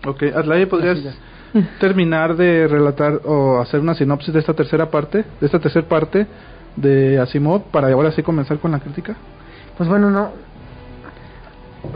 Ok, 0.06 0.22
Adlai, 0.34 0.66
¿podrías 0.66 0.98
terminar 1.80 2.36
de 2.36 2.66
relatar 2.66 3.20
o 3.24 3.60
hacer 3.60 3.80
una 3.80 3.94
sinopsis 3.94 4.32
de 4.32 4.40
esta 4.40 4.54
tercera 4.54 4.90
parte, 4.90 5.24
de 5.40 5.46
esta 5.46 5.58
tercera 5.58 5.86
parte 5.86 6.26
de 6.76 7.18
Asimov 7.18 7.62
para 7.70 7.92
ahora 7.92 8.12
sí 8.12 8.22
comenzar 8.22 8.58
con 8.58 8.72
la 8.72 8.80
crítica? 8.80 9.16
Pues 9.76 9.88
bueno, 9.88 10.10
no. 10.10 10.30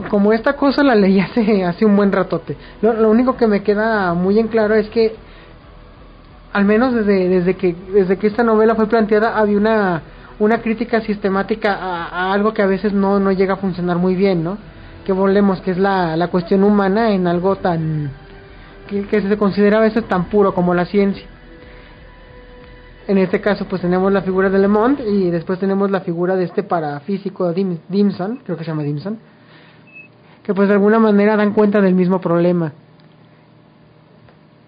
Como 0.09 0.33
esta 0.33 0.55
cosa 0.55 0.83
la 0.83 0.95
leí 0.95 1.21
hace, 1.21 1.65
hace 1.65 1.85
un 1.85 1.97
buen 1.97 2.13
ratote. 2.13 2.57
Lo, 2.81 2.93
lo 2.93 3.11
único 3.11 3.37
que 3.37 3.47
me 3.47 3.63
queda 3.63 4.15
muy 4.15 4.39
en 4.39 4.49
claro 4.49 4.75
es 4.75 4.89
que 4.89 5.15
al 6.53 6.65
menos 6.65 6.93
desde, 6.95 7.29
desde 7.29 7.55
que 7.55 7.75
desde 7.93 8.19
que 8.19 8.27
esta 8.27 8.45
novela 8.45 8.75
fue 8.75 8.87
planteada 8.87 9.39
había 9.39 9.57
una 9.57 10.03
una 10.39 10.61
crítica 10.61 11.01
sistemática 11.03 11.75
a, 11.75 12.33
algo 12.33 12.53
que 12.53 12.63
a 12.63 12.67
veces 12.67 12.93
no, 12.93 13.21
no 13.21 13.31
llega 13.33 13.55
a 13.55 13.59
funcionar 13.59 13.99
muy 13.99 14.17
bien, 14.17 14.43
¿no? 14.43 14.59
que 15.05 15.13
volvemos, 15.13 15.61
que 15.61 15.73
es 15.73 15.79
la, 15.79 16.17
la 16.17 16.29
cuestión 16.29 16.65
humana 16.65 17.11
en 17.11 17.27
algo 17.27 17.57
tan 17.57 18.11
que, 18.89 19.03
que, 19.07 19.21
se 19.21 19.37
considera 19.37 19.79
a 19.79 19.81
veces 19.81 20.05
tan 20.05 20.25
puro 20.27 20.55
como 20.55 20.75
la 20.75 20.85
ciencia. 20.85 21.25
En 23.09 23.19
este 23.19 23.41
caso, 23.41 23.67
pues 23.67 23.83
tenemos 23.83 24.13
la 24.13 24.23
figura 24.23 24.49
de 24.49 24.59
Le 24.59 24.69
Monde 24.69 25.05
y 25.09 25.31
después 25.31 25.59
tenemos 25.59 25.91
la 25.91 26.01
figura 26.01 26.37
de 26.37 26.45
este 26.45 26.63
parafísico 26.63 27.53
Dim, 27.53 27.79
Dimson, 27.89 28.41
creo 28.45 28.57
que 28.57 28.65
se 28.65 28.71
llama 28.71 28.85
Dimson, 28.85 29.19
que 30.43 30.55
pues 30.55 30.69
de 30.69 30.75
alguna 30.75 30.99
manera 30.99 31.37
dan 31.37 31.53
cuenta 31.53 31.81
del 31.81 31.95
mismo 31.95 32.21
problema. 32.21 32.73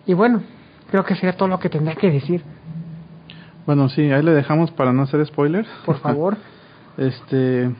Y 0.07 0.15
bueno, 0.15 0.43
creo 0.91 1.05
que 1.05 1.15
sería 1.15 1.37
todo 1.37 1.49
lo 1.49 1.59
que 1.61 1.69
tendría 1.69 1.95
que 1.95 2.11
decir. 2.11 2.43
Bueno, 3.67 3.89
sí, 3.89 4.11
ahí 4.11 4.23
le 4.23 4.33
dejamos 4.33 4.71
para 4.73 4.93
no 4.93 5.03
hacer 5.03 5.25
spoilers. 5.27 5.69
Por 5.87 5.99
favor. 5.99 6.37
este, 6.99 7.71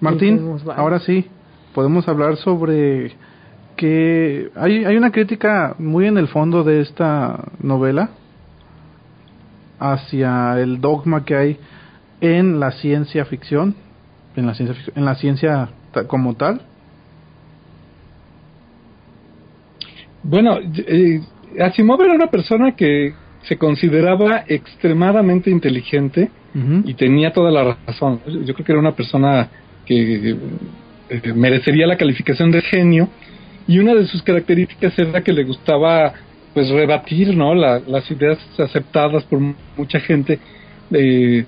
Martín, 0.00 0.56
ahora 0.76 1.00
sí, 1.00 1.28
podemos 1.74 2.08
hablar 2.08 2.36
sobre 2.36 3.12
que 3.76 4.50
hay, 4.54 4.84
hay 4.84 4.96
una 4.96 5.10
crítica 5.10 5.74
muy 5.78 6.06
en 6.06 6.16
el 6.16 6.28
fondo 6.28 6.62
de 6.62 6.80
esta 6.80 7.44
novela 7.60 8.10
hacia 9.78 10.60
el 10.60 10.80
dogma 10.80 11.24
que 11.24 11.36
hay 11.36 11.56
en 12.20 12.60
la 12.60 12.72
ciencia 12.72 13.24
ficción, 13.24 13.74
en 14.36 14.46
la 14.46 14.54
ciencia, 14.54 14.76
en 14.94 15.04
la 15.04 15.14
ciencia 15.14 15.68
como 16.06 16.34
tal. 16.34 16.62
Bueno, 20.22 20.58
eh, 20.58 21.20
Asimov 21.60 22.02
era 22.02 22.14
una 22.14 22.26
persona 22.26 22.74
que 22.74 23.14
se 23.42 23.56
consideraba 23.56 24.44
extremadamente 24.48 25.50
inteligente 25.50 26.30
uh 26.54 26.58
-huh. 26.58 26.82
y 26.84 26.94
tenía 26.94 27.32
toda 27.32 27.50
la 27.50 27.76
razón. 27.86 28.20
Yo 28.44 28.54
creo 28.54 28.66
que 28.66 28.72
era 28.72 28.80
una 28.80 28.96
persona 28.96 29.48
que 29.84 30.36
eh, 31.08 31.32
merecería 31.34 31.86
la 31.86 31.96
calificación 31.96 32.50
de 32.50 32.60
genio 32.62 33.08
y 33.68 33.78
una 33.78 33.94
de 33.94 34.06
sus 34.06 34.22
características 34.22 34.98
era 34.98 35.22
que 35.22 35.32
le 35.32 35.44
gustaba 35.44 36.12
pues 36.56 36.70
rebatir 36.70 37.36
no 37.36 37.54
la, 37.54 37.82
las 37.86 38.10
ideas 38.10 38.38
aceptadas 38.58 39.24
por 39.24 39.40
mucha 39.76 40.00
gente. 40.00 40.38
Eh, 40.90 41.44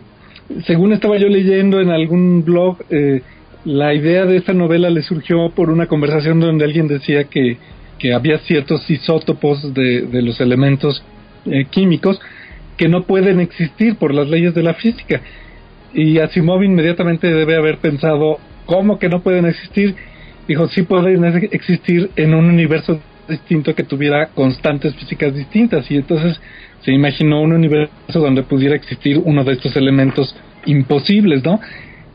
según 0.67 0.93
estaba 0.93 1.17
yo 1.17 1.29
leyendo 1.29 1.81
en 1.81 1.89
algún 1.89 2.45
blog 2.45 2.77
eh, 2.91 3.23
la 3.65 3.95
idea 3.95 4.27
de 4.27 4.37
esta 4.37 4.53
novela 4.53 4.91
le 4.91 5.01
surgió 5.01 5.49
por 5.49 5.71
una 5.71 5.87
conversación 5.87 6.41
donde 6.41 6.67
alguien 6.67 6.89
decía 6.89 7.25
que, 7.25 7.57
que 7.99 8.13
había 8.13 8.37
ciertos 8.41 8.91
isótopos 8.91 9.73
de, 9.73 10.03
de 10.03 10.21
los 10.21 10.43
elementos 10.43 11.03
eh, 11.47 11.65
químicos 11.71 12.21
que 12.77 12.89
no 12.89 13.05
pueden 13.05 13.41
existir 13.41 13.97
por 13.97 14.13
las 14.13 14.29
leyes 14.29 14.55
de 14.55 14.63
la 14.63 14.75
física. 14.75 15.23
Y 15.95 16.19
Asimov 16.19 16.63
inmediatamente 16.63 17.33
debe 17.33 17.57
haber 17.57 17.79
pensado 17.79 18.41
¿Cómo 18.67 18.99
que 18.99 19.09
no 19.09 19.23
pueden 19.23 19.47
existir? 19.47 19.95
Dijo, 20.47 20.69
sí 20.69 20.83
pueden 20.83 21.25
existir 21.25 22.11
en 22.17 22.35
un 22.35 22.45
universo 22.51 23.01
distinto 23.29 23.75
que 23.75 23.85
tuviera 23.85 24.29
constantes 24.29 24.95
físicas 24.95 25.35
distintas. 25.35 25.91
Y 25.91 25.97
entonces 25.97 26.41
se 26.83 26.93
imaginó 26.93 27.43
un 27.43 27.53
universo 27.53 27.93
donde 28.21 28.43
pudiera 28.43 28.75
existir 28.75 29.21
uno 29.25 29.45
de 29.45 29.53
estos 29.53 29.77
elementos 29.77 30.35
imposibles, 30.67 31.45
¿no? 31.45 31.61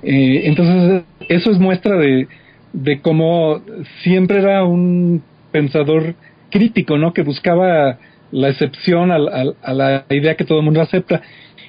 Eh, 0.03 0.41
entonces, 0.45 1.03
eso 1.29 1.51
es 1.51 1.59
muestra 1.59 1.97
de, 1.97 2.27
de 2.73 3.01
cómo 3.01 3.61
siempre 4.01 4.39
era 4.39 4.63
un 4.63 5.23
pensador 5.51 6.15
crítico, 6.49 6.97
¿no? 6.97 7.13
Que 7.13 7.23
buscaba 7.23 7.99
la 8.31 8.49
excepción 8.49 9.11
a, 9.11 9.17
a, 9.61 9.73
la 9.73 10.05
idea 10.09 10.35
que 10.35 10.43
todo 10.43 10.59
el 10.59 10.65
mundo 10.65 10.81
acepta. 10.81 11.21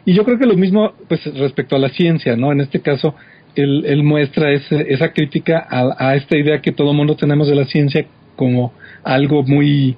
Y 0.05 0.15
yo 0.15 0.25
creo 0.25 0.39
que 0.39 0.47
lo 0.47 0.57
mismo, 0.57 0.95
pues, 1.09 1.25
respecto 1.39 1.77
a 1.77 1.79
la 1.79 1.91
ciencia, 1.91 2.37
¿no? 2.37 2.53
En 2.53 2.61
este 2.61 2.81
caso, 2.81 3.15
él, 3.55 3.85
él 3.87 4.03
muestra 4.03 4.53
esa 4.53 5.13
crítica 5.13 5.67
a, 5.71 6.17
esta 6.17 6.37
idea 6.37 6.61
que 6.61 6.73
todo 6.73 6.91
el 6.91 6.97
mundo 6.97 7.17
tenemos 7.17 7.49
de 7.49 7.55
la 7.55 7.65
ciencia 7.65 8.07
como 8.37 8.73
algo 9.05 9.43
muy, 9.43 9.97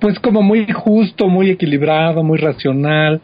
pues 0.00 0.18
como 0.20 0.42
muy 0.42 0.66
justo, 0.70 1.28
muy 1.28 1.50
equilibrado, 1.50 2.22
muy 2.22 2.38
racional. 2.38 3.20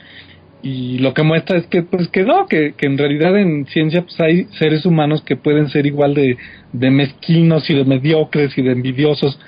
Y 0.62 0.98
lo 0.98 1.14
que 1.14 1.22
muestra 1.22 1.58
es 1.58 1.66
que, 1.66 1.82
pues 1.82 2.08
que 2.08 2.24
no, 2.24 2.46
que, 2.46 2.74
que 2.76 2.86
en 2.86 2.98
realidad 2.98 3.38
en 3.38 3.66
ciencia 3.66 4.02
pues 4.02 4.18
hay 4.20 4.44
seres 4.58 4.84
humanos 4.84 5.22
que 5.22 5.36
pueden 5.36 5.68
ser 5.68 5.86
igual 5.86 6.14
de, 6.14 6.36
de 6.72 6.90
mezquinos 6.90 7.68
y 7.70 7.74
de 7.74 7.84
mediocres 7.84 8.56
y 8.58 8.62
de 8.62 8.72
envidiosos 8.72 9.38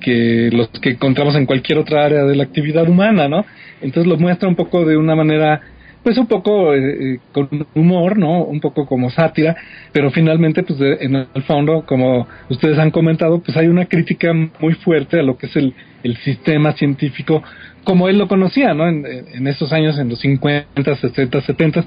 que 0.00 0.50
los 0.52 0.68
que 0.80 0.90
encontramos 0.90 1.34
en 1.36 1.46
cualquier 1.46 1.78
otra 1.78 2.04
área 2.04 2.24
de 2.24 2.36
la 2.36 2.44
actividad 2.44 2.88
humana, 2.88 3.28
¿no? 3.28 3.44
Entonces 3.80 4.06
lo 4.06 4.16
muestra 4.16 4.48
un 4.48 4.56
poco 4.56 4.84
de 4.84 4.96
una 4.96 5.14
manera 5.14 5.60
pues 6.02 6.16
un 6.18 6.26
poco 6.26 6.74
eh, 6.74 7.20
con 7.32 7.48
humor, 7.74 8.18
¿no? 8.18 8.44
Un 8.44 8.60
poco 8.60 8.86
como 8.86 9.10
sátira, 9.10 9.56
pero 9.92 10.10
finalmente, 10.10 10.62
pues 10.62 10.78
de, 10.78 10.98
en 11.00 11.14
el 11.16 11.42
fondo, 11.42 11.84
como 11.86 12.26
ustedes 12.48 12.78
han 12.78 12.90
comentado, 12.90 13.40
pues 13.40 13.56
hay 13.56 13.66
una 13.66 13.86
crítica 13.86 14.32
muy 14.60 14.74
fuerte 14.74 15.20
a 15.20 15.22
lo 15.22 15.36
que 15.36 15.46
es 15.46 15.56
el, 15.56 15.74
el 16.02 16.16
sistema 16.18 16.72
científico 16.72 17.42
como 17.84 18.08
él 18.08 18.18
lo 18.18 18.28
conocía, 18.28 18.74
¿no? 18.74 18.86
En, 18.88 19.06
en 19.06 19.46
esos 19.46 19.72
años, 19.72 19.98
en 19.98 20.10
los 20.10 20.20
50, 20.20 20.96
60, 20.96 21.40
70, 21.40 21.84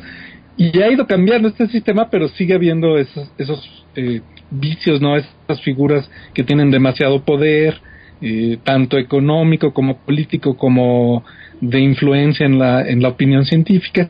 y 0.57 0.82
ha 0.82 0.91
ido 0.91 1.07
cambiando 1.07 1.47
este 1.47 1.68
sistema, 1.68 2.09
pero 2.09 2.28
sigue 2.30 2.53
habiendo 2.53 2.97
esos, 2.97 3.32
esos 3.38 3.86
eh, 3.95 4.22
vicios, 4.51 5.01
¿no? 5.01 5.16
Esas 5.16 5.61
figuras 5.64 6.09
que 6.34 6.43
tienen 6.43 6.72
demasiado 6.72 7.24
poder, 7.24 7.82
eh, 8.26 8.57
tanto 8.63 8.97
económico 8.97 9.74
como 9.74 9.97
político 9.97 10.55
como 10.55 11.26
de 11.59 11.82
influencia 11.82 12.45
en 12.45 12.57
la, 12.57 12.88
en 12.88 13.01
la 13.01 13.09
opinión 13.09 13.43
científica. 13.43 14.09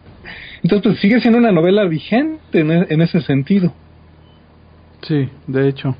Entonces, 0.62 0.84
pues 0.84 1.00
sigue 1.00 1.20
siendo 1.20 1.40
una 1.40 1.52
novela 1.52 1.84
vigente 1.86 2.60
en, 2.60 2.70
e, 2.70 2.86
en 2.90 3.02
ese 3.02 3.22
sentido. 3.22 3.74
Sí, 5.02 5.28
de 5.48 5.68
hecho. 5.68 5.96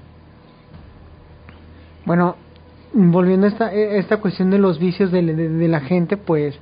Bueno, 2.06 2.36
volviendo 2.94 3.48
a 3.48 3.50
esta, 3.50 3.74
e, 3.74 3.98
esta 3.98 4.18
cuestión 4.18 4.52
de 4.52 4.60
los 4.60 4.78
vicios 4.78 5.12
de, 5.12 5.24
de, 5.24 5.68
la 5.68 5.80
gente, 5.80 6.16
pues 6.16 6.60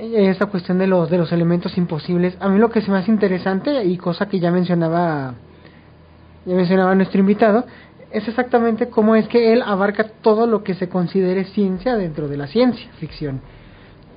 esta 0.00 0.46
cuestión 0.46 0.78
de 0.78 0.88
los 0.88 1.10
de 1.10 1.18
los 1.18 1.30
elementos 1.30 1.78
imposibles, 1.78 2.36
a 2.40 2.48
mí 2.48 2.58
lo 2.58 2.70
que 2.70 2.80
se 2.80 2.90
me 2.90 2.98
hace 2.98 3.12
interesante 3.12 3.84
y 3.84 3.96
cosa 3.98 4.28
que 4.28 4.40
ya 4.40 4.50
mencionaba 4.50 5.34
ya 6.44 6.54
mencionaba 6.56 6.94
nuestro 6.96 7.20
invitado, 7.20 7.66
es 8.10 8.26
exactamente 8.26 8.88
cómo 8.88 9.14
es 9.14 9.28
que 9.28 9.52
él 9.52 9.62
abarca 9.62 10.04
todo 10.20 10.46
lo 10.46 10.64
que 10.64 10.74
se 10.74 10.88
considere 10.88 11.44
ciencia 11.44 11.96
dentro 11.96 12.28
de 12.28 12.36
la 12.36 12.48
ciencia 12.48 12.90
ficción. 12.98 13.40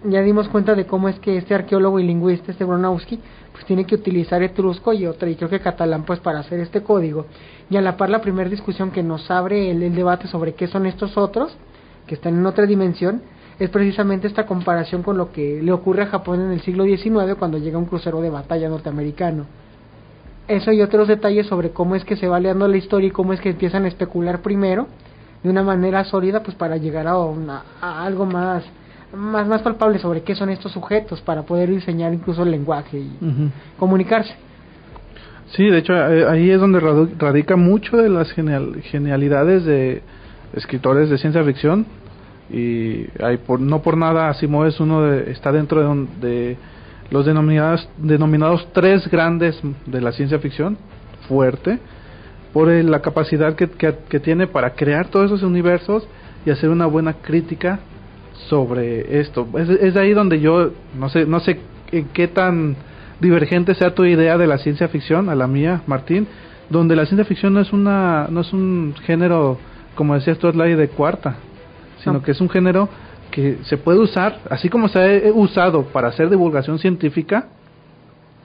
Ya 0.05 0.21
dimos 0.21 0.49
cuenta 0.49 0.75
de 0.75 0.85
cómo 0.85 1.07
es 1.07 1.17
que 1.19 1.37
este 1.37 1.55
arqueólogo 1.55 1.99
y 1.99 2.03
lingüista, 2.03 2.51
este 2.51 2.65
Bronowski, 2.65 3.19
pues 3.53 3.65
tiene 3.65 3.85
que 3.85 3.95
utilizar 3.95 4.41
etrusco 4.43 4.91
y 4.91 5.05
otra, 5.05 5.29
y 5.29 5.35
creo 5.35 5.49
que 5.49 5.61
catalán, 5.61 6.03
pues 6.03 6.19
para 6.19 6.39
hacer 6.39 6.59
este 6.59 6.81
código. 6.81 7.27
Y 7.69 7.77
a 7.77 7.81
la 7.81 7.95
par 7.95 8.09
la 8.09 8.19
primera 8.19 8.49
discusión 8.49 8.91
que 8.91 9.03
nos 9.03 9.31
abre 9.31 9.71
el, 9.71 9.81
el 9.81 9.95
debate 9.95 10.27
sobre 10.27 10.55
qué 10.55 10.67
son 10.67 10.87
estos 10.87 11.17
otros, 11.17 11.55
que 12.05 12.15
están 12.15 12.37
en 12.37 12.45
otra 12.45 12.65
dimensión, 12.65 13.21
es 13.59 13.69
precisamente 13.69 14.27
esta 14.27 14.45
comparación 14.45 15.03
con 15.03 15.17
lo 15.17 15.31
que 15.31 15.61
le 15.61 15.71
ocurre 15.71 16.03
a 16.03 16.07
Japón 16.07 16.41
en 16.41 16.51
el 16.51 16.61
siglo 16.61 16.83
XIX 16.83 17.35
cuando 17.37 17.59
llega 17.59 17.77
un 17.77 17.85
crucero 17.85 18.19
de 18.19 18.31
batalla 18.31 18.67
norteamericano 18.67 19.45
eso 20.47 20.71
y 20.71 20.81
otros 20.81 21.07
detalles 21.07 21.47
sobre 21.47 21.71
cómo 21.71 21.95
es 21.95 22.03
que 22.03 22.15
se 22.15 22.27
va 22.27 22.39
leando 22.39 22.67
la 22.67 22.77
historia 22.77 23.07
y 23.07 23.11
cómo 23.11 23.33
es 23.33 23.39
que 23.39 23.51
empiezan 23.51 23.85
a 23.85 23.87
especular 23.87 24.41
primero 24.41 24.87
de 25.41 25.49
una 25.49 25.63
manera 25.63 26.03
sólida 26.05 26.41
pues 26.41 26.55
para 26.55 26.77
llegar 26.77 27.07
a, 27.07 27.17
una, 27.17 27.63
a 27.81 28.05
algo 28.05 28.25
más 28.25 28.63
más 29.15 29.47
más 29.47 29.61
palpable 29.61 29.99
sobre 29.99 30.21
qué 30.23 30.33
son 30.33 30.49
estos 30.49 30.71
sujetos 30.71 31.21
para 31.21 31.43
poder 31.43 31.69
diseñar 31.69 32.13
incluso 32.13 32.43
el 32.43 32.51
lenguaje 32.51 32.97
y 32.97 33.11
comunicarse. 33.77 34.33
Sí 35.51 35.65
de 35.65 35.77
hecho 35.77 35.93
eh, 35.93 36.25
ahí 36.27 36.49
es 36.49 36.59
donde 36.59 36.79
radica 36.79 37.55
mucho 37.55 37.95
de 37.97 38.09
las 38.09 38.31
genial, 38.31 38.81
genialidades 38.83 39.65
de 39.65 40.01
escritores 40.53 41.09
de 41.09 41.17
ciencia 41.19 41.43
ficción 41.43 41.85
y 42.49 43.05
hay 43.23 43.37
por 43.37 43.59
no 43.59 43.81
por 43.81 43.97
nada 43.97 44.29
Asimov 44.29 44.65
es 44.65 44.79
uno 44.79 45.03
de, 45.03 45.31
está 45.31 45.51
dentro 45.51 45.81
de, 45.81 46.07
de 46.27 46.57
los 47.13 47.27
denominados, 47.27 47.87
denominados 47.97 48.67
tres 48.73 49.07
grandes 49.07 49.61
de 49.85 50.01
la 50.01 50.11
ciencia 50.13 50.39
ficción, 50.39 50.77
fuerte, 51.27 51.77
por 52.51 52.69
la 52.69 53.03
capacidad 53.03 53.55
que, 53.55 53.69
que, 53.69 54.19
tiene 54.19 54.47
para 54.47 54.71
crear 54.71 55.09
todos 55.09 55.27
esos 55.27 55.43
universos 55.43 56.07
y 56.43 56.49
hacer 56.49 56.69
una 56.69 56.87
buena 56.87 57.13
crítica 57.13 57.81
sobre 58.49 59.19
esto. 59.19 59.47
Es, 59.59 59.69
es 59.69 59.95
ahí 59.95 60.13
donde 60.13 60.39
yo, 60.39 60.71
no 60.97 61.07
sé, 61.09 61.27
no 61.27 61.39
sé 61.39 61.59
qué 62.13 62.27
tan 62.27 62.75
divergente 63.19 63.75
sea 63.75 63.93
tu 63.93 64.05
idea 64.05 64.35
de 64.39 64.47
la 64.47 64.57
ciencia 64.57 64.87
ficción 64.87 65.29
a 65.29 65.35
la 65.35 65.45
mía, 65.45 65.83
Martín, 65.85 66.27
donde 66.71 66.95
la 66.95 67.05
ciencia 67.05 67.25
ficción 67.25 67.53
no 67.53 67.59
es 67.59 67.71
una 67.71 68.27
no 68.31 68.41
es 68.41 68.51
un 68.53 68.95
género 69.05 69.59
como 69.93 70.15
decías 70.15 70.39
tú, 70.39 70.51
la 70.51 70.65
de 70.65 70.87
cuarta, 70.89 71.35
sino 72.03 72.23
que 72.23 72.31
es 72.31 72.41
un 72.41 72.49
género 72.49 72.89
que 73.33 73.57
se 73.63 73.77
puede 73.77 73.97
usar, 73.97 74.41
así 74.51 74.69
como 74.69 74.87
se 74.87 74.99
ha 74.99 75.33
usado 75.33 75.85
para 75.85 76.09
hacer 76.09 76.29
divulgación 76.29 76.77
científica, 76.77 77.47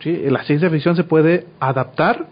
¿sí? 0.00 0.24
la 0.30 0.42
ciencia 0.44 0.70
ficción 0.70 0.96
se 0.96 1.04
puede 1.04 1.44
adaptar 1.60 2.24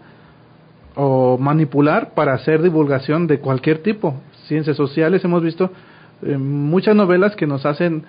o 0.95 1.37
manipular 1.37 2.15
para 2.15 2.33
hacer 2.33 2.63
divulgación 2.63 3.27
de 3.27 3.39
cualquier 3.39 3.83
tipo. 3.83 4.19
Ciencias 4.47 4.75
sociales, 4.75 5.23
hemos 5.23 5.43
visto 5.43 5.69
eh, 6.23 6.35
muchas 6.35 6.95
novelas 6.95 7.35
que 7.35 7.45
nos 7.45 7.63
hacen, 7.63 8.03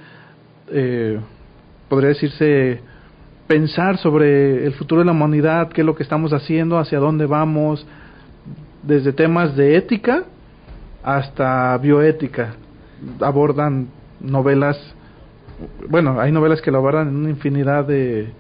eh, 0.69 1.21
podría 1.91 2.09
decirse, 2.09 2.81
pensar 3.47 3.99
sobre 3.99 4.65
el 4.65 4.73
futuro 4.73 5.03
de 5.03 5.05
la 5.05 5.13
humanidad, 5.13 5.69
qué 5.69 5.83
es 5.83 5.87
lo 5.87 5.95
que 5.95 6.05
estamos 6.05 6.33
haciendo, 6.33 6.79
hacia 6.79 6.99
dónde 7.01 7.27
vamos, 7.27 7.87
desde 8.83 9.13
temas 9.13 9.55
de 9.57 9.77
ética 9.77 10.25
hasta 11.03 11.77
bioética. 11.77 12.55
Abordan 13.21 13.89
novelas, 14.21 14.79
bueno, 15.89 16.21
hay 16.21 16.33
novelas 16.33 16.61
que 16.61 16.71
lo 16.71 16.79
abordan 16.79 17.09
en 17.09 17.17
una 17.17 17.31
infinidad 17.31 17.85
de, 17.85 18.33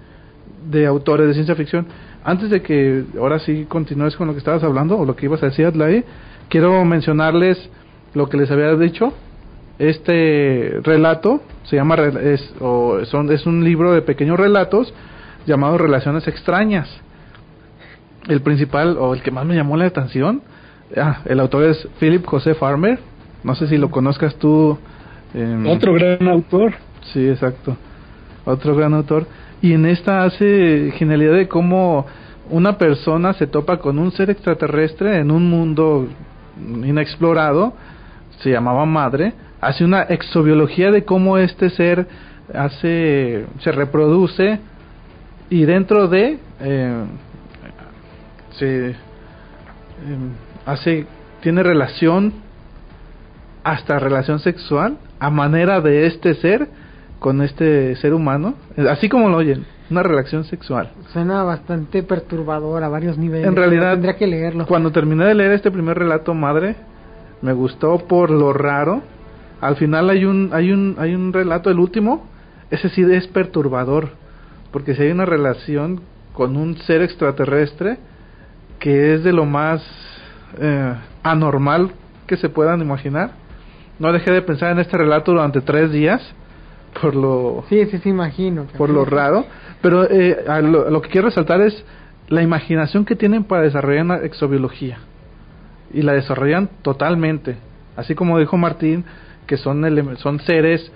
de 0.70 0.86
autores 0.86 1.26
de 1.26 1.34
ciencia 1.34 1.54
ficción. 1.54 1.86
Antes 2.24 2.50
de 2.50 2.62
que 2.62 3.04
ahora 3.18 3.38
sí 3.38 3.66
continúes 3.68 4.16
con 4.16 4.26
lo 4.26 4.32
que 4.34 4.38
estabas 4.38 4.62
hablando 4.62 4.98
o 4.98 5.04
lo 5.04 5.16
que 5.16 5.26
ibas 5.26 5.42
a 5.42 5.46
decir, 5.46 5.66
Adlai, 5.66 6.04
quiero 6.48 6.84
mencionarles 6.84 7.70
lo 8.14 8.28
que 8.28 8.36
les 8.36 8.50
había 8.50 8.74
dicho. 8.74 9.12
Este 9.78 10.80
relato 10.82 11.40
se 11.64 11.76
llama 11.76 11.96
es, 11.96 12.54
o 12.60 13.04
son, 13.04 13.30
es 13.30 13.46
un 13.46 13.64
libro 13.64 13.92
de 13.92 14.02
pequeños 14.02 14.38
relatos 14.38 14.92
llamado 15.46 15.78
Relaciones 15.78 16.26
extrañas. 16.26 16.88
El 18.26 18.42
principal 18.42 18.96
o 18.98 19.14
el 19.14 19.22
que 19.22 19.30
más 19.30 19.46
me 19.46 19.54
llamó 19.54 19.76
la 19.76 19.86
atención, 19.86 20.42
ah, 20.96 21.20
el 21.24 21.40
autor 21.40 21.64
es 21.64 21.88
Philip 21.98 22.26
José 22.26 22.54
Farmer. 22.54 22.98
No 23.44 23.54
sé 23.54 23.68
si 23.68 23.78
lo 23.78 23.90
conozcas 23.90 24.34
tú, 24.34 24.78
Em, 25.34 25.66
Otro 25.66 25.94
gran 25.94 26.26
autor. 26.28 26.74
Sí, 27.12 27.28
exacto. 27.28 27.76
Otro 28.44 28.74
gran 28.74 28.94
autor. 28.94 29.26
Y 29.60 29.72
en 29.72 29.86
esta 29.86 30.24
hace 30.24 30.92
genialidad 30.96 31.34
de 31.34 31.48
cómo 31.48 32.06
una 32.50 32.78
persona 32.78 33.34
se 33.34 33.46
topa 33.46 33.78
con 33.78 33.98
un 33.98 34.10
ser 34.12 34.30
extraterrestre 34.30 35.18
en 35.18 35.30
un 35.30 35.50
mundo 35.50 36.08
inexplorado, 36.58 37.74
se 38.40 38.50
llamaba 38.50 38.86
madre, 38.86 39.34
hace 39.60 39.84
una 39.84 40.02
exobiología 40.02 40.90
de 40.90 41.04
cómo 41.04 41.38
este 41.38 41.70
ser 41.70 42.06
hace, 42.54 43.46
se 43.60 43.72
reproduce 43.72 44.60
y 45.50 45.64
dentro 45.64 46.08
de 46.08 46.38
eh, 46.60 47.04
se 48.52 48.86
em, 48.88 48.94
hace, 50.64 51.06
tiene 51.42 51.62
relación 51.62 52.32
hasta 53.64 53.98
relación 53.98 54.38
sexual 54.38 54.98
a 55.18 55.30
manera 55.30 55.80
de 55.80 56.06
este 56.06 56.34
ser 56.34 56.68
con 57.18 57.42
este 57.42 57.96
ser 57.96 58.14
humano, 58.14 58.54
así 58.88 59.08
como 59.08 59.28
lo 59.28 59.38
oyen, 59.38 59.64
una 59.90 60.02
relación 60.02 60.44
sexual. 60.44 60.90
Suena 61.12 61.42
bastante 61.42 62.02
perturbador 62.02 62.82
a 62.84 62.88
varios 62.88 63.18
niveles. 63.18 63.46
En 63.46 63.56
realidad, 63.56 63.92
tendría 63.92 64.16
que 64.16 64.26
leerlo. 64.26 64.66
Cuando 64.66 64.92
terminé 64.92 65.24
de 65.24 65.34
leer 65.34 65.52
este 65.52 65.70
primer 65.70 65.98
relato, 65.98 66.34
madre, 66.34 66.76
me 67.42 67.52
gustó 67.52 67.98
por 67.98 68.30
lo 68.30 68.52
raro. 68.52 69.02
Al 69.60 69.76
final 69.76 70.10
hay 70.10 70.24
un 70.24 70.50
hay 70.52 70.70
un 70.70 70.96
hay 70.98 71.14
un 71.14 71.32
relato, 71.32 71.70
el 71.70 71.80
último, 71.80 72.26
ese 72.70 72.88
sí 72.90 73.02
es 73.02 73.26
perturbador, 73.26 74.10
porque 74.70 74.94
si 74.94 75.02
hay 75.02 75.10
una 75.10 75.24
relación 75.24 76.00
con 76.32 76.56
un 76.56 76.76
ser 76.76 77.02
extraterrestre 77.02 77.98
que 78.78 79.14
es 79.14 79.24
de 79.24 79.32
lo 79.32 79.44
más 79.44 79.82
eh, 80.60 80.94
anormal 81.24 81.90
que 82.28 82.36
se 82.36 82.48
puedan 82.48 82.80
imaginar 82.80 83.32
no 83.98 84.12
dejé 84.12 84.32
de 84.32 84.42
pensar 84.42 84.72
en 84.72 84.78
este 84.78 84.96
relato 84.96 85.32
durante 85.32 85.60
tres 85.60 85.90
días 85.90 86.22
por 87.00 87.14
lo 87.14 87.64
sí 87.68 87.84
sí 87.86 87.98
sí 87.98 88.08
imagino 88.08 88.66
por 88.76 88.90
lo 88.90 89.04
raro 89.04 89.44
pero 89.80 90.04
eh, 90.10 90.36
lo, 90.62 91.00
que 91.02 91.08
quiero 91.08 91.28
resaltar 91.28 91.60
es 91.60 91.84
la 92.28 92.42
imaginación 92.42 93.04
que 93.04 93.14
tienen 93.14 93.44
para 93.44 93.62
desarrollar 93.62 94.04
una 94.04 94.16
exobiología 94.18 94.98
y 95.92 96.02
la 96.02 96.12
desarrollan 96.12 96.68
totalmente 96.82 97.56
así 97.96 98.14
como 98.14 98.38
dijo 98.38 98.56
Martín 98.56 99.04
que 99.46 99.56
son 99.56 99.84
son 100.16 100.40
seres 100.40 100.90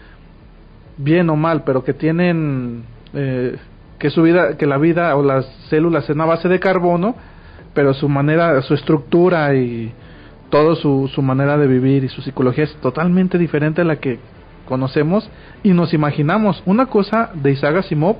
bien 0.96 1.30
o 1.30 1.36
mal 1.36 1.62
pero 1.64 1.84
que 1.84 1.94
tienen 1.94 2.84
eh, 3.14 3.56
que 3.98 4.10
su 4.10 4.22
vida 4.22 4.56
que 4.56 4.66
la 4.66 4.78
vida 4.78 5.14
o 5.16 5.22
las 5.22 5.46
células 5.68 6.04
es 6.04 6.10
una 6.10 6.26
base 6.26 6.48
de 6.48 6.58
carbono 6.58 7.14
pero 7.74 7.94
su 7.94 8.08
manera 8.08 8.60
su 8.62 8.74
estructura 8.74 9.54
y 9.54 9.92
todo 10.52 10.76
su, 10.76 11.10
su 11.14 11.22
manera 11.22 11.56
de 11.56 11.66
vivir 11.66 12.04
y 12.04 12.10
su 12.10 12.20
psicología 12.20 12.64
es 12.64 12.74
totalmente 12.76 13.38
diferente 13.38 13.80
a 13.80 13.84
la 13.84 13.96
que 13.96 14.18
conocemos 14.66 15.26
y 15.62 15.72
nos 15.72 15.94
imaginamos. 15.94 16.62
Una 16.66 16.84
cosa 16.86 17.30
de 17.32 17.52
Isaac 17.52 17.76
Asimov 17.76 18.16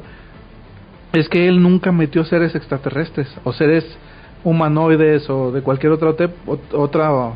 es 1.13 1.29
que 1.29 1.47
él 1.47 1.63
nunca 1.63 1.93
metió 1.93 2.25
seres 2.25 2.55
extraterrestres 2.55 3.29
o 3.45 3.53
seres 3.53 3.85
humanoides 4.45 5.29
o 5.29 5.53
de 5.53 5.61
cualquier 5.61 5.93
otra 5.93 6.15
otra 6.73 7.33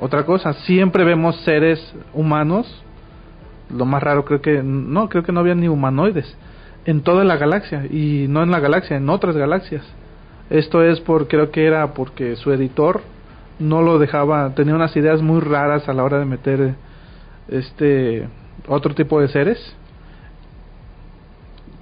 otra 0.00 0.24
cosa. 0.24 0.52
Siempre 0.52 1.02
vemos 1.02 1.34
seres 1.40 1.92
humanos. 2.14 2.84
Lo 3.68 3.84
más 3.84 4.00
raro 4.00 4.24
creo 4.24 4.40
que 4.40 4.62
no, 4.62 5.08
creo 5.08 5.24
que 5.24 5.32
no 5.32 5.40
había 5.40 5.56
ni 5.56 5.66
humanoides 5.66 6.36
en 6.84 7.02
toda 7.02 7.24
la 7.24 7.36
galaxia 7.36 7.84
y 7.90 8.26
no 8.28 8.44
en 8.44 8.52
la 8.52 8.60
galaxia, 8.60 8.96
en 8.96 9.10
otras 9.10 9.36
galaxias. 9.36 9.82
Esto 10.50 10.84
es 10.84 11.00
por 11.00 11.26
creo 11.26 11.50
que 11.50 11.66
era 11.66 11.94
porque 11.94 12.36
su 12.36 12.52
editor 12.52 13.02
no 13.58 13.82
lo 13.82 13.98
dejaba, 13.98 14.54
tenía 14.54 14.74
unas 14.74 14.96
ideas 14.96 15.20
muy 15.22 15.40
raras 15.40 15.88
a 15.88 15.92
la 15.92 16.04
hora 16.04 16.18
de 16.18 16.24
meter 16.24 16.74
este 17.48 18.28
otro 18.66 18.94
tipo 18.94 19.20
de 19.20 19.28
seres. 19.28 19.58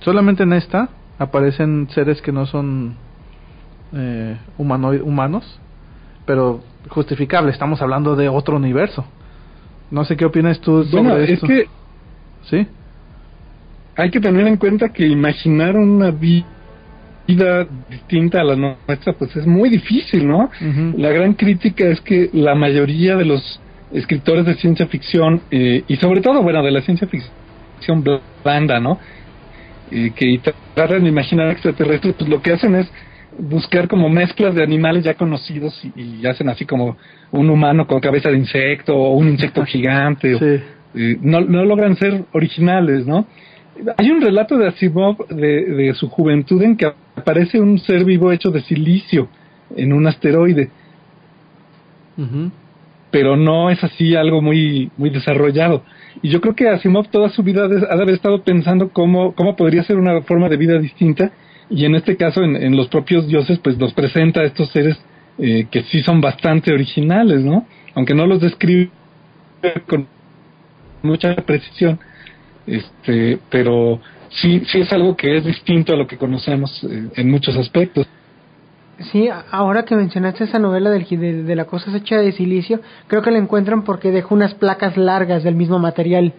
Solamente 0.01 0.43
en 0.43 0.53
esta 0.53 0.89
aparecen 1.19 1.89
seres 1.91 2.21
que 2.23 2.33
no 2.33 2.47
son 2.47 2.95
eh, 3.93 4.37
humanos, 4.59 5.61
pero 6.25 6.61
justificable, 6.89 7.51
estamos 7.51 7.81
hablando 7.83 8.17
de 8.17 8.29
otro 8.29 8.57
universo. 8.57 9.05
No 9.91 10.05
sé 10.05 10.17
qué 10.17 10.25
opinas 10.25 10.61
tú 10.61 10.85
sobre 10.85 11.03
bueno, 11.03 11.17
esto. 11.19 11.47
es 11.47 11.53
que 11.53 11.69
¿Sí? 12.43 12.69
hay 13.97 14.11
que 14.11 14.21
tener 14.21 14.47
en 14.47 14.57
cuenta 14.57 14.91
que 14.91 15.07
imaginar 15.07 15.77
una 15.77 16.11
vi- 16.11 16.47
vida 17.27 17.67
distinta 17.89 18.41
a 18.41 18.45
la 18.45 18.57
nuestra, 18.57 19.13
pues 19.15 19.35
es 19.37 19.47
muy 19.47 19.69
difícil, 19.69 20.27
¿no? 20.27 20.51
La 20.97 21.11
gran 21.11 21.35
crítica 21.35 21.85
es 21.89 22.01
que 22.01 22.31
la 22.33 22.55
mayoría 22.55 23.17
de 23.17 23.25
los 23.25 23.61
escritores 23.93 24.45
de 24.47 24.55
ciencia 24.55 24.87
ficción, 24.87 25.43
eh, 25.51 25.85
y 25.89 25.97
sobre 25.97 26.21
todo, 26.21 26.43
bueno, 26.43 26.63
de 26.63 26.71
la 26.71 26.81
ciencia 26.83 27.07
ficción 27.09 28.05
blanda, 28.45 28.81
¿no? 28.81 28.99
Eh, 29.91 30.13
que 30.17 30.41
tratan 30.75 31.03
de 31.05 31.09
imaginar 31.09 31.51
extraterrestres, 31.51 32.15
pues 32.19 32.29
lo 32.29 32.43
que 32.43 32.53
hacen 32.53 32.75
es 32.75 32.91
buscar 33.39 33.87
como 33.87 34.09
mezclas 34.09 34.55
de 34.55 34.63
animales 34.63 35.05
ya 35.05 35.15
conocidos 35.15 35.79
y, 35.85 36.21
y 36.23 36.27
hacen 36.27 36.49
así 36.49 36.65
como 36.65 36.97
un 37.33 37.51
humano 37.51 37.87
con 37.87 38.01
cabeza 38.01 38.31
de 38.31 38.39
insecto 38.39 38.97
o 38.97 39.13
un 39.15 39.29
insecto 39.29 39.65
gigante. 39.65 40.35
o- 40.35 40.39
Sí. 40.39 40.61
eh, 40.95 41.19
no, 41.21 41.41
no 41.43 41.65
logran 41.65 41.97
ser 41.97 42.25
originales, 42.33 43.07
¿no? 43.07 43.27
Hay 43.97 44.11
un 44.11 44.21
relato 44.21 44.57
de 44.57 44.69
Asimov 44.69 45.27
de, 45.29 45.65
de 45.65 45.95
su 45.95 46.09
juventud 46.09 46.63
en 46.63 46.77
que 46.77 46.93
aparece 47.15 47.61
un 47.61 47.79
ser 47.79 48.05
vivo 48.05 48.33
hecho 48.33 48.51
de 48.51 48.63
silicio 48.63 49.29
en 49.75 49.93
un 49.93 50.07
asteroide, 50.07 50.71
pero 53.11 53.37
no 53.37 53.71
es 53.71 53.83
así 53.83 54.15
algo 54.15 54.41
muy 54.41 54.91
muy 54.97 55.11
desarrollado. 55.11 55.83
Y 56.23 56.31
yo 56.31 56.41
creo 56.41 56.55
que 56.55 56.69
Asimov 56.69 57.09
toda 57.09 57.29
su 57.29 57.43
vida 57.43 57.65
ha 57.65 57.69
de 57.69 57.77
ha 57.77 57.97
de 57.97 58.03
haber 58.03 58.15
estado 58.15 58.43
pensando 58.43 58.91
cómo, 58.91 59.35
cómo 59.35 59.57
podría 59.57 59.83
ser 59.83 59.97
una 59.97 60.23
forma 60.23 60.49
de 60.49 60.57
vida 60.57 60.79
distinta 60.79 61.33
y 61.69 61.85
en 61.85 61.95
este 61.95 62.17
caso 62.17 62.43
en, 62.43 62.57
en 62.57 62.77
los 62.77 62.89
propios 62.89 63.27
dioses 63.27 63.59
pues 63.59 63.77
nos 63.77 63.93
presenta 63.93 64.41
a 64.41 64.45
estos 64.45 64.71
seres 64.71 64.97
eh, 65.39 65.67
que 65.71 65.83
sí 65.83 66.01
son 66.01 66.23
bastante 66.23 66.73
originales, 66.73 67.45
¿no? 67.45 67.67
Aunque 67.95 68.15
no 68.15 68.27
los 68.27 68.41
describe 68.41 68.91
con 69.87 70.07
mucha 71.03 71.35
precisión, 71.37 71.99
este, 72.67 73.39
pero 73.51 74.01
sí, 74.31 74.63
sí 74.67 74.81
es 74.81 74.93
algo 74.93 75.17
que 75.17 75.37
es 75.37 75.45
distinto 75.45 75.93
a 75.93 75.97
lo 75.97 76.07
que 76.07 76.17
conocemos 76.17 76.83
eh, 76.85 77.09
en 77.15 77.31
muchos 77.31 77.57
aspectos. 77.57 78.07
Sí, 79.13 79.29
ahora 79.51 79.85
que 79.85 79.95
mencionaste 79.95 80.45
esa 80.45 80.59
novela 80.59 80.91
del, 80.91 81.47
de 81.47 81.55
la 81.55 81.67
cosa 81.67 81.95
hecha 81.95 82.17
de 82.17 82.33
silicio, 82.33 82.81
creo 83.09 83.21
que 83.21 83.31
la 83.31 83.39
encuentran 83.39 83.83
porque 83.83 84.11
dejó 84.11 84.35
unas 84.35 84.55
placas 84.55 84.97
largas 84.97 85.45
del 85.45 85.55
mismo 85.55 85.79
material. 85.79 86.33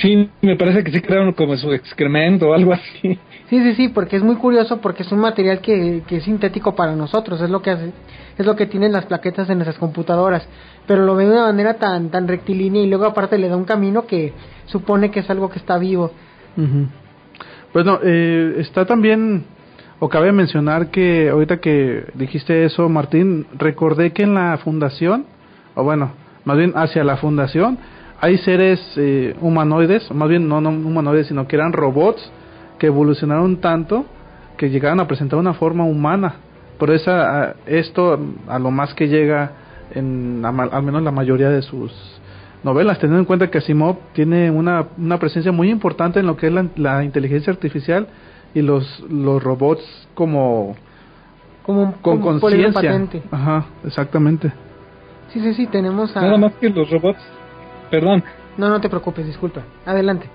Sí, 0.00 0.30
me 0.40 0.56
parece 0.56 0.84
que 0.84 0.92
sí 0.92 1.00
crearon 1.02 1.32
como 1.32 1.56
su 1.56 1.72
excremento 1.72 2.48
o 2.48 2.54
algo 2.54 2.72
así. 2.72 3.18
Sí, 3.50 3.62
sí, 3.62 3.74
sí, 3.74 3.88
porque 3.88 4.16
es 4.16 4.22
muy 4.22 4.36
curioso 4.36 4.80
porque 4.80 5.02
es 5.02 5.12
un 5.12 5.18
material 5.18 5.60
que, 5.60 6.02
que 6.06 6.16
es 6.16 6.24
sintético 6.24 6.74
para 6.74 6.96
nosotros, 6.96 7.40
es 7.42 7.50
lo 7.50 7.60
que 7.60 7.70
hace, 7.70 7.92
es 8.38 8.46
lo 8.46 8.56
que 8.56 8.64
tienen 8.66 8.92
las 8.92 9.04
plaquetas 9.04 9.48
de 9.48 9.54
nuestras 9.54 9.78
computadoras, 9.78 10.48
pero 10.86 11.04
lo 11.04 11.14
ve 11.14 11.26
de 11.26 11.32
una 11.32 11.46
manera 11.46 11.74
tan 11.74 12.10
tan 12.10 12.28
rectilínea 12.28 12.82
y 12.82 12.88
luego 12.88 13.04
aparte 13.06 13.38
le 13.38 13.48
da 13.48 13.56
un 13.56 13.64
camino 13.64 14.06
que 14.06 14.32
supone 14.66 15.10
que 15.10 15.20
es 15.20 15.30
algo 15.30 15.50
que 15.50 15.58
está 15.58 15.78
vivo. 15.78 16.10
Ujú. 16.56 16.86
Bueno, 17.72 18.00
eh, 18.02 18.56
está 18.58 18.84
también, 18.84 19.44
o 19.98 20.08
cabe 20.08 20.30
mencionar 20.32 20.90
que 20.90 21.30
ahorita 21.30 21.58
que 21.58 22.04
dijiste 22.14 22.64
eso, 22.64 22.88
Martín, 22.88 23.46
recordé 23.54 24.12
que 24.12 24.24
en 24.24 24.34
la 24.34 24.58
fundación, 24.58 25.24
o 25.74 25.82
bueno, 25.82 26.12
más 26.44 26.56
bien 26.58 26.72
hacia 26.76 27.02
la 27.02 27.16
fundación, 27.16 27.78
hay 28.20 28.36
seres 28.38 28.80
eh, 28.96 29.34
humanoides, 29.40 30.10
o 30.10 30.14
más 30.14 30.28
bien 30.28 30.48
no, 30.48 30.60
no 30.60 30.70
humanoides, 30.70 31.28
sino 31.28 31.48
que 31.48 31.56
eran 31.56 31.72
robots 31.72 32.30
que 32.78 32.88
evolucionaron 32.88 33.56
tanto 33.56 34.04
que 34.56 34.70
llegaron 34.70 35.00
a 35.00 35.06
presentar 35.06 35.38
una 35.38 35.54
forma 35.54 35.84
humana. 35.84 36.34
Por 36.78 36.90
eso 36.90 37.10
esto 37.66 38.18
a 38.48 38.58
lo 38.58 38.70
más 38.70 38.94
que 38.94 39.08
llega 39.08 39.52
en 39.94 40.40
la 40.42 40.52
ma- 40.52 40.68
al 40.70 40.82
menos 40.82 41.02
la 41.02 41.10
mayoría 41.10 41.48
de 41.50 41.62
sus 41.62 41.92
novelas, 42.62 42.98
teniendo 42.98 43.18
en 43.20 43.24
cuenta 43.24 43.50
que 43.50 43.58
Asimov 43.58 43.96
tiene 44.12 44.50
una, 44.50 44.86
una 44.98 45.18
presencia 45.18 45.50
muy 45.52 45.70
importante 45.70 46.20
en 46.20 46.26
lo 46.26 46.36
que 46.36 46.46
es 46.46 46.52
la, 46.52 46.66
la 46.76 47.04
inteligencia 47.04 47.52
artificial 47.52 48.06
y 48.54 48.62
los, 48.62 49.00
los 49.10 49.42
robots 49.42 49.82
como 50.14 50.76
Como 51.64 51.92
con 52.02 52.20
conciencia. 52.20 52.72
patente. 52.72 53.22
Ajá, 53.30 53.66
exactamente. 53.84 54.52
Sí, 55.32 55.40
sí, 55.40 55.54
sí, 55.54 55.66
tenemos 55.66 56.14
a... 56.16 56.20
Nada 56.20 56.36
más 56.36 56.52
que 56.60 56.68
los 56.68 56.88
robots, 56.90 57.20
perdón, 57.90 58.22
No, 58.58 58.68
no 58.68 58.80
te 58.80 58.88
preocupes, 58.88 59.26
disculpa. 59.26 59.62
Adelante. 59.86 60.26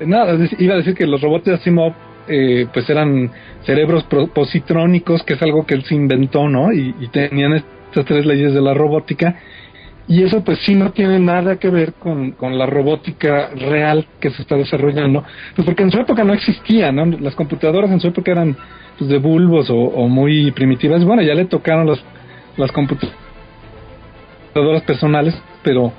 nada, 0.00 0.36
iba 0.58 0.74
a 0.74 0.76
decir 0.78 0.94
que 0.94 1.06
los 1.06 1.20
robots 1.20 1.44
de 1.44 1.54
Asimov 1.54 1.92
eh, 2.28 2.66
pues 2.72 2.88
eran 2.88 3.30
cerebros 3.64 4.04
pro- 4.04 4.26
positrónicos, 4.28 5.22
que 5.24 5.34
es 5.34 5.42
algo 5.42 5.66
que 5.66 5.74
él 5.74 5.84
se 5.84 5.94
inventó, 5.94 6.48
¿no? 6.48 6.72
Y, 6.72 6.94
y 7.00 7.08
tenían 7.08 7.62
estas 7.94 8.06
tres 8.06 8.26
leyes 8.26 8.52
de 8.52 8.60
la 8.60 8.74
robótica. 8.74 9.36
Y 10.06 10.22
eso 10.22 10.44
pues 10.44 10.58
sí 10.66 10.74
no 10.74 10.90
tiene 10.90 11.18
nada 11.18 11.56
que 11.56 11.70
ver 11.70 11.94
con, 11.94 12.32
con 12.32 12.58
la 12.58 12.66
robótica 12.66 13.50
real 13.54 14.06
que 14.20 14.30
se 14.30 14.42
está 14.42 14.56
desarrollando. 14.56 15.24
Pues 15.54 15.64
porque 15.64 15.84
en 15.84 15.90
su 15.90 15.98
época 15.98 16.24
no 16.24 16.34
existía, 16.34 16.92
¿no? 16.92 17.06
Las 17.06 17.34
computadoras 17.34 17.90
en 17.90 18.00
su 18.00 18.08
época 18.08 18.32
eran 18.32 18.54
pues 18.98 19.08
de 19.08 19.18
bulbos 19.18 19.68
o, 19.70 20.08
muy 20.08 20.50
primitivas. 20.50 21.04
Bueno, 21.04 21.22
ya 21.22 21.34
le 21.34 21.46
tocaron 21.46 21.86
las, 21.86 22.00
las 22.56 22.70
computadoras 22.72 23.14
personales, 24.86 25.34
pero 25.62 25.92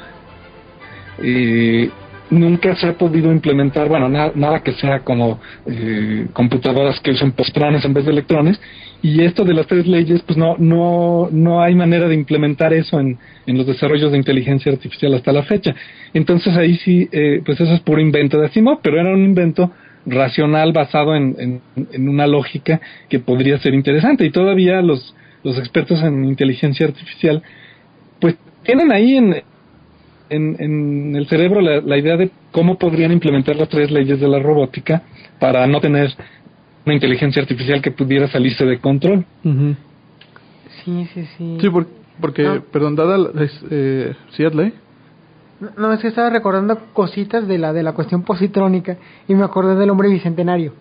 eh, 1.23 1.89
nunca 2.29 2.75
se 2.75 2.87
ha 2.87 2.93
podido 2.97 3.31
implementar, 3.31 3.87
bueno, 3.87 4.09
na- 4.09 4.31
nada 4.35 4.61
que 4.61 4.73
sea 4.73 4.99
como 5.01 5.39
eh, 5.67 6.27
computadoras 6.33 6.99
que 6.99 7.11
usen 7.11 7.31
postrones 7.33 7.85
en 7.85 7.93
vez 7.93 8.05
de 8.05 8.11
electrones. 8.11 8.59
Y 9.01 9.21
esto 9.23 9.43
de 9.43 9.53
las 9.53 9.67
tres 9.67 9.85
leyes, 9.85 10.21
pues 10.23 10.35
no, 10.37 10.55
no, 10.57 11.29
no 11.31 11.61
hay 11.61 11.75
manera 11.75 12.07
de 12.07 12.15
implementar 12.15 12.73
eso 12.73 12.99
en, 12.99 13.17
en 13.45 13.57
los 13.57 13.67
desarrollos 13.67 14.11
de 14.11 14.17
inteligencia 14.17 14.71
artificial 14.71 15.13
hasta 15.13 15.31
la 15.31 15.43
fecha. 15.43 15.75
Entonces 16.13 16.55
ahí 16.57 16.75
sí, 16.77 17.07
eh, 17.11 17.41
pues 17.45 17.59
eso 17.61 17.73
es 17.73 17.81
puro 17.81 18.01
invento 18.01 18.39
de 18.39 18.47
Asimov, 18.47 18.79
pero 18.81 18.99
era 18.99 19.13
un 19.13 19.23
invento 19.23 19.71
racional 20.07 20.71
basado 20.73 21.15
en, 21.15 21.35
en, 21.37 21.61
en 21.91 22.09
una 22.09 22.25
lógica 22.25 22.81
que 23.09 23.19
podría 23.19 23.59
ser 23.59 23.75
interesante. 23.75 24.25
Y 24.25 24.31
todavía 24.31 24.81
los, 24.81 25.15
los 25.43 25.57
expertos 25.59 26.01
en 26.01 26.25
inteligencia 26.25 26.87
artificial, 26.87 27.43
pues 28.19 28.35
tienen 28.63 28.91
ahí 28.91 29.17
en, 29.17 29.43
en, 30.29 30.55
en 30.59 31.15
el 31.15 31.27
cerebro 31.27 31.61
la, 31.61 31.81
la 31.81 31.97
idea 31.97 32.17
de 32.17 32.31
cómo 32.51 32.77
podrían 32.77 33.11
implementar 33.11 33.55
las 33.55 33.69
tres 33.69 33.91
leyes 33.91 34.19
de 34.19 34.27
la 34.27 34.39
robótica 34.39 35.03
para 35.39 35.65
no 35.67 35.79
tener 35.81 36.11
una 36.85 36.95
inteligencia 36.95 37.41
artificial 37.41 37.81
que 37.81 37.91
pudiera 37.91 38.27
salirse 38.27 38.65
de 38.65 38.79
control. 38.79 39.25
Sí, 40.83 41.07
sí, 41.13 41.25
sí. 41.37 41.57
Sí, 41.61 41.69
por- 41.69 41.87
porque, 42.21 42.45
Ah. 42.45 42.61
perdón, 42.71 42.95
dada, 42.95 43.17
la- 43.17 43.43
es, 43.43 43.51
eh, 43.69 44.13
¿sí, 44.31 44.43
Adley? 44.45 44.73
No, 45.77 45.91
es 45.93 45.99
que 45.99 46.09
estaba 46.09 46.29
recordando 46.29 46.77
cositas 46.93 47.47
de 47.47 47.57
la 47.57 47.71
de 47.73 47.81
la 47.81 47.93
cuestión 47.93 48.23
positrónica 48.23 48.97
y 49.27 49.35
me 49.35 49.43
acordé 49.43 49.75
del 49.75 49.89
hombre 49.89 50.09
bicentenario. 50.09 50.73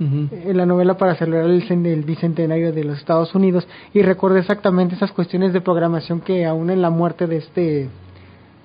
En 0.00 0.56
la 0.56 0.66
novela 0.66 0.96
para 0.96 1.14
celebrar 1.14 1.44
el, 1.48 1.62
el 1.86 2.02
bicentenario 2.02 2.72
de 2.72 2.82
los 2.82 2.98
Estados 2.98 3.32
Unidos 3.36 3.68
y 3.94 4.02
recordé 4.02 4.40
exactamente 4.40 4.96
esas 4.96 5.12
cuestiones 5.12 5.52
de 5.52 5.60
programación 5.60 6.20
que 6.20 6.44
aún 6.44 6.70
en 6.70 6.82
la 6.82 6.90
muerte 6.90 7.28
de 7.28 7.36
este 7.36 7.88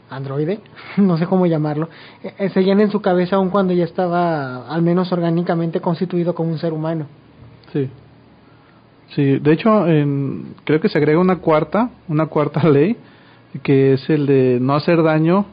androide, 0.10 0.60
no 0.98 1.18
sé 1.18 1.26
cómo 1.26 1.46
llamarlo, 1.46 1.90
eh, 2.24 2.34
eh, 2.40 2.50
seguían 2.50 2.80
en 2.82 2.92
su 2.92 3.02
cabeza 3.02 3.36
aún 3.38 3.50
cuando 3.50 3.74
ya 3.74 3.84
estaba 3.84 4.68
al 4.68 4.82
menos 4.82 5.12
orgánicamente 5.12 5.80
constituido 5.82 6.34
como 6.36 6.52
un 6.52 6.58
ser 6.60 6.74
humano. 6.74 7.06
Sí. 7.74 7.90
Sí, 9.16 9.40
de 9.40 9.54
hecho, 9.54 9.88
en- 9.88 10.56
creo 10.66 10.80
que 10.82 10.90
se 10.90 10.98
agrega 10.98 11.20
una 11.20 11.38
cuarta, 11.38 11.90
una 12.08 12.26
cuarta 12.28 12.62
ley, 12.70 12.98
que 13.64 13.94
es 13.94 14.10
el 14.10 14.26
de 14.26 14.60
no 14.62 14.76
hacer 14.76 15.02
daño 15.02 15.46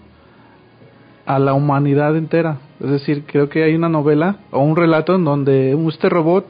a 1.27 1.39
la 1.39 1.55
humanidad 1.55 2.17
entera. 2.17 2.59
Es 2.81 2.91
decir, 2.91 3.25
creo 3.27 3.49
que 3.49 3.63
hay 3.65 3.75
una 3.75 3.89
novela 3.89 4.37
o 4.51 4.61
un 4.61 4.77
relato 4.77 5.15
en 5.15 5.25
donde 5.25 5.73
este 5.89 6.09
robot, 6.09 6.47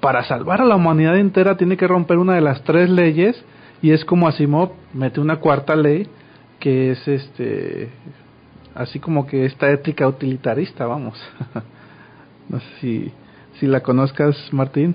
para 0.00 0.24
salvar 0.24 0.60
a 0.60 0.64
la 0.64 0.76
humanidad 0.76 1.16
entera, 1.16 1.56
tiene 1.56 1.76
que 1.76 1.86
romper 1.86 2.18
una 2.18 2.34
de 2.34 2.40
las 2.40 2.62
tres 2.64 2.90
leyes 2.90 3.42
y 3.80 3.92
es 3.92 4.04
como 4.04 4.28
Asimov 4.28 4.72
mete 4.92 5.20
una 5.20 5.36
cuarta 5.36 5.76
ley 5.76 6.08
que 6.62 6.92
es 6.92 7.08
este 7.08 7.88
así 8.74 9.00
como 9.00 9.26
que 9.26 9.44
esta 9.44 9.68
ética 9.70 10.06
utilitarista, 10.06 10.86
vamos. 10.86 11.18
no 12.48 12.60
sé 12.60 12.66
si, 12.80 13.12
si 13.58 13.66
la 13.66 13.80
conozcas, 13.80 14.36
Martín. 14.52 14.94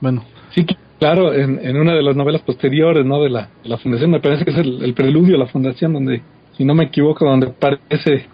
Bueno, 0.00 0.22
Sí, 0.54 0.66
claro, 0.98 1.32
en, 1.32 1.58
en 1.62 1.76
una 1.76 1.94
de 1.94 2.02
las 2.02 2.14
novelas 2.14 2.42
posteriores, 2.42 3.06
¿no? 3.06 3.22
De 3.22 3.30
la, 3.30 3.48
de 3.62 3.68
la 3.68 3.78
fundación, 3.78 4.10
me 4.10 4.20
parece 4.20 4.44
que 4.44 4.50
es 4.50 4.58
el, 4.58 4.82
el 4.84 4.94
preludio 4.94 5.36
a 5.36 5.38
la 5.38 5.46
fundación, 5.46 5.94
donde, 5.94 6.22
si 6.56 6.64
no 6.64 6.74
me 6.74 6.84
equivoco, 6.84 7.24
donde 7.24 7.48
aparece 7.48 8.26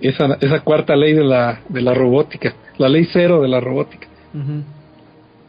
esa, 0.00 0.38
esa 0.40 0.60
cuarta 0.60 0.94
ley 0.94 1.12
de 1.12 1.24
la, 1.24 1.60
de 1.68 1.82
la 1.82 1.92
robótica, 1.92 2.54
la 2.78 2.88
ley 2.88 3.08
cero 3.12 3.42
de 3.42 3.48
la 3.48 3.60
robótica. 3.60 4.06
Ujú. 4.32 4.62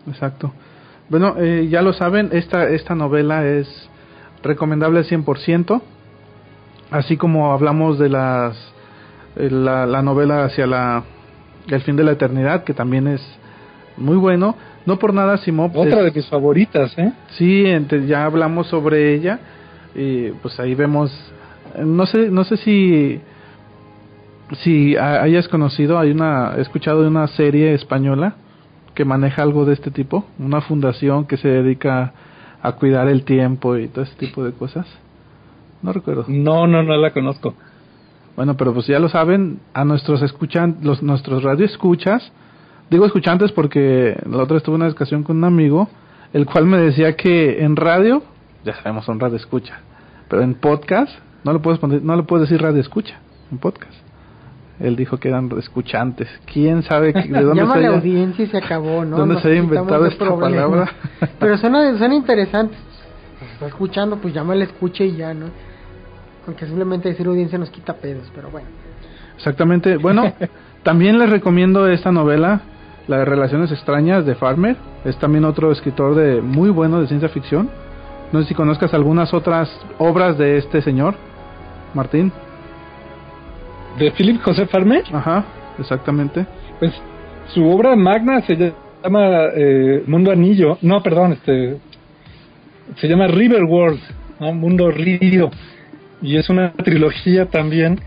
Exacto. 0.10 0.52
Bueno, 1.10 1.36
eh, 1.38 1.68
ya 1.70 1.84
lo 1.84 1.94
saben, 1.94 2.30
esta, 2.32 2.68
esta 2.70 2.96
novela 2.96 3.46
es 3.46 3.90
recomendable 4.44 5.00
al 5.00 5.06
100%, 5.06 5.82
así 6.92 7.18
como 7.18 7.52
hablamos 7.54 8.00
de 8.00 8.10
las 8.10 8.56
eh, 9.36 9.50
la, 9.52 9.86
la 9.86 10.02
novela 10.02 10.46
hacia 10.46 10.68
la 10.68 11.04
el 11.70 11.82
fin 11.82 11.96
de 11.98 12.04
la 12.04 12.12
eternidad, 12.14 12.64
que 12.64 12.74
también 12.74 13.08
es 13.08 13.22
muy 13.98 14.16
bueno. 14.16 14.56
No 14.86 14.98
por 15.00 15.14
nada, 15.14 15.36
Simov. 15.38 15.76
Otra 15.78 16.00
es- 16.00 16.06
de 16.06 16.12
mis 16.22 16.30
favoritas, 16.30 16.98
¿eh? 16.98 17.12
Sí, 17.32 17.66
ente- 17.66 18.06
ya 18.08 18.24
hablamos 18.24 18.68
sobre 18.68 19.14
ella, 19.14 19.40
y 19.94 20.30
pues 20.42 20.58
ahí 20.60 20.76
vemos 20.76 21.12
no 21.84 22.06
sé 22.06 22.30
no 22.30 22.44
sé 22.46 22.56
si 22.58 23.20
si 24.62 24.96
hayas 24.96 25.48
conocido 25.50 26.00
hay 26.00 26.12
una 26.12 26.54
he 26.58 26.62
escuchado 26.62 27.02
de 27.02 27.10
una 27.10 27.28
serie 27.28 27.74
española 27.74 28.36
que 28.96 29.04
maneja 29.04 29.42
algo 29.44 29.66
de 29.66 29.74
este 29.74 29.92
tipo 29.92 30.26
una 30.40 30.62
fundación 30.62 31.26
que 31.26 31.36
se 31.38 31.50
dedica 31.50 32.14
a 32.62 32.74
cuidar 32.74 33.08
el 33.08 33.24
tiempo 33.24 33.78
y 33.78 33.88
todo 33.88 34.04
ese 34.04 34.16
tipo 34.16 34.44
de 34.44 34.52
cosas 34.54 34.88
no 35.82 35.94
recuerdo. 35.94 36.26
No 36.28 36.66
no 36.68 36.82
no 36.84 36.98
la 36.98 37.12
conozco. 37.14 37.54
Bueno 38.36 38.58
pero 38.58 38.74
pues 38.74 38.88
ya 38.88 39.00
lo 39.00 39.10
saben 39.10 39.60
a 39.74 39.86
nuestros 39.86 40.22
escuchan 40.22 40.78
los 40.82 41.02
nuestros 41.04 41.44
radio 41.44 41.66
escuchas 41.66 42.32
digo 42.90 43.06
escuchantes 43.06 43.52
porque 43.52 44.18
la 44.30 44.44
otra 44.44 44.58
estuve 44.58 44.76
en 44.76 44.82
una 44.82 44.90
discusión 44.90 45.24
con 45.24 45.38
un 45.38 45.44
amigo 45.44 45.90
el 46.34 46.46
cual 46.46 46.66
me 46.66 46.78
decía 46.78 47.16
que 47.16 47.64
en 47.64 47.76
radio 47.76 48.24
ya 48.64 48.76
sabemos 48.76 49.08
un 49.08 49.20
radio 49.20 49.38
escucha 49.38 49.80
pero 50.30 50.42
en 50.42 50.56
podcast 50.56 51.12
no 51.44 51.54
le 51.54 51.60
puedes 51.60 51.80
poner, 51.80 52.02
no 52.02 52.16
le 52.16 52.24
puedes 52.24 52.50
decir 52.50 52.62
radio 52.62 52.82
escucha 52.82 53.20
en 53.52 53.58
podcast. 53.58 54.07
Él 54.80 54.96
dijo 54.96 55.18
que 55.18 55.30
eran 55.30 55.50
escuchantes. 55.58 56.28
¿Quién 56.52 56.84
sabe 56.84 57.14
de 57.14 57.22
dónde 57.42 57.66
se 57.66 57.74
haya, 57.74 57.90
audiencia 57.90 58.46
y 58.46 58.48
se 58.48 58.58
acabó, 58.58 59.04
¿no? 59.06 59.18
¿Dónde 59.18 59.42
se 59.42 59.50
ha 59.50 59.56
inventado 59.56 60.06
esta 60.06 60.36
palabra? 60.36 60.92
Pero 61.40 61.58
suena, 61.58 61.98
suena 61.98 62.16
interesante. 62.16 62.76
está 63.54 63.68
escuchando, 63.68 64.18
pues 64.18 64.34
llámale 64.34 64.66
escuche 64.66 65.06
y 65.06 65.16
ya, 65.16 65.34
¿no? 65.34 65.48
Aunque 66.46 66.66
simplemente 66.66 67.10
decir 67.10 67.28
audiencia 67.28 67.58
nos 67.58 67.70
quita 67.70 67.94
pedos, 67.94 68.32
pero 68.34 68.50
bueno. 68.50 68.70
Exactamente. 69.36 69.98
Bueno, 69.98 70.32
también 70.82 71.20
les 71.20 71.30
recomiendo 71.30 71.90
esta 71.90 72.10
novela, 72.10 72.62
La 73.10 73.18
de 73.18 73.26
Relaciones 73.26 73.70
Extrañas 73.74 74.26
de 74.26 74.34
Farmer. 74.34 74.78
Es 75.04 75.18
también 75.18 75.44
otro 75.44 75.74
escritor 75.74 76.16
de 76.16 76.42
muy 76.42 76.70
bueno 76.70 77.02
de 77.02 77.08
ciencia 77.08 77.28
ficción 77.28 77.70
no 78.32 78.42
sé 78.42 78.50
si 78.50 78.56
conozcas 78.56 78.94
algunas 78.94 79.34
otras 79.34 79.70
obras 80.00 80.38
de 80.38 80.58
este 80.58 80.82
señor, 80.82 81.16
Martín. 81.94 82.34
¿De 83.98 84.12
Philip 84.12 84.42
José 84.42 84.66
Farmer? 84.68 85.04
Ajá, 85.12 85.46
exactamente. 85.80 86.46
Pues 86.80 86.94
su 87.54 87.68
obra 87.68 87.96
magna 87.96 88.42
se 88.42 88.56
llama 89.04 89.48
eh, 89.56 90.04
Mundo 90.06 90.32
Anillo. 90.32 90.78
No, 90.82 91.02
perdón, 91.02 91.34
este. 91.34 91.78
Se 92.98 93.08
llama 93.08 93.28
River 93.28 93.64
World, 93.64 94.00
¿no? 94.40 94.54
Mundo 94.54 94.90
Río. 94.92 95.50
Y 96.22 96.38
es 96.38 96.50
una 96.50 96.72
trilogía 96.74 97.48
también 97.48 98.00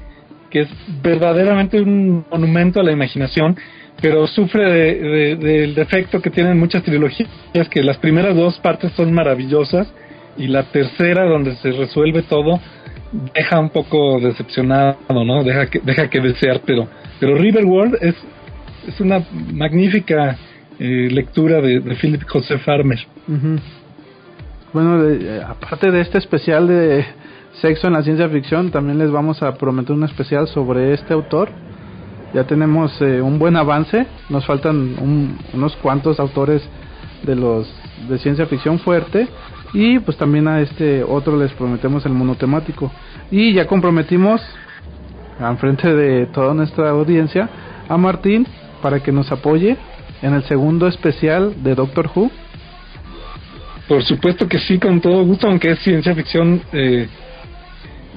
que 0.50 0.62
es 0.62 0.68
verdaderamente 1.02 1.80
un 1.80 2.24
monumento 2.28 2.80
a 2.80 2.82
la 2.82 2.90
imaginación 2.90 3.56
pero 4.00 4.26
sufre 4.26 5.36
del 5.36 5.74
defecto 5.74 6.20
que 6.20 6.30
tienen 6.30 6.58
muchas 6.58 6.82
trilogías, 6.82 7.28
que 7.70 7.82
las 7.82 7.98
primeras 7.98 8.34
dos 8.34 8.58
partes 8.58 8.92
son 8.92 9.12
maravillosas 9.12 9.92
y 10.36 10.46
la 10.46 10.64
tercera 10.64 11.24
donde 11.24 11.56
se 11.56 11.72
resuelve 11.72 12.22
todo 12.22 12.60
deja 13.12 13.58
un 13.58 13.70
poco 13.70 14.20
decepcionado, 14.20 14.96
¿no? 15.08 15.42
Deja 15.42 15.66
que 15.66 15.80
deja 15.80 16.08
que 16.08 16.20
desear, 16.20 16.60
pero 16.64 16.88
pero 17.18 17.36
Riverworld 17.36 17.96
es 18.00 18.14
es 18.86 19.00
una 19.00 19.22
magnífica 19.52 20.36
eh, 20.78 21.08
lectura 21.10 21.60
de, 21.60 21.80
Philip 22.00 22.22
José 22.26 22.58
Farmer. 22.58 22.98
Bueno, 24.72 25.04
eh, 25.08 25.42
aparte 25.46 25.90
de 25.90 26.00
este 26.00 26.18
especial 26.18 26.68
de 26.68 27.04
sexo 27.60 27.88
en 27.88 27.92
la 27.94 28.02
ciencia 28.02 28.28
ficción, 28.28 28.70
también 28.70 28.98
les 28.98 29.10
vamos 29.10 29.42
a 29.42 29.54
prometer 29.54 29.92
un 29.92 30.04
especial 30.04 30.48
sobre 30.48 30.94
este 30.94 31.12
autor. 31.12 31.50
Ya 32.32 32.44
tenemos 32.44 32.98
eh, 33.02 33.20
un 33.20 33.38
buen 33.38 33.56
avance, 33.56 34.06
nos 34.28 34.46
faltan 34.46 34.96
unos 35.52 35.76
cuantos 35.76 36.20
autores 36.20 36.62
de 37.24 37.34
los 37.34 37.70
de 38.08 38.18
ciencia 38.18 38.46
ficción 38.46 38.78
fuerte 38.78 39.28
y 39.72 39.98
pues 40.00 40.16
también 40.16 40.48
a 40.48 40.60
este 40.60 41.02
otro 41.02 41.36
les 41.36 41.52
prometemos 41.52 42.04
el 42.06 42.12
monotemático. 42.12 42.90
Y 43.30 43.52
ya 43.52 43.66
comprometimos, 43.66 44.42
en 45.38 45.58
frente 45.58 45.94
de 45.94 46.26
toda 46.26 46.54
nuestra 46.54 46.90
audiencia, 46.90 47.48
a 47.88 47.96
Martín 47.96 48.46
para 48.82 49.00
que 49.00 49.12
nos 49.12 49.30
apoye 49.30 49.76
en 50.22 50.34
el 50.34 50.42
segundo 50.44 50.86
especial 50.86 51.62
de 51.62 51.74
Doctor 51.74 52.10
Who. 52.14 52.30
Por 53.88 54.02
supuesto 54.04 54.48
que 54.48 54.58
sí, 54.58 54.78
con 54.78 55.00
todo 55.00 55.24
gusto, 55.24 55.48
aunque 55.48 55.72
es 55.72 55.78
ciencia 55.80 56.14
ficción 56.14 56.62
eh, 56.72 57.08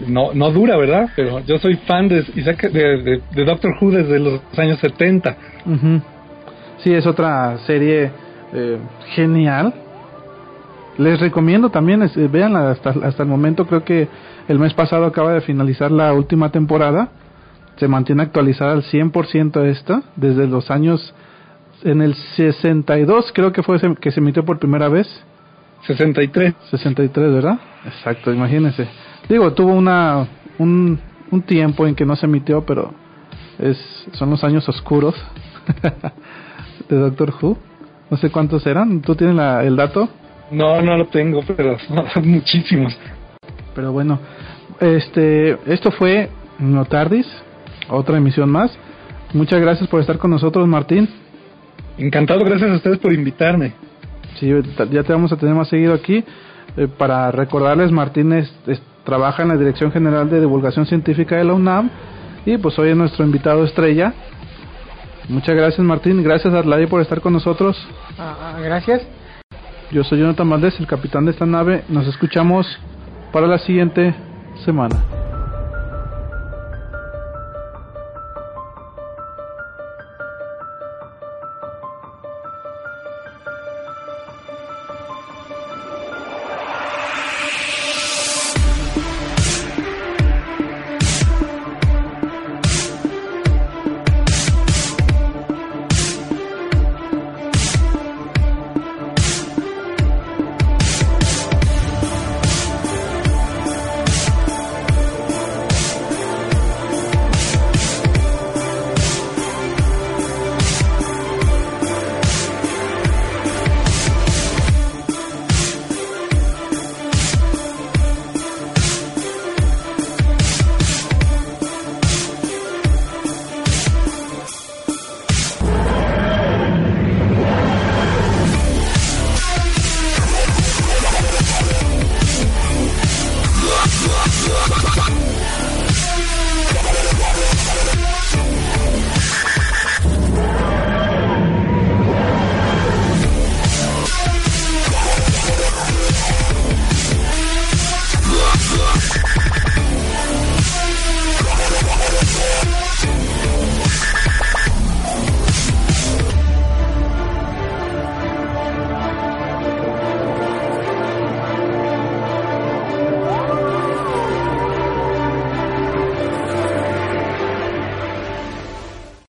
no, 0.08 0.34
no 0.34 0.52
dura, 0.52 0.78
¿verdad? 0.78 1.10
Pero 1.16 1.40
yo 1.42 1.58
soy 1.60 1.76
fan 1.88 2.08
de, 2.08 2.24
de, 2.24 3.22
de, 3.32 3.46
Doctor 3.46 3.76
Who 3.80 3.92
desde 3.92 4.20
los 4.20 4.42
años 4.58 4.80
70. 4.80 5.38
Sí, 6.80 6.94
es 6.94 7.06
otra 7.06 7.58
serie 7.66 8.12
eh, 8.54 8.78
genial 9.16 9.74
les 10.98 11.20
recomiendo 11.20 11.70
también, 11.70 12.04
eh, 12.04 12.30
vean 12.32 12.56
hasta, 12.56 12.92
hasta 12.92 13.24
el 13.24 13.30
momento, 13.30 13.66
creo 13.66 13.84
que 13.84 14.08
el 14.48 14.60
mes 14.60 14.74
pasado 14.74 15.06
acaba 15.06 15.34
de 15.34 15.42
finalizar 15.42 15.92
la 15.92 16.14
última 16.14 16.50
temporada. 16.50 17.10
Se 17.78 17.88
mantiene 17.88 18.24
actualizada 18.24 18.74
al 18.74 18.84
100% 18.84 19.66
esta, 19.66 20.04
desde 20.16 20.48
los 20.48 20.70
años, 20.70 21.14
en 21.84 22.02
el 22.02 22.14
62 22.14 23.32
creo 23.34 23.52
que 23.52 23.64
fue 23.64 23.80
que 24.00 24.12
se 24.12 24.20
emitió 24.20 24.46
por 24.46 24.60
primera 24.60 24.90
vez. 24.90 25.08
63. 25.88 26.54
63, 26.70 27.34
¿verdad? 27.34 27.60
Exacto, 27.86 28.32
imagínense. 28.32 28.88
Digo, 29.28 29.52
tuvo 29.54 29.74
una, 29.74 30.28
un, 30.60 31.00
un 31.32 31.42
tiempo 31.42 31.86
en 31.88 31.96
que 31.96 32.06
no 32.06 32.16
se 32.16 32.26
emitió, 32.26 32.66
pero 32.66 32.94
es, 33.60 33.78
son 34.14 34.30
los 34.30 34.44
años 34.44 34.68
oscuros 34.70 35.16
de 36.90 36.96
Doctor 36.96 37.34
Who. 37.42 37.58
No 38.10 38.18
sé 38.18 38.30
cuántos 38.30 38.66
eran. 38.68 39.02
¿Tú 39.02 39.16
tienes 39.16 39.36
la, 39.36 39.64
el 39.64 39.76
dato? 39.76 40.10
No, 40.52 40.82
no 40.82 40.98
lo 40.98 41.08
tengo, 41.08 41.42
pero 41.56 41.78
son 42.14 42.28
muchísimos. 42.28 42.98
Pero 43.76 43.92
bueno, 43.92 44.20
este, 44.80 45.58
esto 45.66 45.92
fue 45.92 46.30
Notardis, 46.60 47.28
otra 47.90 48.18
emisión 48.18 48.50
más. 48.50 48.72
Muchas 49.34 49.60
gracias 49.62 49.90
por 49.90 50.00
estar 50.00 50.18
con 50.18 50.32
nosotros, 50.32 50.68
Martín. 50.68 51.10
Encantado, 51.98 52.44
gracias 52.44 52.72
a 52.72 52.76
ustedes 52.76 53.00
por 53.00 53.14
invitarme. 53.14 53.74
Sí, 54.40 54.52
ya 54.92 55.04
te 55.04 55.14
vamos 55.14 55.32
a 55.32 55.38
tener 55.38 55.56
más 55.56 55.70
seguido 55.70 55.94
aquí. 55.94 56.24
Eh, 56.76 56.88
para 56.98 57.32
recordarles, 57.32 57.92
Martín 57.92 58.34
trabaja 59.04 59.44
en 59.44 59.50
la 59.50 59.58
Dirección 59.58 59.92
General 59.92 60.30
de 60.30 60.40
Divulgación 60.40 60.86
Científica 60.86 61.36
de 61.36 61.44
la 61.44 61.54
UNAM 61.54 61.90
y 62.46 62.58
pues 62.58 62.78
hoy 62.80 62.90
es 62.90 62.98
nuestro 62.98 63.26
invitado 63.26 63.64
estrella. 63.64 64.14
Muchas 65.30 65.56
gracias, 65.56 65.80
Martín. 65.80 66.22
Gracias, 66.24 66.54
Adlai, 66.54 66.88
por 66.88 67.02
estar 67.02 67.22
con 67.22 67.34
nosotros. 67.34 67.78
Ah, 68.18 68.56
ah, 68.56 68.60
gracias. 68.62 69.02
Yo 69.94 70.04
soy 70.04 70.18
Jonathan 70.18 70.50
Valdés, 70.50 70.80
el 70.80 70.88
capitán 70.88 71.26
de 71.26 71.32
esta 71.32 71.46
nave. 71.46 71.84
Nos 71.88 72.08
escuchamos 72.08 72.66
para 73.32 73.46
la 73.46 73.60
siguiente 73.60 74.16
semana. 74.66 75.23